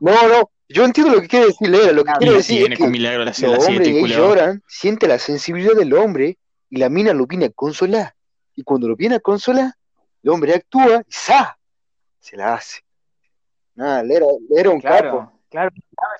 No, 0.00 0.12
no. 0.28 0.50
Yo 0.68 0.84
entiendo 0.84 1.14
lo 1.14 1.20
que 1.20 1.28
quiere 1.28 1.46
decir 1.46 1.68
Lera. 1.68 1.92
Lo 1.92 2.04
que 2.04 2.10
Ah, 2.10 2.16
quiere 2.18 2.32
Y 2.34 2.36
decir 2.36 2.58
tiene 2.58 2.74
es 2.74 2.78
con 2.80 2.88
que 2.88 2.92
milagro 2.92 3.20
la 3.20 3.26
los 3.26 3.36
celda 3.36 3.58
hombres 3.58 3.76
7, 3.76 3.90
gays 3.90 4.00
culiao. 4.00 4.28
lloran, 4.28 4.62
siente 4.66 5.06
la 5.08 5.18
sensibilidad 5.18 5.74
del 5.74 5.92
hombre 5.94 6.38
y 6.70 6.76
la 6.78 6.88
mina 6.88 7.12
lo 7.12 7.26
viene 7.26 7.46
a 7.46 7.50
consolar. 7.50 8.14
Y 8.54 8.62
cuando 8.62 8.88
lo 8.88 8.96
viene 8.96 9.16
a 9.16 9.20
consolar, 9.20 9.72
el 10.22 10.30
hombre 10.30 10.54
actúa 10.54 11.02
y 11.06 11.12
¡sa! 11.12 11.56
Se 12.18 12.36
la 12.36 12.54
hace. 12.54 12.80
Nada, 13.76 14.02
Lera, 14.02 14.26
Lera 14.50 14.70
un 14.70 14.80
capo. 14.80 15.32
Claro, 15.56 15.70
claro. 15.96 16.16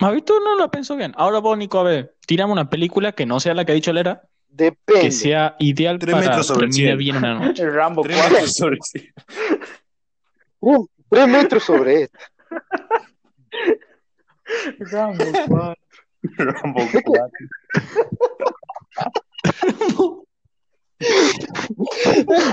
¿Has 0.00 0.12
visto? 0.12 0.38
No 0.40 0.56
lo 0.56 0.70
pensó 0.70 0.94
bien. 0.94 1.14
Ahora 1.16 1.38
vos, 1.38 1.56
Nico, 1.56 1.78
a 1.78 1.84
ver, 1.84 2.14
tirame 2.26 2.52
una 2.52 2.68
película 2.68 3.12
que 3.12 3.24
no 3.24 3.40
sea 3.40 3.54
la 3.54 3.64
que 3.64 3.72
ha 3.72 3.74
dicho 3.74 3.94
Lera, 3.94 4.20
que 4.54 4.64
Depende. 4.64 5.10
sea 5.10 5.56
ideal 5.58 5.98
Tres 5.98 6.12
para 6.14 6.26
metros 6.28 6.46
sobre 6.48 6.68
terminar 6.68 6.96
bien 6.98 7.16
una 7.16 7.34
noche. 7.38 7.66
Rambo 7.70 8.02
Tres 8.02 8.16
4. 8.18 8.32
metros 8.34 8.54
sobre 8.56 8.78
sí. 8.82 9.08
Uh, 10.60 10.86
tres 11.08 11.28
metros 11.28 11.62
sobre 11.64 12.02
esto. 12.02 12.18
Rambo 14.80 15.24
4. 15.48 15.74
Rambo 16.36 16.80
4. 17.04 17.30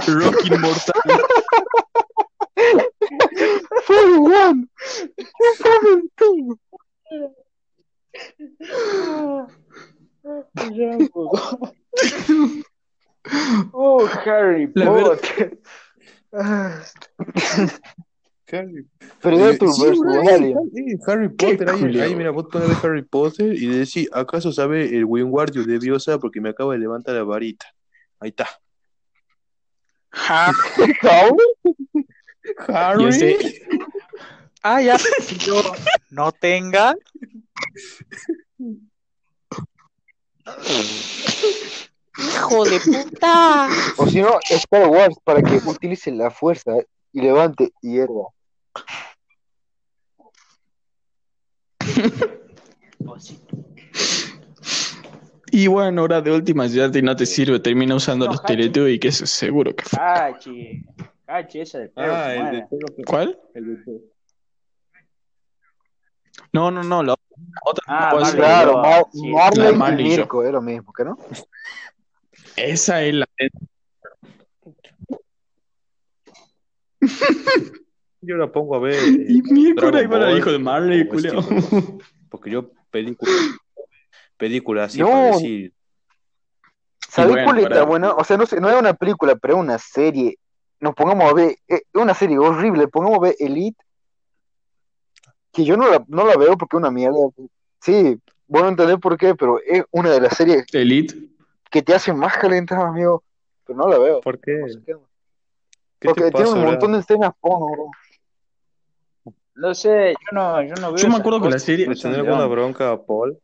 Rocky 0.07 0.49
Mortal. 0.51 1.01
Full 3.85 4.31
one. 4.31 4.67
Full 5.57 6.01
two. 6.17 6.59
Oh, 13.73 14.05
Harry 14.25 14.69
La 14.75 14.89
verdad- 14.91 15.19
Potter. 15.19 15.57
Harry, 18.51 18.85
Sí, 19.43 20.53
sí, 20.73 20.95
Harry 21.07 21.29
Potter, 21.29 21.69
ahí, 22.01 22.15
mira, 22.15 22.31
vos 22.31 22.45
ponés 22.51 22.83
Harry 22.83 23.03
Potter 23.03 23.53
y 23.53 23.67
decís, 23.67 24.09
¿acaso 24.13 24.51
sabe 24.51 24.95
el 24.95 25.05
Wingardium 25.05 25.65
de 25.65 25.79
Diosa 25.79 26.19
porque 26.19 26.41
me 26.41 26.49
acaba 26.49 26.73
de 26.73 26.79
levantar 26.79 27.15
la 27.15 27.23
varita? 27.23 27.65
Ahí 28.19 28.29
está. 28.29 28.47
¿Cómo? 31.01 31.37
Y 32.99 33.07
ese- 33.07 33.61
Ah, 34.61 34.81
ya. 34.81 34.97
Si 34.97 35.37
yo 35.37 35.61
no 36.09 36.31
tenga. 36.31 36.95
Hijo 42.17 42.65
de 42.65 42.79
puta. 42.79 43.69
O 43.97 44.07
si 44.07 44.21
no, 44.21 44.37
Star 44.49 44.87
Wars 44.87 45.15
para 45.23 45.41
que 45.41 45.59
utilice 45.65 46.11
la 46.11 46.29
fuerza 46.29 46.71
y 47.11 47.21
levante 47.21 47.71
hierba. 47.81 48.27
Y 55.51 55.67
bueno, 55.67 56.01
ahora 56.01 56.19
de 56.21 56.31
última, 56.31 56.65
ya 56.65 56.89
te- 56.89 57.01
no 57.01 57.15
te 57.15 57.25
sirve, 57.27 57.59
termina 57.59 57.95
usando 57.95 58.25
No, 58.25 58.31
los 58.31 58.41
Hachi. 58.41 58.55
Teletubbies, 58.55 58.99
que 58.99 59.07
eso 59.09 59.25
seguro 59.27 59.75
que 59.75 59.83
fue. 59.85 59.99
Cachi. 59.99 60.83
Cachi, 61.27 61.59
esa 61.61 61.79
de 61.79 61.89
perro. 61.89 62.13
Ah, 62.15 62.33
el 62.35 62.39
de 62.51 62.57
humana. 62.57 62.67
¿Cuál? 63.05 63.39
el 63.53 63.65
de 63.85 64.01
No, 66.51 66.71
no, 66.71 66.83
no, 66.83 67.03
la 67.03 67.13
otra. 67.65 67.83
Ah, 67.87 68.11
no, 68.19 68.31
Claro, 68.31 68.77
Mar- 68.77 69.05
sí. 69.13 69.29
Marley 69.31 69.63
La 69.63 69.71
y 69.71 69.75
Marley 69.77 70.05
y 70.07 70.09
yo. 70.11 70.17
Mirko, 70.17 70.43
es 70.43 70.51
lo 70.51 70.61
mismo, 70.61 70.91
¿que 70.91 71.03
no? 71.03 71.17
esa 72.55 73.03
es 73.03 73.13
la. 73.13 73.27
Yo 78.25 78.35
la 78.37 78.51
pongo 78.51 78.75
a 78.75 78.79
ver. 78.79 78.93
eh, 79.03 79.25
Y 79.29 79.41
miércoles 79.41 79.75
Dragon 79.75 79.95
ahí 79.95 80.07
para 80.07 80.23
el 80.25 80.29
Ball, 80.31 80.37
hijo 80.39 80.51
de 80.51 80.59
Marley, 80.59 81.01
o 81.01 81.07
culiao. 81.09 81.41
Steven, 81.41 81.99
Porque 82.29 82.49
yo, 82.49 82.71
película, 82.89 83.31
película 84.37 84.83
así 84.85 84.99
No. 84.99 85.07
para 85.07 85.25
decir. 85.27 85.73
¿Sabés 87.09 87.31
bueno, 87.31 87.45
cuál 87.45 87.57
está 87.59 87.69
para- 87.69 87.83
buena? 87.83 88.13
O 88.13 88.23
sea, 88.23 88.37
no, 88.37 88.45
sé, 88.45 88.59
no 88.59 88.69
es 88.69 88.75
una 88.79 88.93
película, 88.95 89.35
pero 89.35 89.53
es 89.55 89.59
una 89.59 89.77
serie. 89.77 90.37
Nos 90.79 90.95
pongamos 90.95 91.29
a 91.29 91.33
ver, 91.33 91.55
es 91.67 91.83
una 91.93 92.13
serie 92.13 92.37
horrible, 92.39 92.87
pongamos 92.87 93.19
a 93.19 93.21
ver 93.21 93.35
Elite, 93.39 93.81
que 95.51 95.63
yo 95.63 95.77
no 95.77 95.87
la, 95.89 96.03
no 96.07 96.25
la 96.25 96.35
veo 96.35 96.57
porque 96.57 96.75
es 96.75 96.79
una 96.79 96.91
mierda. 96.91 97.17
Sí, 97.79 98.17
bueno, 98.47 98.69
entender 98.69 98.99
por 98.99 99.17
qué, 99.17 99.35
pero 99.35 99.59
es 99.65 99.83
una 99.91 100.09
de 100.09 100.21
las 100.21 100.35
series 100.35 100.65
Elite. 100.73 101.15
que 101.69 101.81
te 101.83 101.93
hacen 101.93 102.17
más 102.17 102.35
calentado, 102.37 102.81
amigo. 102.83 103.23
Pero 103.65 103.77
no 103.77 103.87
la 103.87 103.97
veo. 103.99 104.21
¿Por 104.21 104.39
qué? 104.39 104.53
No 104.57 104.67
sé 104.67 104.79
qué. 104.85 104.93
¿Qué 105.99 106.07
Porque 106.09 106.21
tiene 106.31 106.31
pasa, 106.45 106.53
un 106.55 106.61
bro? 106.61 106.71
montón 106.71 106.91
de 106.93 106.99
escenas 106.99 107.31
porno, 107.39 107.67
bro. 107.67 107.85
No 109.55 109.75
sé, 109.75 110.13
yo 110.13 110.27
no, 110.31 110.61
yo 110.63 110.73
no 110.75 110.93
veo. 110.93 110.97
Yo 110.97 111.09
me 111.09 111.17
acuerdo 111.17 111.41
que 111.41 111.49
la 111.49 111.59
serie. 111.59 111.87
¿Le 111.87 111.95
tiene 111.95 112.17
alguna 112.17 112.45
bronca 112.45 112.91
a 112.91 113.01
Paul? 113.03 113.37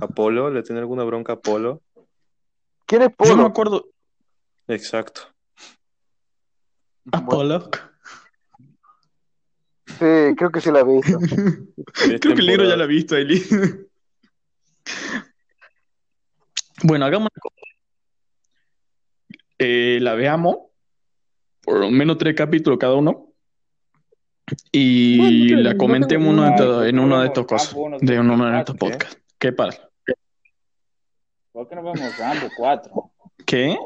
¿A 0.00 0.06
Polo? 0.08 0.50
¿Le 0.50 0.62
tiene 0.62 0.80
alguna 0.80 1.04
bronca 1.04 1.34
a 1.34 1.40
Polo? 1.40 1.82
¿Quién 2.86 3.02
es 3.02 3.08
Yo 3.08 3.24
me 3.26 3.34
Polo? 3.34 3.46
acuerdo. 3.46 3.86
Exacto. 4.68 5.22
Apolo. 7.12 7.70
Sí, 9.86 10.34
creo 10.36 10.50
que 10.50 10.60
sí 10.60 10.70
la 10.70 10.80
he 10.80 10.84
visto. 10.84 11.18
Creo 11.94 12.20
que 12.20 12.28
el 12.40 12.46
libro 12.46 12.64
ya 12.64 12.76
lo 12.76 12.84
ha 12.84 12.88
visto, 12.88 13.16
Eli. 13.16 13.42
bueno, 16.82 17.06
hagamos 17.06 17.28
una 17.32 17.40
cosa. 17.40 17.56
Eh, 19.58 19.98
la 20.02 20.14
veamos, 20.14 20.56
por 21.62 21.78
lo 21.80 21.90
menos 21.90 22.18
tres 22.18 22.34
capítulos 22.34 22.78
cada 22.78 22.94
uno, 22.94 23.25
y 24.72 25.48
Bueno, 25.48 25.62
la 25.62 25.72
no 25.72 25.78
comentemos 25.78 26.28
tengo- 26.28 26.42
uno 26.42 26.82
de 26.82 26.88
en 26.88 26.98
uno 26.98 27.20
de 27.20 27.26
estos 27.26 27.46
cosas, 27.46 27.74
ah, 27.74 27.96
de 28.00 28.20
uno 28.20 28.50
de 28.50 28.58
estos 28.58 28.74
¿qué? 28.74 28.78
podcasts. 28.78 29.16
¿Qué 29.16 29.48
¿Qué 29.48 29.52
pasa? 29.52 29.88
¿Por 31.52 31.68
qué 31.68 31.74
no 31.76 31.82
vemos 31.82 32.18
Rambo 32.18 32.46
4? 32.56 33.12
¿Qué? 33.44 33.76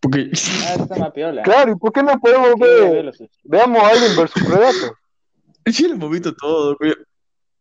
Porque 0.00 0.30
Ah. 0.66 1.12
Claro, 1.44 1.72
¿y 1.72 1.76
por 1.76 1.92
qué 1.92 2.02
no 2.02 2.18
podemos 2.18 2.54
ver? 2.58 3.14
sí. 3.14 3.28
Veamos 3.44 3.82
Alien 3.82 4.16
versus 4.16 4.42
Predator. 4.44 4.96
sí 5.66 5.86
lo 5.88 5.94
hemos 5.94 6.10
visto 6.10 6.34
todo. 6.34 6.76
güey. 6.78 6.94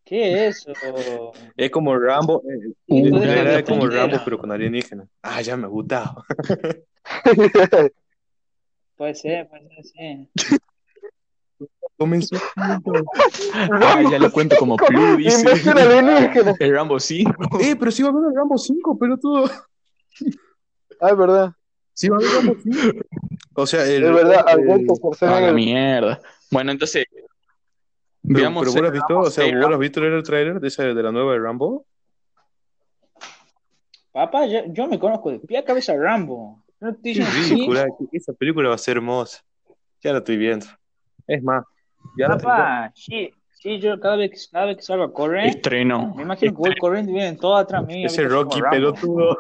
¿Qué 0.06 0.48
es 0.48 0.66
eso? 0.68 0.74
Es 1.56 1.70
como 1.70 1.96
Rambo, 1.98 2.42
eh, 2.50 2.74
Uh, 2.88 3.08
en 3.08 3.28
la 3.46 3.60
es 3.60 3.64
como. 3.66 3.86
Rambo, 3.88 4.18
pero 4.24 4.40
con 4.40 4.52
alienígenas. 4.52 5.08
Ah, 5.22 5.42
ya 5.42 5.56
me 5.58 5.66
ha 5.66 5.68
gustado. 5.68 6.24
Puede 9.00 9.16
ser, 9.16 9.48
puede 9.48 9.66
ser, 9.82 10.28
sí. 10.36 10.58
Comenzó. 11.98 12.36
Ah, 12.58 14.02
ya 14.12 14.20
lo 14.20 14.30
cuento 14.30 14.58
como 14.58 14.76
Plu, 14.76 15.16
dice. 15.16 15.48
El 16.60 16.74
Rambo 16.74 17.00
5. 17.00 17.32
Eh, 17.62 17.78
pero 17.80 17.92
sí 17.92 18.04
va 18.04 18.10
a 18.10 18.12
haber 18.12 18.30
el 18.30 18.36
Rambo 18.36 18.58
5, 18.58 18.98
pero 19.00 19.18
todo. 19.18 19.50
Ah, 21.00 21.12
es 21.12 21.18
verdad. 21.18 21.52
Sí 21.94 22.10
va 22.10 22.18
a 22.18 22.20
haber 22.20 22.32
Rambo 22.36 22.56
5. 22.62 22.98
O 23.56 23.68
sea, 23.68 23.86
el, 23.86 24.04
Es 24.04 24.14
verdad, 24.14 24.46
el- 24.50 24.70
Alberto 24.70 24.94
Ah, 25.22 25.40
la 25.40 25.54
mierda. 25.54 26.20
Bueno, 26.52 26.72
entonces. 26.74 27.06
Pero, 28.22 28.38
veamos. 28.38 28.64
pero 28.64 28.74
vos 28.74 28.82
lo 28.82 28.88
has 28.88 28.94
visto, 28.94 29.20
o 29.20 29.32
sea, 29.32 29.46
vos 29.46 29.70
lo 29.70 29.76
has 29.76 29.80
visto 29.80 30.04
el 30.04 30.24
trailer 30.24 30.60
de, 30.60 30.68
esa, 30.68 30.84
de 30.84 31.04
la 31.04 31.14
nueva 31.14 31.32
de 31.34 31.40
Rambo. 31.40 31.86
Papá, 34.12 34.46
yo, 34.46 34.60
yo 34.68 34.88
me 34.88 35.00
conozco 35.00 35.32
de 35.32 35.40
pie 35.40 35.58
a 35.60 35.64
cabeza 35.64 35.96
Rambo. 35.96 36.62
No 36.82 36.96
te 36.96 37.14
Qué 37.14 37.24
ridícula, 37.26 37.88
esa 38.12 38.34
película 38.34 38.70
va 38.70 38.76
a 38.76 38.78
ser 38.78 38.98
hermosa. 38.98 39.42
Ya 40.02 40.12
la 40.14 40.20
estoy 40.20 40.38
viendo. 40.38 40.66
Es 41.28 41.44
más, 41.44 41.64
ya 42.18 42.28
Papá, 42.30 42.92
sí, 42.96 43.32
sí, 43.52 43.80
yo 43.80 44.00
cada 44.00 44.16
vez, 44.16 44.32
que- 44.32 44.52
cada 44.52 44.66
vez 44.68 44.78
que 44.78 44.84
salgo 44.84 45.04
a 45.04 45.14
correr, 45.14 45.48
Estreno. 45.48 46.14
me 46.16 46.24
imagino 46.24 46.52
que 46.54 46.58
voy 46.58 46.76
corriendo 46.78 47.12
y 47.12 47.16
vienen 47.16 47.38
todos 47.38 47.60
atrás 47.62 47.86
mío. 47.86 48.08
ese. 48.08 48.24
Como 48.28 48.44
Rocky 48.44 48.62
pelotudo. 48.72 49.38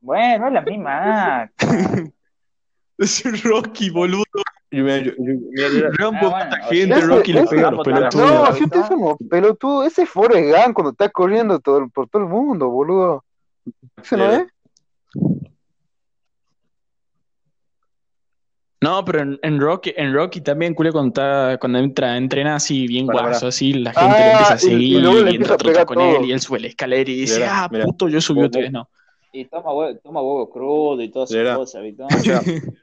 Bueno, 0.00 0.48
es 0.48 0.52
la 0.52 0.60
misma. 0.62 1.42
ah. 1.60 2.04
Es 2.98 3.42
Rocky, 3.44 3.90
boludo. 3.90 4.24
Yo, 4.70 4.86
yo- 4.86 5.02
yo- 5.04 5.12
mira, 5.18 5.90
Rambo 5.98 6.28
Ah, 6.34 6.48
bueno, 6.50 6.66
gente, 6.70 6.94
sea, 6.96 7.06
Rocky 7.06 7.32
le 7.32 7.40
ese- 7.40 7.50
pega 7.50 7.68
a 7.68 7.70
ese- 7.70 7.76
los 7.76 7.86
no, 7.86 7.94
pelotudos. 7.94 8.30
No, 8.50 8.56
si 8.56 8.64
ustedes 8.64 8.86
somos 8.86 9.16
pelotudos, 9.30 9.86
ese 9.86 10.02
es 10.02 10.08
Forrest 10.08 10.46
Gump 10.56 10.74
cuando 10.74 10.90
está 10.92 11.08
corriendo 11.10 11.58
todo, 11.60 11.88
por 11.88 12.08
todo 12.08 12.22
el 12.22 12.28
mundo, 12.28 12.68
boludo. 12.70 13.24
¿Ese 14.02 14.16
no 14.16 14.30
es? 14.30 14.46
No, 18.80 19.04
pero 19.04 19.20
en, 19.20 19.38
en 19.42 19.60
Rocky, 19.60 19.94
en 19.96 20.12
Rocky 20.12 20.40
también, 20.40 20.74
culé, 20.74 20.90
cuando, 20.90 21.08
está, 21.10 21.56
cuando 21.60 21.78
entra, 21.78 22.16
entrena 22.16 22.56
así, 22.56 22.88
bien 22.88 23.06
Para, 23.06 23.20
guaso, 23.22 23.40
para. 23.40 23.48
así, 23.50 23.72
la 23.74 23.92
gente 23.92 24.04
Ah, 24.04 24.18
le 24.24 24.30
empieza 24.32 24.54
a 24.54 24.56
y- 24.56 24.58
y 24.58 24.76
seguir 24.76 25.00
luego 25.00 25.20
le 25.20 25.30
y, 25.30 25.34
empieza 25.34 25.36
entra 25.36 25.54
a 25.54 25.58
trota 25.58 25.72
pegar 25.72 25.86
con 25.86 25.98
todo. 25.98 26.16
él 26.16 26.24
y 26.24 26.32
él 26.32 26.40
sube 26.40 26.58
la 26.58 26.66
escalera 26.66 27.08
y 27.10 27.14
dice, 27.14 27.34
Mira, 27.38 27.64
ah, 27.64 27.68
mira. 27.70 27.84
puto, 27.84 28.08
yo 28.08 28.20
subí 28.20 28.40
Vos- 28.40 28.46
ustedes 28.46 28.72
no. 28.72 28.90
Y 29.32 29.44
toma 29.44 29.72
huevo, 29.72 29.98
toma 30.02 30.20
huevo 30.20 30.50
crudo 30.50 31.00
y 31.00 31.10
todas 31.10 31.30
Mira. 31.30 31.42
esas 31.44 31.56
cosas, 31.58 31.82
¿viste? 31.84 32.02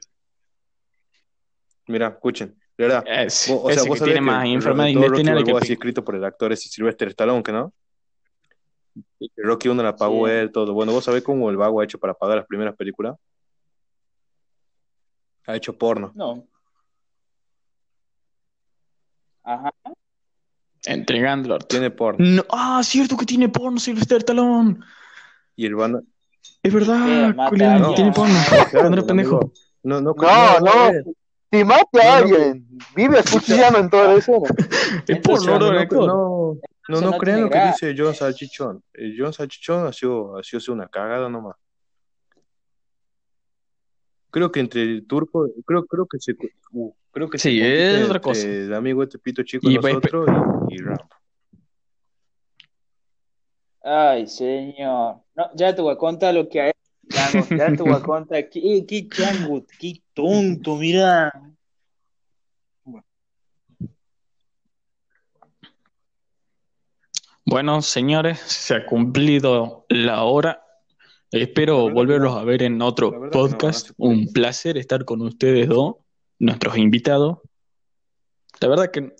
Mira, 1.86 2.08
escuchen. 2.08 2.56
De 2.78 2.84
verdad. 2.86 3.04
Es, 3.06 3.46
o 3.52 3.70
sea, 3.70 3.82
vos 3.82 3.98
que 3.98 4.04
tiene 4.06 4.20
más 4.22 4.46
enfermedad 4.46 4.88
el- 4.88 4.94
todo 4.94 5.02
Rocky 5.08 5.20
intestinal 5.20 5.36
que 5.44 5.52
Balboa 5.52 5.60
así 5.60 5.72
escrito 5.74 6.02
por 6.02 6.16
el 6.16 6.24
actor 6.24 6.50
ese 6.52 6.70
Sylvester 6.70 7.08
Stallone, 7.08 7.42
¿que 7.42 7.52
no? 7.52 7.74
Rocky 9.36 9.68
uno 9.68 9.82
la 9.82 9.96
pagó 9.96 10.26
Sí. 10.26 10.32
él, 10.32 10.52
todo. 10.52 10.72
Bueno, 10.72 10.92
vos 10.92 11.04
sabés 11.04 11.22
cómo 11.22 11.50
el 11.50 11.56
vago 11.56 11.80
ha 11.80 11.84
hecho 11.84 11.98
para 11.98 12.14
pagar 12.14 12.38
las 12.38 12.46
primeras 12.46 12.74
películas. 12.76 13.16
Ha 15.46 15.56
hecho 15.56 15.76
porno. 15.76 16.12
No. 16.14 16.46
Ajá. 19.42 19.72
Entregándolo. 20.86 21.58
Tiene 21.58 21.90
porno. 21.90 22.24
No, 22.24 22.44
ah, 22.50 22.80
cierto 22.82 23.16
que 23.16 23.26
tiene 23.26 23.48
porno 23.48 23.78
Sylvester 23.78 24.18
Stallone. 24.18 24.78
Y 25.56 25.66
el 25.66 25.74
banda. 25.74 26.02
Es 26.62 26.72
verdad, 26.72 27.34
a 27.38 27.46
alguien. 27.46 27.94
tiene 27.94 28.12
porno. 28.12 28.34
Claro, 28.70 28.94
el 28.94 29.04
pendejo. 29.04 29.52
No, 29.82 30.00
no, 30.00 30.14
No, 30.14 30.60
no. 30.60 31.12
Si 31.52 31.64
mata 31.64 31.84
No, 31.92 32.00
a 32.00 32.04
no, 32.04 32.12
alguien, 32.12 32.68
vive 32.94 33.18
acuchillando 33.18 33.78
en 33.80 33.90
toda 33.90 34.08
la 34.08 34.14
escena. 34.14 34.48
Es 35.08 35.20
bro, 35.22 35.36
no, 35.36 35.58
no, 35.58 35.72
no, 35.72 36.06
no, 36.06 36.58
Eso 36.88 37.00
no 37.06 37.10
no 37.10 37.18
crean 37.18 37.40
lo 37.42 37.50
que 37.50 37.60
dice 37.66 37.94
John 37.96 38.14
Salchichón. 38.14 38.82
Eh, 38.94 39.14
John 39.18 39.32
Salchichón 39.32 39.86
ha 39.86 39.92
sido, 39.92 40.36
ha 40.38 40.42
sido 40.44 40.72
una 40.74 40.86
cagada 40.88 41.28
nomás. 41.28 41.56
Creo 44.30 44.52
que 44.52 44.60
entre 44.60 44.82
el 44.82 45.06
turco, 45.08 45.48
creo, 45.66 45.84
creo 45.86 46.06
que 46.06 46.18
se, 46.20 46.36
uh, 46.72 46.92
creo 47.10 47.28
que 47.28 47.38
se 47.38 47.50
Sí, 47.50 47.58
compite 47.58 47.96
es 47.98 48.04
otra 48.06 48.20
cosa. 48.20 48.46
El 48.46 48.72
amigo 48.74 49.02
este 49.02 49.18
pito 49.18 49.42
chico 49.42 49.68
Y 49.68 49.76
va- 49.76 49.88
nosotros 49.88 50.28
y, 50.68 50.74
y 50.74 50.78
Rambo. 50.78 51.08
Ay, 53.82 54.26
señor. 54.28 55.16
No, 55.34 55.50
ya 55.56 55.74
te 55.74 55.82
voy 55.82 55.94
a 55.94 55.96
contar 55.96 56.32
lo 56.34 56.48
que 56.48 56.60
hay. 56.60 56.72
Chango, 57.10 57.46
Ya 57.50 57.74
te 57.74 57.82
voy 57.82 57.92
a 57.92 58.00
contar. 58.00 58.48
Qué, 58.48 58.84
qué 58.86 59.08
chango, 59.08 59.64
qué 59.78 60.02
tonto, 60.14 60.76
mira. 60.76 61.32
Bueno, 67.44 67.82
señores, 67.82 68.38
se 68.38 68.74
ha 68.74 68.86
cumplido 68.86 69.84
la 69.88 70.22
hora. 70.22 70.62
Espero 71.32 71.88
La 71.88 71.94
volverlos 71.94 72.36
a 72.36 72.44
ver 72.44 72.62
en 72.62 72.80
otro 72.82 73.10
La 73.10 73.18
no, 73.18 73.30
podcast. 73.30 73.90
no. 73.90 73.94
Un 73.98 74.32
placer 74.32 74.76
estar 74.78 75.04
con 75.04 75.20
ustedes 75.22 75.68
dos, 75.68 75.96
nuestros 76.38 76.76
invitados. 76.76 77.38
La 78.60 78.68
verdad 78.68 78.90
que 78.90 79.14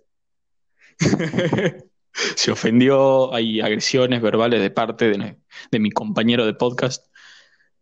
se 2.12 2.52
ofendió, 2.52 3.32
hay 3.34 3.60
agresiones 3.60 4.20
verbales 4.20 4.60
de 4.60 4.70
parte 4.70 5.08
de, 5.08 5.38
de 5.70 5.78
mi 5.80 5.90
compañero 5.90 6.46
de 6.46 6.54
podcast. 6.54 7.09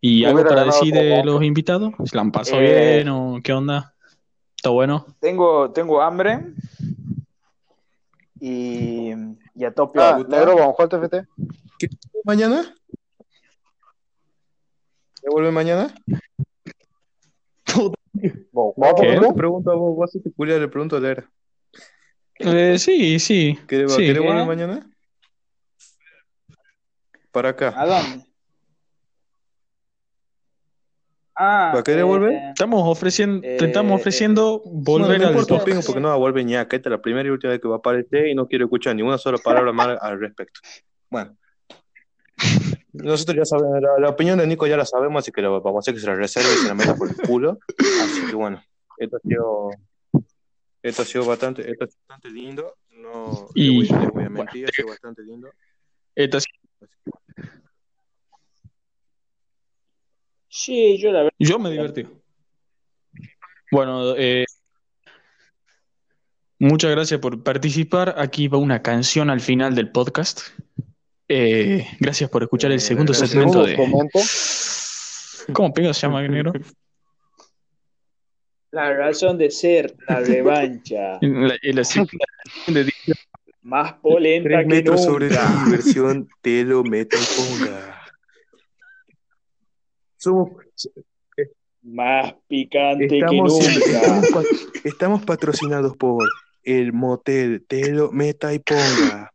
¿Y 0.01 0.23
algo 0.25 0.43
para 0.43 0.63
decir 0.65 0.93
de 0.93 1.23
los 1.23 1.43
invitados? 1.43 1.93
¿Se 2.05 2.15
la 2.15 2.21
han 2.21 2.31
pasado 2.31 2.61
Eh, 2.61 2.95
bien 2.95 3.09
o 3.09 3.39
qué 3.43 3.51
onda? 3.53 3.93
¿Está 4.55 4.69
bueno? 4.69 5.05
Tengo, 5.19 5.71
tengo 5.71 6.01
hambre. 6.01 6.53
Y, 8.39 9.11
y 9.55 9.65
a 9.65 9.73
Topio 9.73 10.01
Ah, 10.01 10.17
negro, 10.27 10.55
vamos 10.55 10.79
a 10.79 10.85
jugar 10.85 10.89
TFT. 10.89 11.27
¿Mañana? 12.23 12.73
¿Ya 15.21 15.29
vuelve 15.31 15.51
mañana? 15.51 15.93
¿Qué? 17.65 18.29
Te 18.29 18.47
vamos. 18.53 19.33
pregunto 19.35 19.71
a 19.71 19.75
vos, 19.75 19.95
vos 19.95 20.11
si 20.11 20.21
te 20.21 20.31
culia, 20.31 20.57
le 20.57 20.67
pregunto 20.67 20.95
a 20.97 20.99
Lera. 20.99 21.29
Eh, 22.35 22.79
sí, 22.79 23.19
sí. 23.19 23.57
¿Quiere, 23.67 23.89
sí. 23.89 23.97
¿quiere 23.97 24.19
volver 24.19 24.37
¿Qué? 24.41 24.45
mañana? 24.45 24.89
Para 27.31 27.49
acá. 27.49 27.73
¿A 27.75 27.85
dónde? 27.85 28.25
Ah, 31.41 31.69
¿Para 31.71 31.83
qué 31.83 31.91
devolver? 31.93 32.33
eh, 32.33 32.49
Estamos 32.49 32.81
ofreciendo, 32.85 33.39
te 33.39 33.47
Eh, 33.63 33.67
estamos 33.67 33.97
ofreciendo 33.97 34.61
volver 34.65 35.07
Bueno, 35.19 35.31
no 35.31 35.39
al 35.39 35.45
porque 35.85 35.99
no 36.01 36.09
va 36.09 36.13
a 36.13 36.17
volver 36.17 36.43
ñaca. 36.45 36.75
Esta 36.75 36.89
es 36.89 36.91
la 36.91 37.01
primera 37.01 37.27
y 37.29 37.31
última 37.31 37.51
vez 37.51 37.61
que 37.61 37.67
va 37.69 37.75
a 37.75 37.77
aparecer 37.77 38.27
y 38.27 38.35
no 38.35 38.45
quiero 38.45 38.65
escuchar 38.65 38.93
ni 38.93 39.03
una 39.03 39.17
sola 39.17 39.37
palabra 39.37 39.71
más 39.71 39.97
al 40.01 40.19
respecto. 40.19 40.59
Bueno. 41.09 41.37
Nosotros 42.91 43.37
ya 43.37 43.45
sabemos, 43.45 43.81
la, 43.81 43.89
la 43.99 44.09
opinión 44.09 44.37
de 44.37 44.47
Nico 44.47 44.67
ya 44.67 44.75
la 44.75 44.85
sabemos, 44.85 45.21
así 45.23 45.31
que 45.31 45.41
lo 45.41 45.61
vamos 45.61 45.77
a 45.77 45.79
hacer 45.79 45.93
que 45.93 46.01
se 46.01 46.07
la 46.07 46.15
reserve 46.15 46.49
y 46.53 46.57
se 46.57 46.67
la 46.67 46.73
meta 46.73 46.95
por 46.95 47.07
el 47.09 47.15
culo. 47.15 47.57
Así 48.03 48.25
que 48.29 48.35
bueno, 48.35 48.61
esto 48.97 49.15
ha 49.15 49.19
sido, 49.21 49.69
esto 50.83 51.01
ha 51.03 51.05
sido 51.05 51.25
bastante, 51.25 51.61
esto 51.71 51.85
ha 51.85 51.87
sido 51.87 51.99
bastante 52.09 52.29
lindo. 52.31 52.75
No 52.91 53.47
Y- 53.55 53.69
le, 53.69 53.75
voy, 53.77 53.87
le 53.87 54.07
voy 54.11 54.23
a 54.23 54.27
bueno, 54.27 54.31
mentir, 54.31 54.65
ha 54.67 54.71
sido 54.73 54.89
bastante 54.89 55.21
lindo. 55.21 55.49
Esto 56.15 56.37
es- 56.39 56.45
Así 56.81 56.89
que, 57.05 57.68
sí, 60.49 60.97
yo 60.97 61.11
la 61.11 61.19
verdad. 61.23 61.35
Yo 61.39 61.59
me 61.59 61.69
divertí. 61.71 62.05
Bueno, 63.71 64.15
eh, 64.17 64.45
muchas 66.59 66.91
gracias 66.91 67.19
por 67.19 67.43
participar. 67.43 68.15
Aquí 68.17 68.47
va 68.47 68.57
una 68.57 68.81
canción 68.81 69.29
al 69.29 69.41
final 69.41 69.75
del 69.75 69.91
podcast. 69.91 70.41
Eh, 71.27 71.87
gracias 71.99 72.29
por 72.29 72.41
escuchar 72.43 72.71
el 72.71 72.77
Eh, 72.77 72.81
segundo 72.81 73.11
el 73.13 73.17
segmento 73.27 73.63
de... 73.63 73.75
¿Cómo 75.53 75.71
pega 75.73 75.93
se 75.93 76.01
llama, 76.07 76.21
negro? 76.27 76.53
La 78.71 78.93
razón 78.93 79.37
de 79.37 79.49
ser, 79.49 79.95
la 80.07 80.19
revancha. 80.19 81.17
La, 81.21 81.55
de- 82.67 82.93
Más 83.61 83.93
polenta 83.93 84.49
Tres 84.49 84.59
que 84.61 84.65
metros 84.67 85.03
sobre 85.03 85.27
nunca. 85.29 85.43
la 85.43 85.65
diversión, 85.65 86.29
te 86.41 86.63
lo 86.63 86.83
meto 86.83 87.17
y 87.17 87.25
ponga. 87.35 87.98
Somos, 90.19 90.49
Más 91.81 92.35
picante 92.47 93.07
que 93.07 93.19
Estamos, 93.19 93.57
siempre- 93.57 93.85
nunca. 93.93 93.99
estamos 94.21 94.29
pat- 94.31 94.85
estamos 94.85 95.25
patrocinados 95.25 95.95
por 95.97 96.27
el 96.63 96.91
motel 96.93 97.65
Telo 97.67 98.11
Meta 98.11 98.53
y 98.53 98.59
Ponga. 98.59 99.31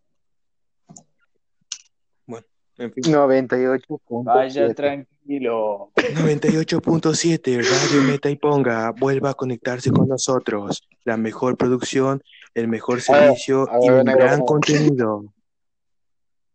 Bueno, 2.26 2.46
en 2.76 2.92
fin. 2.92 3.12
98. 3.12 4.00
Vaya 4.24 4.74
tranquilo. 4.74 5.08
Tranquilo. 5.24 5.90
98.7 5.96 7.62
Radio 7.64 8.02
Meta 8.02 8.28
y 8.28 8.36
Ponga 8.36 8.90
vuelva 8.90 9.30
a 9.30 9.34
conectarse 9.34 9.90
con 9.90 10.06
nosotros. 10.06 10.86
La 11.04 11.16
mejor 11.16 11.56
producción, 11.56 12.22
el 12.52 12.68
mejor 12.68 13.00
servicio 13.00 13.66
y 13.82 13.88
un 13.88 14.04
gran 14.04 14.42
contenido. 14.42 15.32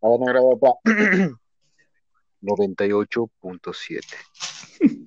A 0.03 0.07
ver, 0.07 0.35
pa. 0.61 0.73
98.7. 2.41 4.01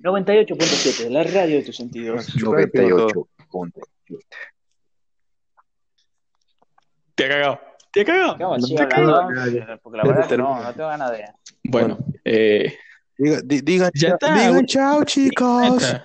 98.7, 0.01 1.09
la 1.09 1.23
radio 1.23 1.57
de 1.57 1.63
tus 1.63 1.75
sentidos. 1.75 2.27
Chupar 2.37 2.61
el 2.61 2.71
piloto. 2.71 3.27
98.7. 3.49 4.19
Te 7.15 7.25
ha 7.25 7.29
cagado. 7.29 7.59
Te 7.91 8.01
ha 8.01 8.05
cagado. 8.05 8.37
¿Qué 8.37 8.43
vamos 8.43 8.57
a 8.57 8.61
No 8.61 8.67
seguir 8.67 8.87
te 8.87 8.95
hablando? 8.95 9.79
Porque 9.81 9.97
la 9.97 10.03
verdad 10.03 10.37
no, 10.37 10.63
no 10.63 10.73
tengo 10.73 10.89
ganas 10.89 11.11
de. 11.11 11.25
Bueno, 11.63 11.97
eh, 12.25 12.77
Diga- 13.17 13.41
di- 13.43 13.61
digan, 13.61 13.91
Ya 13.93 14.09
está, 14.09 14.33
digan 14.33 14.65
chao, 14.65 15.03
chicos. 15.05 15.95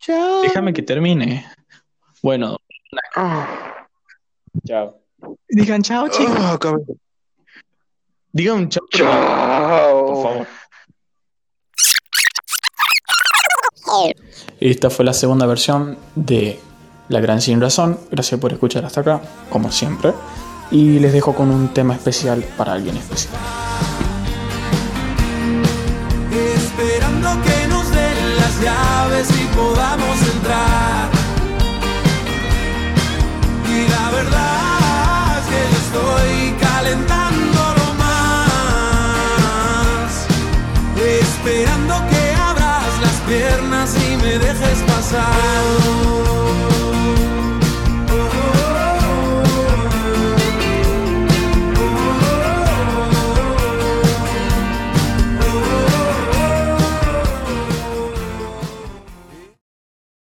Chao. 0.00 0.42
déjame 0.42 0.72
que 0.72 0.82
termine. 0.82 1.46
Bueno, 2.22 2.56
Chao. 4.66 5.00
digan 5.48 5.82
chao, 5.82 6.08
chicos. 6.08 6.58
Cabrón. 6.58 6.84
Digan 8.32 8.68
chao, 8.68 8.84
Chao. 8.90 10.06
por 10.06 10.22
favor. 10.22 10.46
Esta 14.60 14.90
fue 14.90 15.04
la 15.04 15.12
segunda 15.12 15.46
versión 15.46 15.98
de 16.16 16.58
La 17.08 17.20
Gran 17.20 17.40
Sin 17.40 17.60
Razón. 17.60 17.98
Gracias 18.10 18.40
por 18.40 18.52
escuchar 18.52 18.84
hasta 18.84 19.02
acá, 19.02 19.20
como 19.50 19.70
siempre. 19.70 20.12
Y 20.70 20.98
les 20.98 21.12
dejo 21.12 21.34
con 21.34 21.50
un 21.50 21.68
tema 21.68 21.94
especial 21.94 22.44
para 22.56 22.72
alguien 22.72 22.96
especial. 22.96 23.34
esperando 26.78 27.42
que 27.42 27.66
nos 27.68 27.90
den 27.90 28.36
las 28.36 28.60
llaves 28.60 29.28
y 29.30 29.44
podamos 29.56 30.22
entrar. 30.34 31.08
Y 33.66 33.88
la 33.88 34.10
verdad 34.10 35.38
es 35.38 35.46
que 35.50 35.60
yo 35.70 35.78
estoy 35.86 36.52
calentándolo 36.60 37.84
más, 37.98 38.86
esperando 41.04 41.94
que 42.10 42.22
abras 42.34 43.00
las 43.00 43.16
piernas 43.26 43.77
dejes 44.38 44.82
pasar. 44.86 46.27